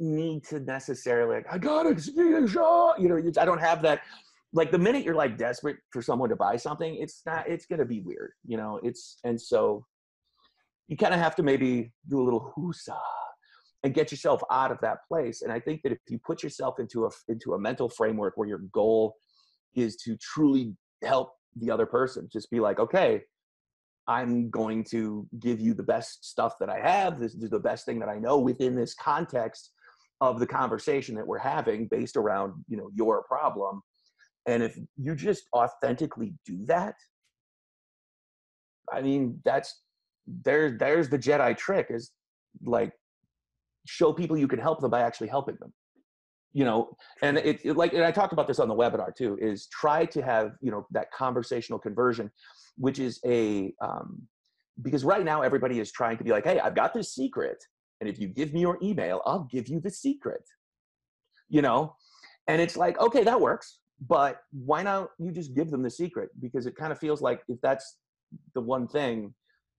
need 0.00 0.44
to 0.44 0.60
necessarily 0.60 1.36
like 1.36 1.46
I 1.50 1.58
gotta. 1.58 2.00
You 2.14 3.08
know, 3.08 3.32
I 3.38 3.44
don't 3.44 3.60
have 3.60 3.82
that 3.82 4.00
like 4.54 4.70
the 4.70 4.78
minute 4.78 5.04
you're 5.04 5.16
like 5.16 5.36
desperate 5.36 5.76
for 5.90 6.00
someone 6.00 6.30
to 6.30 6.36
buy 6.36 6.56
something, 6.56 6.96
it's 7.00 7.22
not, 7.26 7.46
it's 7.48 7.66
to 7.66 7.84
be 7.84 8.00
weird, 8.00 8.30
you 8.46 8.56
know, 8.56 8.80
it's, 8.84 9.18
and 9.24 9.38
so 9.38 9.84
you 10.86 10.96
kind 10.96 11.12
of 11.12 11.18
have 11.18 11.34
to 11.34 11.42
maybe 11.42 11.92
do 12.08 12.20
a 12.20 12.24
little 12.24 12.54
whoosah 12.56 12.96
and 13.84 13.94
get 13.94 14.10
yourself 14.10 14.42
out 14.50 14.72
of 14.72 14.78
that 14.80 14.98
place. 15.06 15.42
And 15.42 15.52
I 15.52 15.60
think 15.60 15.82
that 15.82 15.92
if 15.92 15.98
you 16.08 16.18
put 16.18 16.42
yourself 16.42 16.80
into 16.80 17.04
a, 17.06 17.10
into 17.28 17.54
a 17.54 17.58
mental 17.58 17.88
framework 17.88 18.36
where 18.36 18.48
your 18.48 18.62
goal 18.72 19.14
is 19.76 19.96
to 19.98 20.16
truly 20.16 20.74
help 21.04 21.34
the 21.56 21.70
other 21.70 21.86
person, 21.86 22.28
just 22.32 22.50
be 22.50 22.58
like, 22.58 22.80
okay, 22.80 23.22
I'm 24.08 24.50
going 24.50 24.84
to 24.90 25.28
give 25.38 25.60
you 25.60 25.74
the 25.74 25.82
best 25.82 26.24
stuff 26.24 26.54
that 26.60 26.68
I 26.68 26.80
have. 26.80 27.20
This 27.20 27.34
is 27.34 27.50
the 27.50 27.60
best 27.60 27.86
thing 27.86 28.00
that 28.00 28.08
I 28.08 28.18
know 28.18 28.38
within 28.38 28.74
this 28.74 28.94
context 28.94 29.70
of 30.20 30.40
the 30.40 30.46
conversation 30.46 31.14
that 31.14 31.26
we're 31.26 31.38
having 31.38 31.86
based 31.86 32.16
around, 32.16 32.54
you 32.68 32.76
know, 32.76 32.90
your 32.94 33.22
problem 33.24 33.82
and 34.46 34.62
if 34.62 34.76
you 34.96 35.14
just 35.14 35.44
authentically 35.54 36.34
do 36.44 36.64
that, 36.66 36.94
I 38.92 39.00
mean, 39.00 39.40
that's 39.44 39.80
there. 40.26 40.76
There's 40.78 41.08
the 41.08 41.18
Jedi 41.18 41.56
trick: 41.56 41.86
is 41.88 42.10
like 42.62 42.92
show 43.86 44.12
people 44.12 44.36
you 44.36 44.48
can 44.48 44.58
help 44.58 44.80
them 44.80 44.90
by 44.90 45.00
actually 45.00 45.28
helping 45.28 45.56
them. 45.60 45.72
You 46.52 46.64
know, 46.64 46.96
and 47.22 47.38
it, 47.38 47.60
it 47.64 47.76
like 47.76 47.94
and 47.94 48.04
I 48.04 48.12
talked 48.12 48.32
about 48.32 48.46
this 48.46 48.60
on 48.60 48.68
the 48.68 48.74
webinar 48.74 49.14
too. 49.14 49.36
Is 49.40 49.66
try 49.68 50.04
to 50.06 50.22
have 50.22 50.52
you 50.60 50.70
know 50.70 50.86
that 50.92 51.10
conversational 51.10 51.78
conversion, 51.78 52.30
which 52.76 53.00
is 53.00 53.20
a 53.26 53.74
um, 53.80 54.22
because 54.82 55.04
right 55.04 55.24
now 55.24 55.42
everybody 55.42 55.80
is 55.80 55.90
trying 55.90 56.16
to 56.18 56.24
be 56.24 56.30
like, 56.30 56.44
hey, 56.44 56.60
I've 56.60 56.76
got 56.76 56.94
this 56.94 57.12
secret, 57.12 57.56
and 58.00 58.08
if 58.08 58.20
you 58.20 58.28
give 58.28 58.52
me 58.52 58.60
your 58.60 58.78
email, 58.82 59.20
I'll 59.26 59.48
give 59.50 59.68
you 59.68 59.80
the 59.80 59.90
secret. 59.90 60.48
You 61.48 61.62
know, 61.62 61.96
and 62.46 62.62
it's 62.62 62.76
like, 62.76 63.00
okay, 63.00 63.24
that 63.24 63.40
works 63.40 63.80
but 64.08 64.40
why 64.52 64.82
not 64.82 65.10
you 65.18 65.30
just 65.30 65.54
give 65.54 65.70
them 65.70 65.82
the 65.82 65.90
secret 65.90 66.30
because 66.40 66.66
it 66.66 66.76
kind 66.76 66.92
of 66.92 66.98
feels 66.98 67.20
like 67.20 67.42
if 67.48 67.60
that's 67.62 67.96
the 68.54 68.60
one 68.60 68.88
thing 68.88 69.32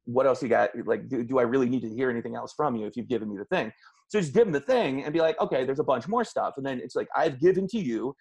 what 0.05 0.25
else 0.25 0.41
you 0.41 0.49
got 0.49 0.69
like 0.85 1.07
do, 1.09 1.23
do 1.23 1.39
i 1.39 1.41
really 1.41 1.67
need 1.67 1.81
to 1.81 1.89
hear 1.89 2.09
anything 2.09 2.35
else 2.35 2.53
from 2.55 2.75
you 2.75 2.85
if 2.85 2.95
you've 2.95 3.07
given 3.07 3.29
me 3.29 3.37
the 3.37 3.45
thing 3.45 3.71
so 4.07 4.19
just 4.19 4.33
give 4.33 4.45
them 4.45 4.51
the 4.51 4.59
thing 4.59 5.03
and 5.03 5.13
be 5.13 5.19
like 5.19 5.39
okay 5.39 5.65
there's 5.65 5.79
a 5.79 5.83
bunch 5.83 6.07
more 6.07 6.23
stuff 6.23 6.53
and 6.57 6.65
then 6.65 6.79
it's 6.79 6.95
like 6.95 7.07
i've 7.15 7.39
given 7.39 7.67
to 7.67 7.79
you 7.79 8.15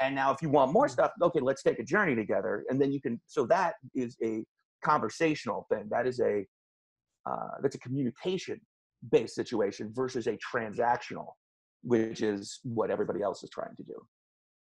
and 0.00 0.14
now 0.14 0.32
if 0.32 0.40
you 0.42 0.48
want 0.48 0.72
more 0.72 0.88
stuff 0.88 1.10
okay 1.22 1.40
let's 1.40 1.62
take 1.62 1.78
a 1.78 1.84
journey 1.84 2.14
together 2.14 2.64
and 2.68 2.80
then 2.80 2.92
you 2.92 3.00
can 3.00 3.20
so 3.26 3.46
that 3.46 3.74
is 3.94 4.16
a 4.22 4.44
conversational 4.84 5.66
thing 5.72 5.86
that 5.90 6.06
is 6.06 6.20
a 6.20 6.44
uh, 7.28 7.58
that's 7.62 7.74
a 7.74 7.80
communication 7.80 8.58
based 9.10 9.34
situation 9.34 9.90
versus 9.94 10.26
a 10.26 10.38
transactional 10.54 11.26
which 11.82 12.22
is 12.22 12.60
what 12.62 12.90
everybody 12.90 13.22
else 13.22 13.42
is 13.42 13.50
trying 13.50 13.74
to 13.76 13.82
do 13.82 13.94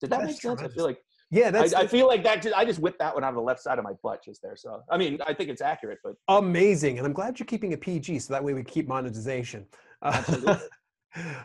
did 0.01 0.09
that 0.11 0.19
That's 0.19 0.33
make 0.33 0.41
sense? 0.41 0.59
Tremendous. 0.59 0.73
I 0.73 0.75
feel 0.75 0.85
like 0.85 0.99
Yeah, 1.31 1.51
that's, 1.51 1.73
I, 1.73 1.81
I 1.81 1.87
feel 1.87 2.07
like 2.07 2.23
that. 2.23 2.41
Just, 2.41 2.55
I 2.55 2.65
just 2.65 2.79
whipped 2.79 2.99
that 2.99 3.13
one 3.13 3.23
out 3.23 3.29
of 3.29 3.35
the 3.35 3.41
left 3.41 3.61
side 3.61 3.79
of 3.79 3.83
my 3.83 3.93
butt 4.03 4.23
just 4.23 4.41
there. 4.41 4.55
So 4.55 4.81
I 4.91 4.97
mean, 4.97 5.19
I 5.25 5.33
think 5.33 5.49
it's 5.49 5.61
accurate, 5.61 5.99
but 6.03 6.13
amazing, 6.27 6.97
and 6.97 7.07
I'm 7.07 7.13
glad 7.13 7.39
you're 7.39 7.47
keeping 7.47 7.73
a 7.73 7.77
PG, 7.77 8.19
so 8.19 8.33
that 8.33 8.43
way 8.43 8.53
we 8.53 8.63
keep 8.63 8.87
monetization. 8.87 9.65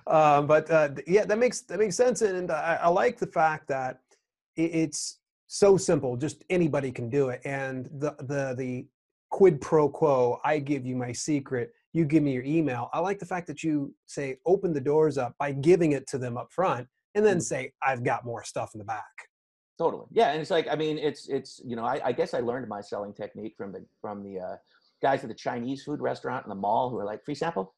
Um, 0.06 0.46
but 0.46 0.70
uh, 0.70 0.90
yeah, 1.06 1.24
that 1.24 1.38
makes 1.38 1.62
that 1.62 1.78
makes 1.78 1.96
sense, 1.96 2.20
and 2.20 2.50
I, 2.50 2.80
I 2.82 2.88
like 2.88 3.18
the 3.18 3.26
fact 3.26 3.68
that 3.68 4.00
it's 4.56 5.20
so 5.46 5.78
simple. 5.78 6.16
Just 6.16 6.44
anybody 6.50 6.92
can 6.92 7.08
do 7.08 7.30
it, 7.30 7.40
and 7.46 7.86
the 7.98 8.14
the 8.18 8.54
the 8.56 8.86
quid 9.30 9.62
pro 9.62 9.88
quo. 9.88 10.40
I 10.44 10.58
give 10.58 10.84
you 10.84 10.94
my 10.94 11.12
secret. 11.12 11.72
You 11.94 12.04
give 12.04 12.22
me 12.22 12.32
your 12.32 12.42
email. 12.44 12.90
I 12.92 12.98
like 12.98 13.18
the 13.18 13.24
fact 13.24 13.46
that 13.46 13.62
you 13.62 13.94
say 14.06 14.36
open 14.44 14.74
the 14.74 14.80
doors 14.80 15.16
up 15.16 15.34
by 15.38 15.52
giving 15.52 15.92
it 15.92 16.06
to 16.08 16.18
them 16.18 16.36
up 16.36 16.52
front, 16.52 16.86
and 17.14 17.24
then 17.24 17.38
Mhm. 17.38 17.42
say 17.42 17.72
I've 17.82 18.04
got 18.04 18.26
more 18.26 18.44
stuff 18.44 18.74
in 18.74 18.78
the 18.78 18.84
back. 18.84 19.14
Totally. 19.78 20.06
Yeah, 20.10 20.32
and 20.32 20.40
it's 20.42 20.50
like 20.50 20.66
I 20.70 20.76
mean, 20.76 20.98
it's 20.98 21.28
it's 21.30 21.62
you 21.64 21.76
know, 21.76 21.84
I, 21.84 22.08
I 22.08 22.12
guess 22.12 22.34
I 22.34 22.40
learned 22.40 22.68
my 22.68 22.82
selling 22.82 23.14
technique 23.14 23.54
from 23.56 23.72
the 23.72 23.86
from 24.02 24.22
the 24.22 24.38
uh, 24.38 24.56
guys 25.00 25.22
at 25.24 25.28
the 25.28 25.34
Chinese 25.34 25.82
food 25.84 26.00
restaurant 26.00 26.44
in 26.44 26.50
the 26.50 26.54
mall 26.56 26.90
who 26.90 26.98
are 26.98 27.06
like 27.06 27.24
free 27.24 27.34
sample. 27.34 27.74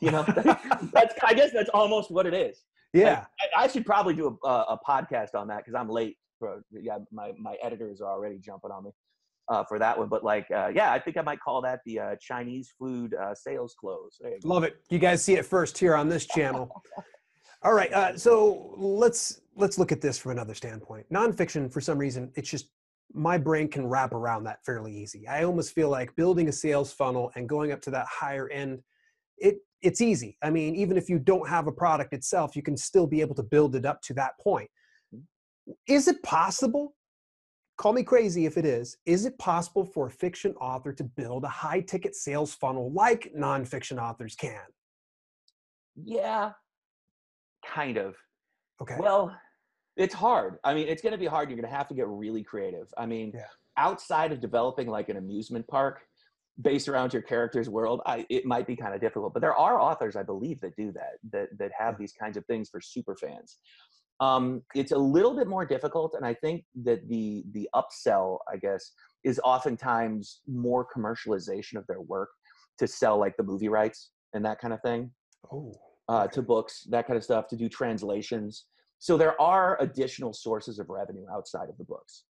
You 0.00 0.10
know, 0.10 0.22
that's 0.92 1.14
I 1.22 1.34
guess 1.34 1.52
that's 1.52 1.70
almost 1.70 2.10
what 2.10 2.26
it 2.26 2.34
is. 2.34 2.62
Yeah. 2.92 3.26
I, 3.56 3.64
I 3.64 3.68
should 3.68 3.84
probably 3.84 4.14
do 4.14 4.38
a, 4.44 4.46
a, 4.46 4.62
a 4.74 4.78
podcast 4.88 5.34
on 5.34 5.48
that 5.48 5.58
because 5.58 5.74
I'm 5.74 5.88
late. 5.88 6.16
For 6.38 6.62
yeah, 6.70 6.98
my 7.10 7.32
my 7.38 7.56
editors 7.62 8.00
are 8.00 8.10
already 8.12 8.38
jumping 8.38 8.70
on 8.70 8.84
me 8.84 8.90
uh, 9.48 9.64
for 9.64 9.78
that 9.78 9.98
one. 9.98 10.08
But 10.08 10.24
like, 10.24 10.46
uh, 10.50 10.70
yeah, 10.74 10.92
I 10.92 10.98
think 10.98 11.16
I 11.16 11.22
might 11.22 11.40
call 11.40 11.62
that 11.62 11.80
the 11.84 11.98
uh, 11.98 12.16
Chinese 12.20 12.72
food 12.78 13.14
uh, 13.14 13.34
sales 13.34 13.74
close. 13.78 14.16
There 14.20 14.30
you 14.30 14.40
go. 14.40 14.48
Love 14.48 14.64
it. 14.64 14.76
You 14.90 14.98
guys 14.98 15.22
see 15.22 15.34
it 15.34 15.46
first 15.46 15.76
here 15.76 15.94
on 15.94 16.08
this 16.08 16.26
channel. 16.26 16.70
All 17.62 17.74
right, 17.74 17.92
uh, 17.92 18.16
so 18.16 18.74
let's 18.76 19.40
let's 19.56 19.78
look 19.78 19.90
at 19.90 20.00
this 20.00 20.16
from 20.16 20.32
another 20.32 20.54
standpoint. 20.54 21.06
Nonfiction, 21.12 21.72
for 21.72 21.80
some 21.80 21.98
reason, 21.98 22.30
it's 22.36 22.48
just 22.48 22.68
my 23.12 23.36
brain 23.36 23.66
can 23.68 23.86
wrap 23.86 24.12
around 24.12 24.44
that 24.44 24.64
fairly 24.64 24.94
easy. 24.94 25.26
I 25.26 25.42
almost 25.42 25.74
feel 25.74 25.88
like 25.88 26.14
building 26.14 26.48
a 26.48 26.52
sales 26.52 26.92
funnel 26.92 27.32
and 27.34 27.48
going 27.48 27.72
up 27.72 27.80
to 27.82 27.90
that 27.90 28.06
higher 28.06 28.48
end, 28.48 28.80
it 29.38 29.56
it's 29.82 30.00
easy. 30.00 30.36
I 30.42 30.50
mean, 30.50 30.74
even 30.74 30.96
if 30.96 31.08
you 31.08 31.18
don't 31.18 31.48
have 31.48 31.66
a 31.66 31.72
product 31.72 32.12
itself, 32.12 32.56
you 32.56 32.62
can 32.62 32.76
still 32.76 33.06
be 33.06 33.20
able 33.20 33.34
to 33.36 33.42
build 33.42 33.76
it 33.76 33.86
up 33.86 34.00
to 34.02 34.14
that 34.14 34.32
point. 34.40 34.68
Is 35.86 36.08
it 36.08 36.22
possible? 36.22 36.94
Call 37.76 37.92
me 37.92 38.02
crazy 38.02 38.44
if 38.46 38.56
it 38.56 38.64
is. 38.64 38.96
Is 39.06 39.24
it 39.24 39.38
possible 39.38 39.84
for 39.84 40.06
a 40.06 40.10
fiction 40.10 40.52
author 40.54 40.92
to 40.92 41.04
build 41.04 41.44
a 41.44 41.48
high 41.48 41.80
ticket 41.80 42.16
sales 42.16 42.54
funnel 42.54 42.92
like 42.92 43.30
nonfiction 43.38 44.02
authors 44.02 44.34
can? 44.34 44.62
Yeah, 45.94 46.52
kind 47.64 47.96
of. 47.98 48.16
Okay. 48.82 48.96
Well, 48.98 49.36
it's 49.96 50.14
hard. 50.14 50.58
I 50.64 50.74
mean, 50.74 50.88
it's 50.88 51.02
going 51.02 51.12
to 51.12 51.18
be 51.18 51.26
hard. 51.26 51.50
You're 51.50 51.58
going 51.58 51.70
to 51.70 51.76
have 51.76 51.88
to 51.88 51.94
get 51.94 52.06
really 52.08 52.42
creative. 52.42 52.88
I 52.96 53.06
mean, 53.06 53.32
Yeah. 53.34 53.46
outside 53.76 54.32
of 54.32 54.40
developing 54.40 54.88
like 54.88 55.08
an 55.08 55.16
amusement 55.16 55.66
park 55.68 56.00
based 56.60 56.88
around 56.88 57.12
your 57.12 57.22
character's 57.22 57.68
world, 57.68 58.00
I, 58.06 58.26
it 58.28 58.44
might 58.44 58.66
be 58.66 58.76
kind 58.76 58.94
of 58.94 59.00
difficult. 59.00 59.32
But 59.32 59.40
there 59.40 59.54
are 59.54 59.80
authors, 59.80 60.16
I 60.16 60.22
believe, 60.22 60.60
that 60.60 60.76
do 60.76 60.92
that, 60.92 61.18
that 61.32 61.48
that 61.58 61.70
have 61.78 61.98
these 61.98 62.12
kinds 62.12 62.36
of 62.36 62.44
things 62.46 62.68
for 62.68 62.80
super 62.80 63.16
fans. 63.16 63.58
Um, 64.20 64.62
it's 64.74 64.90
a 64.90 64.98
little 64.98 65.36
bit 65.36 65.46
more 65.46 65.64
difficult, 65.64 66.14
and 66.14 66.26
I 66.26 66.34
think 66.34 66.64
that 66.82 67.08
the 67.08 67.44
the 67.52 67.68
upsell, 67.74 68.38
I 68.52 68.56
guess, 68.56 68.92
is 69.24 69.40
oftentimes 69.44 70.40
more 70.48 70.86
commercialization 70.94 71.76
of 71.76 71.86
their 71.86 72.00
work 72.00 72.30
to 72.78 72.86
sell 72.86 73.18
like 73.18 73.36
the 73.36 73.42
movie 73.42 73.68
rights 73.68 74.10
and 74.34 74.44
that 74.44 74.60
kind 74.60 74.72
of 74.72 74.80
thing 74.82 75.10
oh. 75.52 75.72
uh, 76.08 76.26
to 76.28 76.42
books, 76.42 76.86
that 76.90 77.06
kind 77.06 77.16
of 77.16 77.24
stuff, 77.24 77.48
to 77.48 77.56
do 77.56 77.68
translations. 77.68 78.64
So 79.00 79.16
there 79.16 79.40
are 79.40 79.80
additional 79.80 80.32
sources 80.32 80.78
of 80.78 80.88
revenue 80.88 81.26
outside 81.32 81.68
of 81.68 81.78
the 81.78 81.84
books. 81.84 82.24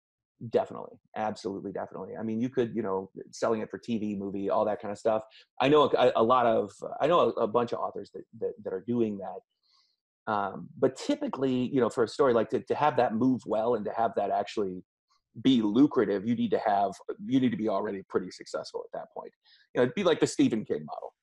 Definitely, 0.51 0.97
absolutely, 1.17 1.73
definitely. 1.73 2.17
I 2.17 2.23
mean, 2.23 2.41
you 2.41 2.49
could, 2.49 2.75
you 2.75 2.83
know, 2.83 3.11
selling 3.33 3.61
it 3.61 3.71
for 3.71 3.79
TV, 3.79 4.17
movie, 4.17 4.51
all 4.51 4.65
that 4.67 4.81
kind 4.81 4.93
of 4.93 4.99
stuff. 4.99 5.23
I 5.61 5.69
know 5.69 5.91
a, 5.99 6.13
a 6.15 6.23
lot 6.23 6.47
of, 6.47 6.71
I 7.01 7.09
know 7.09 7.21
a, 7.21 7.29
a 7.43 7.47
bunch 7.49 7.73
of 7.73 7.81
authors 7.81 8.11
that, 8.15 8.23
that 8.41 8.53
that 8.63 8.73
are 8.73 8.85
doing 8.87 9.19
that. 9.19 10.33
Um, 10.33 10.69
but 10.79 10.95
typically, 10.95 11.53
you 11.53 11.81
know, 11.81 11.89
for 11.89 12.05
a 12.05 12.09
story 12.09 12.35
like 12.35 12.51
to, 12.51 12.61
to 12.61 12.75
have 12.75 12.97
that 12.99 13.15
move 13.15 13.41
well 13.47 13.75
and 13.75 13.85
to 13.87 13.93
have 13.97 14.13
that 14.17 14.31
actually 14.31 14.85
be 15.43 15.63
lucrative, 15.63 16.27
you 16.27 16.37
need 16.37 16.51
to 16.51 16.61
have, 16.65 16.93
you 17.27 17.41
need 17.41 17.51
to 17.51 17.57
be 17.57 17.69
already 17.69 18.03
pretty 18.09 18.31
successful 18.31 18.83
at 18.85 18.97
that 18.97 19.07
point. 19.17 19.33
You 19.75 19.81
know, 19.81 19.83
it'd 19.85 19.95
be 19.95 20.05
like 20.05 20.21
the 20.21 20.27
Stephen 20.27 20.65
King 20.65 20.85
model. 20.85 21.15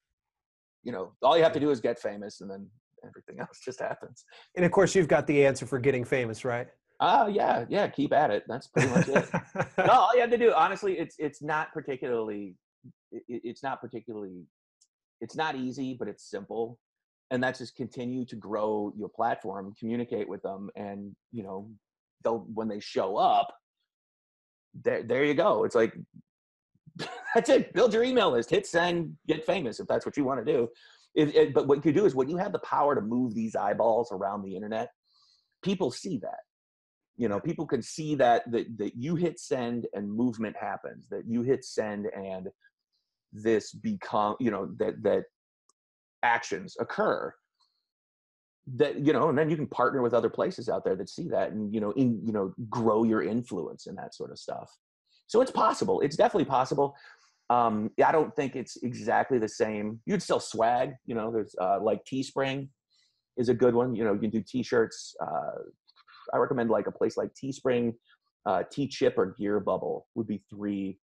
You 0.83 0.91
know, 0.91 1.13
all 1.21 1.37
you 1.37 1.43
have 1.43 1.53
to 1.53 1.59
do 1.59 1.69
is 1.69 1.79
get 1.79 1.99
famous, 1.99 2.41
and 2.41 2.49
then 2.49 2.67
everything 3.05 3.39
else 3.39 3.59
just 3.63 3.79
happens. 3.79 4.25
And 4.55 4.65
of 4.65 4.71
course, 4.71 4.95
you've 4.95 5.07
got 5.07 5.27
the 5.27 5.45
answer 5.45 5.65
for 5.65 5.79
getting 5.79 6.03
famous, 6.03 6.43
right? 6.43 6.67
Oh 6.99 7.27
yeah, 7.27 7.65
yeah. 7.69 7.87
Keep 7.87 8.13
at 8.13 8.31
it. 8.31 8.43
That's 8.47 8.67
pretty 8.67 8.89
much 8.89 9.07
it. 9.09 9.29
no, 9.77 9.85
all 9.91 10.15
you 10.15 10.21
have 10.21 10.29
to 10.29 10.37
do, 10.37 10.53
honestly, 10.53 10.97
it's 10.97 11.15
it's 11.19 11.41
not 11.41 11.73
particularly, 11.73 12.55
it, 13.11 13.23
it's 13.27 13.63
not 13.63 13.81
particularly, 13.81 14.45
it's 15.19 15.35
not 15.35 15.55
easy, 15.55 15.95
but 15.97 16.07
it's 16.07 16.29
simple, 16.29 16.79
and 17.31 17.43
that's 17.43 17.59
just 17.59 17.75
continue 17.75 18.25
to 18.25 18.35
grow 18.35 18.93
your 18.97 19.09
platform, 19.09 19.73
communicate 19.77 20.29
with 20.29 20.41
them, 20.41 20.69
and 20.75 21.13
you 21.31 21.43
know, 21.43 21.69
they'll 22.23 22.45
when 22.53 22.69
they 22.69 22.79
show 22.79 23.17
up, 23.17 23.53
there 24.83 25.03
there 25.03 25.25
you 25.25 25.33
go. 25.33 25.65
It's 25.65 25.75
like 25.75 25.93
that's 27.35 27.49
it. 27.49 27.73
Build 27.73 27.93
your 27.93 28.03
email 28.03 28.31
list, 28.31 28.49
hit 28.49 28.65
send, 28.65 29.17
get 29.27 29.45
famous 29.45 29.81
if 29.81 29.87
that's 29.87 30.05
what 30.05 30.15
you 30.15 30.23
want 30.23 30.45
to 30.45 30.51
do. 30.51 30.69
If, 31.13 31.33
it, 31.35 31.53
but 31.53 31.67
what 31.67 31.85
you 31.85 31.91
do 31.91 32.05
is 32.05 32.15
when 32.15 32.29
you 32.29 32.37
have 32.37 32.53
the 32.53 32.59
power 32.59 32.95
to 32.95 33.01
move 33.01 33.35
these 33.35 33.55
eyeballs 33.55 34.11
around 34.11 34.43
the 34.43 34.55
internet, 34.55 34.89
people 35.61 35.91
see 35.91 36.17
that 36.19 36.39
you 37.17 37.27
know 37.27 37.39
people 37.39 37.65
can 37.65 37.81
see 37.81 38.15
that 38.15 38.49
that, 38.51 38.77
that 38.77 38.95
you 38.95 39.15
hit 39.15 39.39
send 39.39 39.87
and 39.93 40.11
movement 40.11 40.55
happens 40.59 41.07
that 41.09 41.23
you 41.27 41.41
hit 41.41 41.63
send 41.63 42.07
and 42.07 42.49
this 43.35 43.71
become 43.73 44.35
you 44.39 44.49
know 44.49 44.69
that 44.77 45.01
that 45.03 45.25
actions 46.23 46.75
occur. 46.79 47.33
That 48.77 49.05
you 49.05 49.13
know 49.13 49.29
and 49.29 49.37
then 49.37 49.49
you 49.49 49.55
can 49.55 49.67
partner 49.67 50.01
with 50.01 50.13
other 50.13 50.29
places 50.29 50.69
out 50.69 50.83
there 50.83 50.95
that 50.95 51.09
see 51.09 51.27
that 51.29 51.51
and 51.51 51.73
you 51.73 51.79
know 51.79 51.91
in 51.91 52.19
you 52.25 52.33
know 52.33 52.53
grow 52.69 53.03
your 53.03 53.21
influence 53.21 53.85
and 53.85 53.97
that 53.97 54.15
sort 54.15 54.31
of 54.31 54.39
stuff. 54.39 54.71
So 55.27 55.41
it's 55.41 55.51
possible. 55.51 56.01
It's 56.01 56.15
definitely 56.15 56.45
possible. 56.45 56.95
Um 57.51 57.91
i 58.03 58.11
don't 58.11 58.35
think 58.35 58.55
it's 58.55 58.77
exactly 58.77 59.37
the 59.37 59.49
same. 59.49 59.99
You'd 60.07 60.23
sell 60.23 60.39
swag 60.39 60.93
you 61.05 61.13
know 61.13 61.31
there's 61.31 61.55
uh 61.61 61.79
like 61.79 62.03
teespring 62.05 62.69
is 63.37 63.49
a 63.49 63.53
good 63.53 63.75
one. 63.75 63.95
You 63.95 64.03
know 64.03 64.13
you 64.13 64.19
can 64.19 64.31
do 64.31 64.41
t-shirts 64.41 65.15
uh 65.21 65.61
I 66.33 66.37
recommend 66.37 66.69
like 66.69 66.87
a 66.87 66.91
place 66.91 67.17
like 67.17 67.29
Teespring, 67.33 67.93
uh, 68.45 68.63
Teechip, 68.71 69.13
or 69.17 69.35
Gear 69.37 69.59
Bubble 69.59 70.07
would 70.15 70.27
be 70.27 70.43
three 70.49 70.99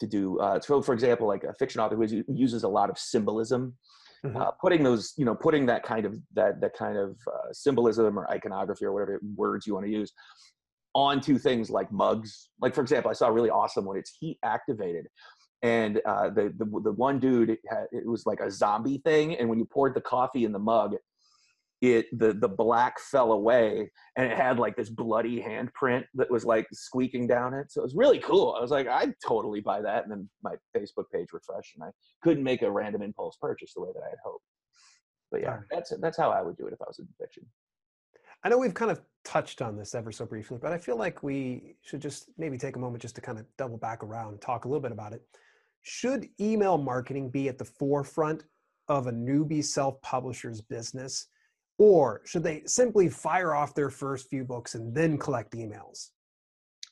to 0.00 0.06
do. 0.06 0.38
Uh, 0.40 0.60
so, 0.60 0.82
for 0.82 0.92
example, 0.94 1.26
like 1.28 1.44
a 1.44 1.54
fiction 1.54 1.80
author 1.80 1.96
who 1.96 2.24
uses 2.28 2.64
a 2.64 2.68
lot 2.68 2.90
of 2.90 2.98
symbolism, 2.98 3.76
Mhm. 4.24 4.36
uh, 4.40 4.52
putting 4.60 4.82
those, 4.84 5.12
you 5.16 5.24
know, 5.24 5.34
putting 5.34 5.66
that 5.66 5.82
kind 5.82 6.06
of 6.06 6.16
that 6.34 6.60
that 6.60 6.74
kind 6.74 6.96
of 6.96 7.16
uh, 7.26 7.52
symbolism 7.52 8.18
or 8.18 8.30
iconography 8.30 8.84
or 8.84 8.92
whatever 8.92 9.20
words 9.36 9.66
you 9.66 9.74
want 9.74 9.86
to 9.86 9.92
use 9.92 10.12
onto 10.94 11.38
things 11.38 11.70
like 11.70 11.90
mugs. 11.90 12.50
Like 12.60 12.74
for 12.74 12.82
example, 12.82 13.10
I 13.10 13.14
saw 13.14 13.28
a 13.28 13.32
really 13.32 13.50
awesome 13.50 13.84
one. 13.84 13.96
It's 13.96 14.16
heat 14.20 14.38
activated. 14.44 15.08
And 15.62 16.00
uh, 16.04 16.28
the, 16.30 16.52
the 16.56 16.64
the 16.82 16.92
one 16.92 17.18
dude 17.20 17.56
had, 17.68 17.86
it 17.92 18.06
was 18.06 18.26
like 18.26 18.40
a 18.40 18.50
zombie 18.50 18.98
thing, 18.98 19.36
and 19.36 19.48
when 19.48 19.58
you 19.58 19.64
poured 19.64 19.94
the 19.94 20.00
coffee 20.00 20.44
in 20.44 20.52
the 20.52 20.58
mug, 20.58 20.96
it 21.82 22.06
the 22.16 22.32
the 22.32 22.48
black 22.48 22.98
fell 23.00 23.32
away 23.32 23.90
and 24.16 24.30
it 24.30 24.38
had 24.38 24.58
like 24.58 24.76
this 24.76 24.88
bloody 24.88 25.42
handprint 25.42 26.04
that 26.14 26.30
was 26.30 26.44
like 26.44 26.66
squeaking 26.72 27.26
down 27.26 27.52
it. 27.52 27.70
So 27.72 27.80
it 27.80 27.84
was 27.84 27.96
really 27.96 28.20
cool. 28.20 28.54
I 28.56 28.62
was 28.62 28.70
like 28.70 28.86
i'd 28.86 29.14
totally 29.26 29.60
buy 29.60 29.82
that. 29.82 30.04
And 30.04 30.12
then 30.12 30.28
my 30.42 30.54
facebook 30.74 31.10
page 31.12 31.28
refreshed 31.32 31.74
and 31.74 31.84
i 31.84 31.90
couldn't 32.22 32.44
make 32.44 32.62
a 32.62 32.70
random 32.70 33.02
impulse 33.02 33.36
purchase 33.40 33.74
the 33.74 33.82
way 33.82 33.90
that 33.92 34.02
i 34.06 34.08
had 34.08 34.18
hoped. 34.24 34.44
But 35.30 35.42
yeah 35.42 35.58
that's 35.70 35.92
that's 36.00 36.16
how 36.16 36.30
i 36.30 36.40
would 36.40 36.56
do 36.56 36.66
it 36.68 36.72
if 36.72 36.80
i 36.80 36.86
was 36.86 37.00
in 37.00 37.08
fiction. 37.20 37.44
I 38.44 38.48
know 38.48 38.58
we've 38.58 38.74
kind 38.74 38.90
of 38.90 39.00
touched 39.24 39.62
on 39.62 39.76
this 39.76 39.94
ever 39.94 40.10
so 40.10 40.26
briefly, 40.26 40.58
but 40.60 40.72
I 40.72 40.78
feel 40.78 40.96
like 40.96 41.22
we 41.22 41.76
should 41.82 42.02
just 42.02 42.30
maybe 42.38 42.58
take 42.58 42.76
a 42.76 42.78
moment 42.78 43.02
just 43.02 43.14
to 43.16 43.20
kind 43.20 43.38
of 43.38 43.46
double 43.56 43.76
back 43.76 44.02
around 44.02 44.32
and 44.32 44.40
talk 44.40 44.64
a 44.64 44.68
little 44.68 44.80
bit 44.80 44.90
about 44.90 45.12
it. 45.12 45.22
Should 45.82 46.28
email 46.40 46.78
marketing 46.78 47.30
be 47.30 47.48
at 47.48 47.58
the 47.58 47.64
forefront 47.64 48.44
of 48.88 49.06
a 49.06 49.12
newbie 49.12 49.64
self 49.64 50.00
publisher's 50.02 50.60
business, 50.60 51.28
or 51.82 52.20
should 52.24 52.44
they 52.44 52.62
simply 52.64 53.08
fire 53.08 53.56
off 53.56 53.74
their 53.74 53.90
first 53.90 54.30
few 54.30 54.44
books 54.44 54.76
and 54.76 54.94
then 54.94 55.18
collect 55.18 55.52
emails? 55.54 56.10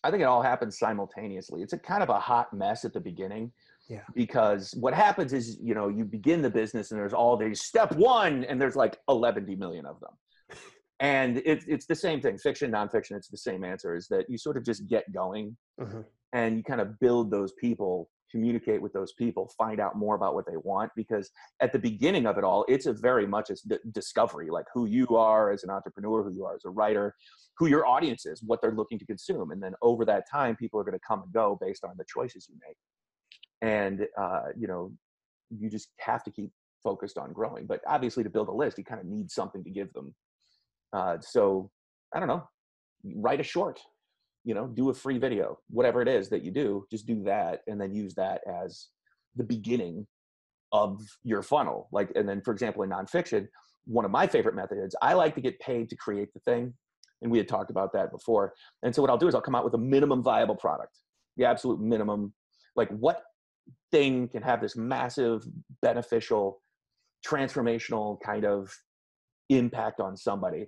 I 0.02 0.10
think 0.10 0.20
it 0.20 0.24
all 0.24 0.42
happens 0.42 0.80
simultaneously. 0.80 1.62
It's 1.62 1.74
a 1.74 1.78
kind 1.78 2.02
of 2.02 2.08
a 2.08 2.18
hot 2.18 2.52
mess 2.52 2.84
at 2.84 2.92
the 2.92 2.98
beginning. 2.98 3.52
Yeah. 3.88 4.00
Because 4.16 4.74
what 4.80 4.92
happens 4.92 5.32
is, 5.32 5.58
you 5.62 5.74
know, 5.74 5.88
you 5.88 6.04
begin 6.04 6.42
the 6.42 6.50
business 6.50 6.90
and 6.90 6.98
there's 6.98 7.12
all 7.12 7.36
these 7.36 7.62
step 7.62 7.94
one, 7.94 8.42
and 8.44 8.60
there's 8.60 8.74
like 8.74 8.98
11 9.08 9.46
million 9.58 9.86
of 9.86 10.00
them. 10.00 10.58
And 10.98 11.38
it, 11.38 11.62
it's 11.68 11.86
the 11.86 11.94
same 11.94 12.20
thing, 12.20 12.36
fiction, 12.36 12.72
nonfiction, 12.72 13.12
it's 13.16 13.28
the 13.28 13.36
same 13.36 13.62
answer 13.62 13.94
is 13.94 14.08
that 14.08 14.28
you 14.28 14.38
sort 14.38 14.56
of 14.56 14.64
just 14.64 14.88
get 14.88 15.12
going 15.12 15.56
Mhm. 15.80 16.04
and 16.32 16.56
you 16.56 16.64
kind 16.64 16.80
of 16.80 16.98
build 16.98 17.30
those 17.30 17.52
people 17.52 18.10
communicate 18.30 18.80
with 18.80 18.92
those 18.92 19.12
people 19.12 19.50
find 19.58 19.80
out 19.80 19.96
more 19.96 20.14
about 20.14 20.34
what 20.34 20.46
they 20.46 20.56
want 20.56 20.90
because 20.96 21.30
at 21.60 21.72
the 21.72 21.78
beginning 21.78 22.26
of 22.26 22.38
it 22.38 22.44
all 22.44 22.64
it's 22.68 22.86
a 22.86 22.92
very 22.92 23.26
much 23.26 23.50
a 23.50 23.78
discovery 23.92 24.50
like 24.50 24.66
who 24.72 24.86
you 24.86 25.06
are 25.16 25.50
as 25.50 25.64
an 25.64 25.70
entrepreneur 25.70 26.22
who 26.22 26.32
you 26.32 26.44
are 26.44 26.54
as 26.54 26.64
a 26.64 26.70
writer 26.70 27.14
who 27.58 27.66
your 27.66 27.86
audience 27.86 28.26
is 28.26 28.42
what 28.42 28.60
they're 28.62 28.74
looking 28.74 28.98
to 28.98 29.06
consume 29.06 29.50
and 29.50 29.62
then 29.62 29.74
over 29.82 30.04
that 30.04 30.24
time 30.30 30.56
people 30.56 30.80
are 30.80 30.84
going 30.84 30.98
to 30.98 31.06
come 31.06 31.22
and 31.22 31.32
go 31.32 31.58
based 31.60 31.84
on 31.84 31.92
the 31.98 32.04
choices 32.08 32.48
you 32.48 32.56
make. 32.66 32.76
And 33.62 34.06
uh, 34.18 34.48
you 34.56 34.66
know 34.66 34.92
you 35.50 35.68
just 35.68 35.88
have 35.98 36.22
to 36.24 36.30
keep 36.30 36.50
focused 36.82 37.18
on 37.18 37.32
growing 37.32 37.66
but 37.66 37.80
obviously 37.86 38.22
to 38.22 38.30
build 38.30 38.48
a 38.48 38.52
list 38.52 38.78
you 38.78 38.84
kind 38.84 39.00
of 39.00 39.06
need 39.06 39.30
something 39.30 39.62
to 39.64 39.70
give 39.70 39.92
them. 39.92 40.14
Uh, 40.92 41.18
so 41.20 41.70
i 42.14 42.18
don't 42.18 42.28
know. 42.28 42.48
Write 43.16 43.40
a 43.40 43.44
short 43.44 43.80
you 44.44 44.54
know 44.54 44.66
do 44.66 44.90
a 44.90 44.94
free 44.94 45.18
video 45.18 45.58
whatever 45.68 46.00
it 46.00 46.08
is 46.08 46.28
that 46.28 46.42
you 46.42 46.50
do 46.50 46.84
just 46.90 47.06
do 47.06 47.22
that 47.22 47.60
and 47.66 47.80
then 47.80 47.94
use 47.94 48.14
that 48.14 48.40
as 48.46 48.88
the 49.36 49.44
beginning 49.44 50.06
of 50.72 51.00
your 51.24 51.42
funnel 51.42 51.88
like 51.92 52.10
and 52.14 52.28
then 52.28 52.40
for 52.40 52.52
example 52.52 52.82
in 52.82 52.90
nonfiction 52.90 53.46
one 53.84 54.04
of 54.04 54.10
my 54.10 54.26
favorite 54.26 54.54
methods 54.54 54.94
i 55.02 55.12
like 55.12 55.34
to 55.34 55.40
get 55.40 55.58
paid 55.60 55.88
to 55.88 55.96
create 55.96 56.32
the 56.32 56.40
thing 56.40 56.72
and 57.22 57.30
we 57.30 57.38
had 57.38 57.48
talked 57.48 57.70
about 57.70 57.92
that 57.92 58.10
before 58.10 58.54
and 58.82 58.94
so 58.94 59.02
what 59.02 59.10
i'll 59.10 59.18
do 59.18 59.28
is 59.28 59.34
i'll 59.34 59.40
come 59.40 59.54
out 59.54 59.64
with 59.64 59.74
a 59.74 59.78
minimum 59.78 60.22
viable 60.22 60.56
product 60.56 60.98
the 61.36 61.44
absolute 61.44 61.80
minimum 61.80 62.32
like 62.76 62.88
what 62.90 63.22
thing 63.90 64.28
can 64.28 64.42
have 64.42 64.60
this 64.60 64.76
massive 64.76 65.42
beneficial 65.82 66.62
transformational 67.26 68.18
kind 68.20 68.44
of 68.44 68.72
impact 69.50 70.00
on 70.00 70.16
somebody 70.16 70.66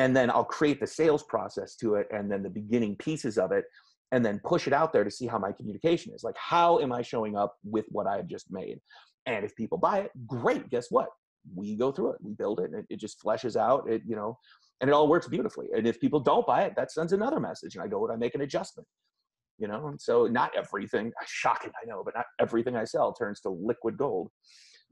and 0.00 0.16
then 0.16 0.30
I'll 0.30 0.44
create 0.44 0.80
the 0.80 0.86
sales 0.86 1.22
process 1.24 1.76
to 1.76 1.96
it 1.96 2.06
and 2.10 2.32
then 2.32 2.42
the 2.42 2.48
beginning 2.48 2.96
pieces 2.96 3.36
of 3.36 3.52
it 3.52 3.66
and 4.12 4.24
then 4.24 4.40
push 4.42 4.66
it 4.66 4.72
out 4.72 4.94
there 4.94 5.04
to 5.04 5.10
see 5.10 5.26
how 5.26 5.38
my 5.38 5.52
communication 5.52 6.14
is. 6.14 6.24
Like, 6.24 6.36
how 6.38 6.78
am 6.78 6.90
I 6.90 7.02
showing 7.02 7.36
up 7.36 7.54
with 7.64 7.84
what 7.90 8.06
I 8.06 8.16
have 8.16 8.26
just 8.26 8.46
made? 8.50 8.80
And 9.26 9.44
if 9.44 9.54
people 9.54 9.76
buy 9.76 9.98
it, 9.98 10.10
great. 10.26 10.70
Guess 10.70 10.86
what? 10.90 11.08
We 11.54 11.76
go 11.76 11.92
through 11.92 12.12
it, 12.12 12.18
we 12.22 12.32
build 12.32 12.60
it, 12.60 12.70
and 12.70 12.76
it, 12.76 12.86
it 12.88 12.98
just 12.98 13.22
fleshes 13.22 13.56
out. 13.56 13.90
It, 13.90 14.00
you 14.06 14.16
know, 14.16 14.38
and 14.80 14.88
it 14.88 14.94
all 14.94 15.06
works 15.06 15.28
beautifully. 15.28 15.66
And 15.76 15.86
if 15.86 16.00
people 16.00 16.20
don't 16.20 16.46
buy 16.46 16.62
it, 16.62 16.72
that 16.76 16.90
sends 16.90 17.12
another 17.12 17.38
message, 17.38 17.74
and 17.74 17.84
I 17.84 17.86
go 17.86 18.02
and 18.04 18.12
I 18.12 18.16
make 18.16 18.34
an 18.34 18.40
adjustment. 18.40 18.88
You 19.58 19.68
know, 19.68 19.88
and 19.88 20.00
so 20.00 20.26
not 20.26 20.50
everything. 20.56 21.12
Shocking, 21.26 21.72
I 21.82 21.86
know, 21.86 22.02
but 22.02 22.14
not 22.16 22.24
everything 22.40 22.74
I 22.74 22.84
sell 22.84 23.12
turns 23.12 23.40
to 23.42 23.50
liquid 23.50 23.98
gold 23.98 24.30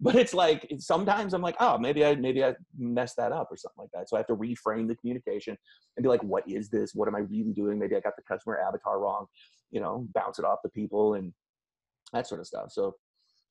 but 0.00 0.14
it's 0.14 0.34
like 0.34 0.70
sometimes 0.78 1.34
i'm 1.34 1.42
like 1.42 1.56
oh 1.60 1.78
maybe 1.78 2.04
i 2.04 2.14
maybe 2.14 2.44
i 2.44 2.54
messed 2.78 3.16
that 3.16 3.32
up 3.32 3.48
or 3.50 3.56
something 3.56 3.82
like 3.82 3.90
that. 3.92 4.08
So 4.08 4.16
i 4.16 4.20
have 4.20 4.26
to 4.28 4.36
reframe 4.36 4.86
the 4.88 4.96
communication 4.96 5.56
and 5.96 6.02
be 6.02 6.08
like 6.08 6.22
what 6.22 6.48
is 6.48 6.68
this? 6.68 6.94
What 6.94 7.08
am 7.08 7.14
i 7.14 7.20
really 7.20 7.52
doing? 7.52 7.78
Maybe 7.78 7.96
i 7.96 8.00
got 8.00 8.16
the 8.16 8.22
customer 8.22 8.58
avatar 8.58 9.00
wrong 9.00 9.26
you 9.70 9.80
know 9.80 10.06
bounce 10.14 10.38
it 10.38 10.44
off 10.44 10.60
the 10.62 10.70
people 10.70 11.14
and 11.14 11.32
that 12.12 12.26
sort 12.26 12.40
of 12.40 12.46
stuff. 12.46 12.70
So 12.70 12.94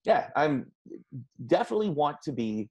yeah 0.05 0.29
i'm 0.35 0.71
definitely 1.47 1.89
want 1.89 2.21
to 2.21 2.31
be 2.31 2.69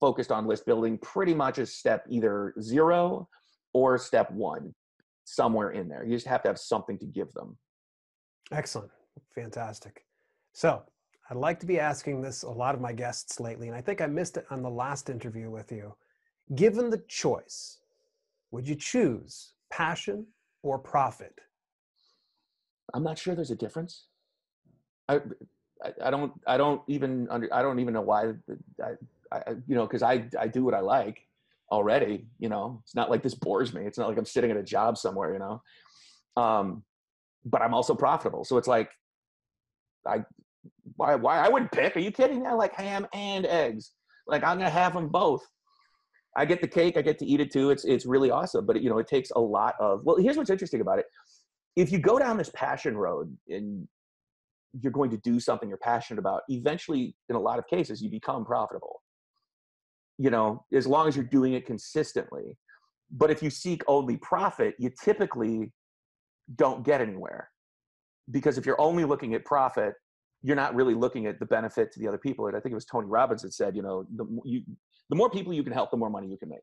focused 0.00 0.32
on 0.32 0.46
list 0.46 0.64
building 0.64 0.96
pretty 0.98 1.34
much 1.34 1.58
as 1.58 1.74
step 1.74 2.04
either 2.08 2.54
zero 2.60 3.28
or 3.74 3.98
step 3.98 4.30
one 4.32 4.74
somewhere 5.24 5.70
in 5.70 5.88
there. 5.88 6.04
You 6.04 6.14
just 6.14 6.26
have 6.26 6.42
to 6.42 6.48
have 6.48 6.58
something 6.58 6.98
to 6.98 7.06
give 7.06 7.30
them. 7.32 7.56
Excellent. 8.50 8.90
Fantastic. 9.34 10.04
So 10.54 10.82
I'd 11.30 11.36
like 11.36 11.60
to 11.60 11.66
be 11.66 11.78
asking 11.78 12.20
this 12.20 12.42
a 12.42 12.50
lot 12.50 12.74
of 12.74 12.80
my 12.80 12.92
guests 12.92 13.38
lately, 13.38 13.68
and 13.68 13.76
I 13.76 13.80
think 13.80 14.00
I 14.00 14.06
missed 14.06 14.36
it 14.36 14.46
on 14.50 14.62
the 14.62 14.70
last 14.70 15.08
interview 15.08 15.48
with 15.48 15.70
you. 15.70 15.94
Given 16.56 16.90
the 16.90 17.02
choice, 17.06 17.78
would 18.50 18.66
you 18.66 18.74
choose 18.74 19.52
passion 19.70 20.26
or 20.64 20.76
profit? 20.76 21.40
I'm 22.92 23.04
not 23.04 23.16
sure 23.16 23.36
there's 23.36 23.52
a 23.52 23.56
difference. 23.56 24.06
I, 25.08 25.20
I, 25.84 25.92
I 26.06 26.10
don't, 26.10 26.32
I 26.48 26.56
don't 26.56 26.82
even 26.88 27.28
under, 27.30 27.52
I 27.54 27.62
don't 27.62 27.78
even 27.78 27.94
know 27.94 28.00
why. 28.00 28.32
I, 28.82 28.90
I 29.30 29.50
you 29.68 29.76
know, 29.76 29.86
because 29.86 30.02
I, 30.02 30.24
I 30.36 30.48
do 30.48 30.64
what 30.64 30.74
I 30.74 30.80
like 30.80 31.28
already. 31.70 32.26
You 32.40 32.48
know, 32.48 32.80
it's 32.82 32.96
not 32.96 33.08
like 33.08 33.22
this 33.22 33.36
bores 33.36 33.72
me. 33.72 33.82
It's 33.82 33.98
not 33.98 34.08
like 34.08 34.18
I'm 34.18 34.26
sitting 34.26 34.50
at 34.50 34.56
a 34.56 34.64
job 34.64 34.98
somewhere. 34.98 35.32
You 35.32 35.38
know, 35.38 35.62
um, 36.36 36.82
but 37.44 37.62
I'm 37.62 37.72
also 37.72 37.94
profitable. 37.94 38.42
So 38.42 38.56
it's 38.56 38.66
like, 38.66 38.90
I 40.04 40.24
why 41.00 41.14
why 41.14 41.38
I 41.38 41.48
wouldn't 41.48 41.72
pick. 41.72 41.96
Are 41.96 42.00
you 42.00 42.12
kidding? 42.12 42.46
I 42.46 42.52
like 42.52 42.74
ham 42.74 43.06
and 43.14 43.46
eggs. 43.46 43.92
Like 44.26 44.44
I'm 44.44 44.58
gonna 44.58 44.68
have 44.68 44.92
them 44.92 45.08
both. 45.08 45.40
I 46.36 46.44
get 46.44 46.60
the 46.60 46.68
cake. 46.68 46.98
I 46.98 47.02
get 47.02 47.18
to 47.20 47.26
eat 47.26 47.40
it 47.40 47.50
too. 47.50 47.70
It's 47.70 47.86
it's 47.86 48.04
really 48.04 48.30
awesome. 48.30 48.66
But 48.66 48.82
you 48.82 48.90
know, 48.90 48.98
it 48.98 49.08
takes 49.08 49.30
a 49.30 49.40
lot 49.40 49.76
of. 49.80 50.02
Well, 50.04 50.16
here's 50.16 50.36
what's 50.36 50.50
interesting 50.50 50.82
about 50.82 50.98
it. 50.98 51.06
If 51.74 51.90
you 51.90 51.98
go 51.98 52.18
down 52.18 52.36
this 52.36 52.50
passion 52.54 52.98
road 52.98 53.34
and 53.48 53.88
you're 54.78 54.92
going 54.92 55.10
to 55.10 55.16
do 55.16 55.40
something 55.40 55.70
you're 55.70 55.78
passionate 55.78 56.20
about, 56.20 56.42
eventually, 56.48 57.16
in 57.30 57.34
a 57.34 57.40
lot 57.40 57.58
of 57.58 57.66
cases, 57.66 58.02
you 58.02 58.10
become 58.10 58.44
profitable. 58.44 59.00
You 60.18 60.28
know, 60.28 60.66
as 60.74 60.86
long 60.86 61.08
as 61.08 61.16
you're 61.16 61.24
doing 61.24 61.54
it 61.54 61.64
consistently. 61.64 62.58
But 63.10 63.30
if 63.30 63.42
you 63.42 63.48
seek 63.48 63.82
only 63.88 64.18
profit, 64.18 64.74
you 64.78 64.90
typically 65.02 65.72
don't 66.56 66.84
get 66.84 67.00
anywhere. 67.00 67.48
Because 68.30 68.58
if 68.58 68.66
you're 68.66 68.80
only 68.80 69.04
looking 69.04 69.34
at 69.34 69.44
profit, 69.46 69.94
you're 70.42 70.56
not 70.56 70.74
really 70.74 70.94
looking 70.94 71.26
at 71.26 71.38
the 71.38 71.46
benefit 71.46 71.92
to 71.92 72.00
the 72.00 72.08
other 72.08 72.18
people. 72.18 72.46
And 72.46 72.56
I 72.56 72.60
think 72.60 72.72
it 72.72 72.74
was 72.74 72.84
Tony 72.84 73.06
Robbins 73.06 73.42
that 73.42 73.52
said, 73.52 73.76
you 73.76 73.82
know, 73.82 74.06
the, 74.16 74.24
you, 74.44 74.62
the 75.10 75.16
more 75.16 75.30
people 75.30 75.52
you 75.52 75.62
can 75.62 75.72
help, 75.72 75.90
the 75.90 75.96
more 75.96 76.10
money 76.10 76.28
you 76.28 76.38
can 76.38 76.48
make. 76.48 76.60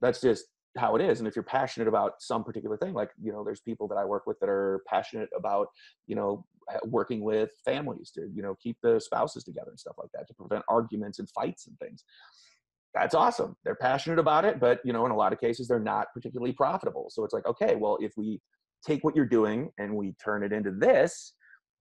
That's 0.00 0.20
just 0.20 0.44
how 0.76 0.96
it 0.96 1.02
is. 1.02 1.18
And 1.18 1.28
if 1.28 1.36
you're 1.36 1.42
passionate 1.42 1.88
about 1.88 2.14
some 2.20 2.44
particular 2.44 2.76
thing, 2.76 2.94
like, 2.94 3.10
you 3.20 3.32
know, 3.32 3.44
there's 3.44 3.60
people 3.60 3.88
that 3.88 3.96
I 3.96 4.04
work 4.04 4.26
with 4.26 4.38
that 4.40 4.48
are 4.48 4.82
passionate 4.88 5.28
about, 5.36 5.68
you 6.06 6.16
know, 6.16 6.44
working 6.84 7.22
with 7.22 7.50
families 7.64 8.10
to, 8.12 8.28
you 8.34 8.42
know, 8.42 8.56
keep 8.62 8.76
the 8.82 9.00
spouses 9.00 9.44
together 9.44 9.70
and 9.70 9.78
stuff 9.78 9.96
like 9.98 10.10
that 10.14 10.26
to 10.28 10.34
prevent 10.34 10.64
arguments 10.68 11.18
and 11.18 11.28
fights 11.30 11.66
and 11.66 11.78
things. 11.78 12.04
That's 12.94 13.14
awesome. 13.14 13.56
They're 13.64 13.74
passionate 13.74 14.18
about 14.18 14.44
it, 14.44 14.60
but, 14.60 14.80
you 14.84 14.92
know, 14.92 15.04
in 15.04 15.10
a 15.10 15.16
lot 15.16 15.32
of 15.32 15.40
cases, 15.40 15.66
they're 15.66 15.80
not 15.80 16.06
particularly 16.14 16.52
profitable. 16.52 17.08
So 17.10 17.24
it's 17.24 17.34
like, 17.34 17.46
okay, 17.46 17.74
well, 17.74 17.98
if 18.00 18.12
we 18.16 18.40
take 18.86 19.02
what 19.02 19.16
you're 19.16 19.26
doing 19.26 19.70
and 19.78 19.94
we 19.96 20.14
turn 20.22 20.44
it 20.44 20.52
into 20.52 20.70
this, 20.70 21.34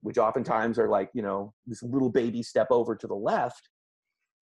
which 0.05 0.18
oftentimes 0.18 0.78
are 0.78 0.88
like, 0.88 1.09
you 1.14 1.22
know, 1.22 1.55
this 1.66 1.82
little 1.82 2.11
baby 2.11 2.42
step 2.42 2.66
over 2.70 2.94
to 2.94 3.07
the 3.07 3.14
left. 3.14 3.70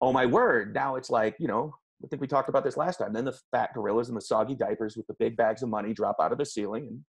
Oh 0.02 0.12
my 0.12 0.26
word. 0.26 0.74
Now 0.74 0.96
it's 0.96 1.12
like, 1.12 1.36
you 1.38 1.48
know, 1.48 1.72
I 2.04 2.08
think 2.08 2.20
we 2.20 2.28
talked 2.28 2.50
about 2.50 2.64
this 2.64 2.78
last 2.78 2.98
time. 2.98 3.14
Then 3.14 3.26
the 3.26 3.40
fat 3.52 3.70
gorillas 3.76 4.10
and 4.10 4.18
the 4.18 4.22
soggy 4.22 4.56
diapers 4.56 4.98
with 4.98 5.06
the 5.06 5.14
big 5.20 5.38
bags 5.38 5.62
of 5.62 5.70
money 5.70 5.94
drop 5.94 6.16
out 6.20 6.32
of 6.32 6.40
the 6.40 6.48
ceiling 6.48 6.88
and 6.88 7.00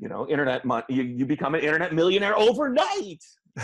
you 0.00 0.08
know, 0.08 0.26
internet 0.28 0.64
money 0.64 0.84
you, 0.88 1.04
you 1.04 1.26
become 1.26 1.54
an 1.54 1.60
internet 1.60 1.94
millionaire 1.94 2.36
overnight. 2.36 3.22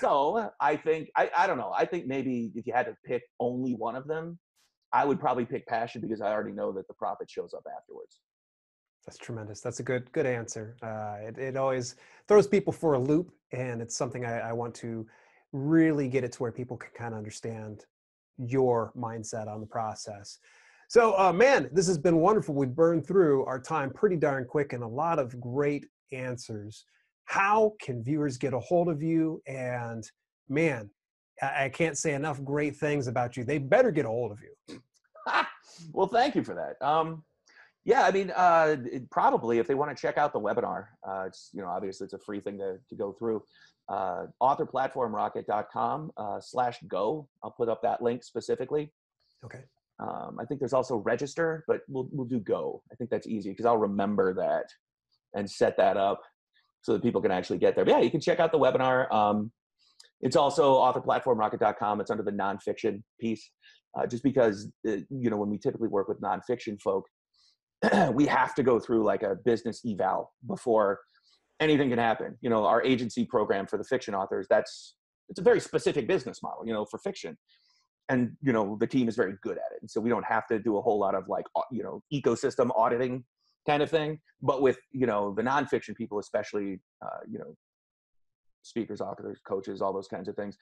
so 0.00 0.50
I 0.58 0.76
think 0.76 1.10
I, 1.14 1.30
I 1.36 1.46
don't 1.46 1.58
know. 1.58 1.74
I 1.76 1.84
think 1.84 2.06
maybe 2.06 2.50
if 2.54 2.66
you 2.66 2.72
had 2.72 2.86
to 2.86 2.96
pick 3.04 3.24
only 3.40 3.74
one 3.74 3.94
of 3.94 4.06
them, 4.06 4.38
I 4.90 5.04
would 5.04 5.20
probably 5.20 5.44
pick 5.44 5.66
passion 5.66 6.00
because 6.00 6.22
I 6.22 6.30
already 6.30 6.52
know 6.52 6.72
that 6.72 6.88
the 6.88 6.94
profit 6.94 7.28
shows 7.28 7.52
up 7.52 7.64
afterwards. 7.76 8.20
That's 9.06 9.18
tremendous. 9.18 9.60
That's 9.60 9.80
a 9.80 9.82
good 9.82 10.10
good 10.12 10.26
answer. 10.26 10.76
Uh, 10.82 11.26
it, 11.26 11.38
it 11.38 11.56
always 11.56 11.96
throws 12.28 12.46
people 12.46 12.72
for 12.72 12.94
a 12.94 12.98
loop, 12.98 13.32
and 13.52 13.82
it's 13.82 13.96
something 13.96 14.24
I, 14.24 14.50
I 14.50 14.52
want 14.52 14.74
to 14.76 15.06
really 15.52 16.08
get 16.08 16.24
it 16.24 16.32
to 16.32 16.42
where 16.42 16.52
people 16.52 16.76
can 16.76 16.90
kind 16.96 17.14
of 17.14 17.18
understand 17.18 17.84
your 18.38 18.92
mindset 18.96 19.48
on 19.48 19.60
the 19.60 19.66
process. 19.66 20.38
So, 20.88 21.18
uh, 21.18 21.32
man, 21.32 21.70
this 21.72 21.86
has 21.86 21.98
been 21.98 22.16
wonderful. 22.16 22.54
We've 22.54 22.74
burned 22.74 23.06
through 23.06 23.44
our 23.46 23.58
time 23.60 23.90
pretty 23.90 24.16
darn 24.16 24.44
quick 24.44 24.72
and 24.72 24.82
a 24.82 24.86
lot 24.86 25.18
of 25.18 25.40
great 25.40 25.86
answers. 26.12 26.84
How 27.24 27.72
can 27.80 28.04
viewers 28.04 28.36
get 28.36 28.52
a 28.52 28.60
hold 28.60 28.88
of 28.88 29.02
you? 29.02 29.40
And 29.46 30.04
man, 30.48 30.90
I, 31.40 31.64
I 31.64 31.68
can't 31.70 31.96
say 31.96 32.14
enough 32.14 32.44
great 32.44 32.76
things 32.76 33.06
about 33.06 33.36
you. 33.36 33.44
They 33.44 33.58
better 33.58 33.90
get 33.90 34.04
a 34.04 34.08
hold 34.08 34.32
of 34.32 34.40
you. 34.42 34.82
well, 35.92 36.08
thank 36.08 36.34
you 36.34 36.44
for 36.44 36.54
that. 36.54 36.86
Um, 36.86 37.24
yeah, 37.84 38.02
I 38.02 38.12
mean, 38.12 38.30
uh, 38.30 38.76
probably 39.10 39.58
if 39.58 39.66
they 39.66 39.74
want 39.74 39.94
to 39.96 40.00
check 40.00 40.16
out 40.16 40.32
the 40.32 40.40
webinar, 40.40 40.86
uh, 41.06 41.24
it's 41.26 41.50
you 41.52 41.62
know 41.62 41.68
obviously 41.68 42.04
it's 42.04 42.14
a 42.14 42.18
free 42.18 42.40
thing 42.40 42.58
to 42.58 42.78
to 42.88 42.94
go 42.94 43.12
through. 43.12 43.42
Uh, 43.88 44.26
authorplatformrocket.com 44.40 46.12
uh, 46.16 46.40
slash 46.40 46.78
go. 46.88 47.28
I'll 47.42 47.50
put 47.50 47.68
up 47.68 47.82
that 47.82 48.00
link 48.00 48.22
specifically. 48.22 48.92
Okay. 49.44 49.64
Um, 49.98 50.38
I 50.40 50.44
think 50.44 50.60
there's 50.60 50.72
also 50.72 50.96
register, 50.98 51.64
but 51.66 51.80
we'll 51.88 52.08
we'll 52.12 52.26
do 52.26 52.38
go. 52.38 52.82
I 52.92 52.94
think 52.94 53.10
that's 53.10 53.26
easy 53.26 53.50
because 53.50 53.66
I'll 53.66 53.78
remember 53.78 54.32
that 54.34 54.66
and 55.34 55.50
set 55.50 55.76
that 55.78 55.96
up 55.96 56.22
so 56.82 56.92
that 56.92 57.02
people 57.02 57.20
can 57.20 57.30
actually 57.30 57.58
get 57.58 57.74
there. 57.74 57.84
But 57.84 57.92
yeah, 57.92 58.00
you 58.00 58.10
can 58.10 58.20
check 58.20 58.38
out 58.38 58.52
the 58.52 58.58
webinar. 58.58 59.12
Um, 59.12 59.50
it's 60.20 60.36
also 60.36 60.74
authorplatformrocket.com. 60.76 62.00
It's 62.00 62.10
under 62.10 62.22
the 62.22 62.32
nonfiction 62.32 63.02
piece, 63.20 63.50
uh, 63.98 64.06
just 64.06 64.22
because 64.22 64.68
uh, 64.86 64.98
you 65.10 65.30
know 65.30 65.36
when 65.36 65.50
we 65.50 65.58
typically 65.58 65.88
work 65.88 66.08
with 66.08 66.20
nonfiction 66.20 66.80
folk 66.80 67.06
we 68.12 68.26
have 68.26 68.54
to 68.54 68.62
go 68.62 68.78
through 68.78 69.04
like 69.04 69.22
a 69.22 69.36
business 69.44 69.82
eval 69.86 70.32
before 70.46 71.00
anything 71.60 71.90
can 71.90 71.98
happen. 71.98 72.36
You 72.40 72.50
know, 72.50 72.64
our 72.64 72.82
agency 72.82 73.24
program 73.24 73.66
for 73.66 73.78
the 73.78 73.84
fiction 73.84 74.14
authors, 74.14 74.46
that's 74.48 74.96
it's 75.28 75.38
a 75.38 75.42
very 75.42 75.60
specific 75.60 76.06
business 76.06 76.42
model, 76.42 76.66
you 76.66 76.72
know, 76.72 76.84
for 76.84 76.98
fiction. 76.98 77.36
And, 78.08 78.32
you 78.42 78.52
know, 78.52 78.76
the 78.78 78.86
team 78.86 79.08
is 79.08 79.16
very 79.16 79.34
good 79.42 79.56
at 79.56 79.72
it. 79.74 79.78
And 79.80 79.90
so 79.90 80.00
we 80.00 80.10
don't 80.10 80.24
have 80.24 80.46
to 80.48 80.58
do 80.58 80.76
a 80.76 80.82
whole 80.82 80.98
lot 80.98 81.14
of 81.14 81.28
like, 81.28 81.46
you 81.70 81.82
know, 81.82 82.02
ecosystem 82.12 82.70
auditing 82.76 83.24
kind 83.66 83.82
of 83.82 83.90
thing. 83.90 84.20
But 84.40 84.62
with 84.62 84.78
you 84.92 85.06
know 85.06 85.34
the 85.34 85.42
nonfiction 85.42 85.94
people, 85.96 86.18
especially 86.18 86.80
uh, 87.04 87.20
you 87.30 87.38
know 87.38 87.54
speakers, 88.62 89.00
authors, 89.00 89.38
coaches, 89.46 89.82
all 89.82 89.92
those 89.92 90.08
kinds 90.08 90.28
of 90.28 90.36
things, 90.36 90.56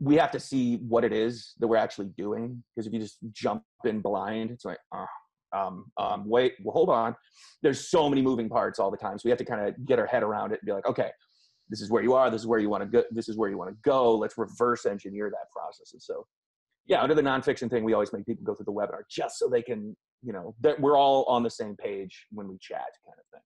we 0.00 0.16
have 0.16 0.30
to 0.32 0.40
see 0.40 0.76
what 0.76 1.04
it 1.04 1.12
is 1.12 1.54
that 1.58 1.66
we're 1.66 1.76
actually 1.76 2.10
doing. 2.16 2.62
Because 2.74 2.86
if 2.86 2.92
you 2.92 3.00
just 3.00 3.18
jump 3.32 3.62
in 3.84 4.00
blind, 4.00 4.50
it's 4.50 4.64
like, 4.64 4.78
oh, 4.94 5.06
um, 5.54 5.86
um, 5.96 6.28
wait, 6.28 6.54
well, 6.62 6.72
hold 6.72 6.90
on. 6.90 7.14
There's 7.62 7.88
so 7.88 8.08
many 8.08 8.22
moving 8.22 8.48
parts 8.48 8.78
all 8.78 8.90
the 8.90 8.96
time, 8.96 9.18
so 9.18 9.22
we 9.24 9.30
have 9.30 9.38
to 9.38 9.44
kind 9.44 9.66
of 9.66 9.86
get 9.86 9.98
our 9.98 10.06
head 10.06 10.22
around 10.22 10.52
it 10.52 10.60
and 10.60 10.66
be 10.66 10.72
like, 10.72 10.86
okay, 10.86 11.10
this 11.68 11.80
is 11.80 11.90
where 11.90 12.02
you 12.02 12.14
are. 12.14 12.30
This 12.30 12.42
is 12.42 12.46
where 12.46 12.58
you 12.58 12.68
want 12.68 12.82
to 12.82 12.88
go. 12.88 13.04
This 13.10 13.28
is 13.28 13.36
where 13.36 13.48
you 13.48 13.56
want 13.56 13.70
to 13.70 13.76
go. 13.82 14.16
Let's 14.16 14.36
reverse 14.36 14.86
engineer 14.86 15.30
that 15.30 15.50
process. 15.50 15.92
And 15.92 16.02
so, 16.02 16.26
yeah, 16.86 17.02
under 17.02 17.14
the 17.14 17.22
nonfiction 17.22 17.70
thing, 17.70 17.84
we 17.84 17.94
always 17.94 18.12
make 18.12 18.26
people 18.26 18.44
go 18.44 18.54
through 18.54 18.66
the 18.66 18.72
webinar 18.72 19.02
just 19.10 19.38
so 19.38 19.48
they 19.48 19.62
can, 19.62 19.96
you 20.22 20.32
know, 20.32 20.54
that 20.60 20.78
we're 20.78 20.98
all 20.98 21.24
on 21.24 21.42
the 21.42 21.50
same 21.50 21.76
page 21.76 22.26
when 22.30 22.48
we 22.48 22.58
chat, 22.58 22.80
kind 23.06 23.18
of 23.18 23.26
thing. 23.32 23.40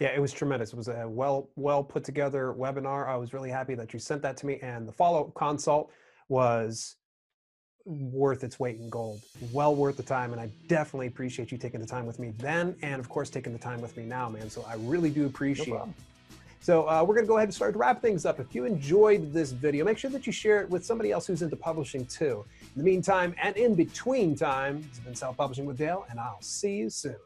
Yeah, 0.00 0.14
it 0.16 0.20
was 0.20 0.32
tremendous. 0.32 0.72
It 0.72 0.76
was 0.76 0.88
a 0.88 1.06
well 1.06 1.50
well 1.56 1.84
put 1.84 2.04
together 2.04 2.54
webinar. 2.58 3.06
I 3.08 3.16
was 3.16 3.34
really 3.34 3.50
happy 3.50 3.74
that 3.74 3.92
you 3.92 3.98
sent 3.98 4.22
that 4.22 4.36
to 4.38 4.46
me, 4.46 4.58
and 4.62 4.88
the 4.88 4.92
follow 4.92 5.20
up 5.20 5.34
consult 5.34 5.90
was 6.30 6.96
worth 7.90 8.44
its 8.44 8.58
weight 8.58 8.78
in 8.78 8.88
gold. 8.88 9.20
Well 9.52 9.74
worth 9.74 9.96
the 9.96 10.02
time, 10.02 10.32
and 10.32 10.40
I 10.40 10.50
definitely 10.68 11.08
appreciate 11.08 11.50
you 11.52 11.58
taking 11.58 11.80
the 11.80 11.86
time 11.86 12.06
with 12.06 12.18
me 12.18 12.32
then, 12.38 12.76
and 12.82 13.00
of 13.00 13.08
course 13.08 13.30
taking 13.30 13.52
the 13.52 13.58
time 13.58 13.80
with 13.80 13.96
me 13.96 14.04
now, 14.04 14.28
man. 14.28 14.48
So 14.48 14.64
I 14.68 14.74
really 14.74 15.10
do 15.10 15.26
appreciate. 15.26 15.68
No 15.68 15.92
so 16.62 16.86
uh, 16.88 17.02
we're 17.02 17.14
going 17.14 17.24
to 17.24 17.28
go 17.28 17.38
ahead 17.38 17.48
and 17.48 17.54
start 17.54 17.72
to 17.72 17.78
wrap 17.78 18.02
things 18.02 18.26
up. 18.26 18.38
If 18.38 18.54
you 18.54 18.66
enjoyed 18.66 19.32
this 19.32 19.50
video, 19.50 19.84
make 19.84 19.96
sure 19.96 20.10
that 20.10 20.26
you 20.26 20.32
share 20.32 20.60
it 20.60 20.68
with 20.68 20.84
somebody 20.84 21.10
else 21.10 21.26
who's 21.26 21.40
into 21.40 21.56
publishing 21.56 22.04
too. 22.04 22.44
In 22.60 22.82
the 22.82 22.84
meantime 22.84 23.34
and 23.42 23.56
in 23.56 23.74
between 23.74 24.36
time, 24.36 24.84
it's 24.88 24.98
been 24.98 25.14
Self 25.14 25.38
Publishing 25.38 25.64
with 25.64 25.78
Dale, 25.78 26.06
and 26.10 26.20
I'll 26.20 26.42
see 26.42 26.76
you 26.76 26.90
soon. 26.90 27.16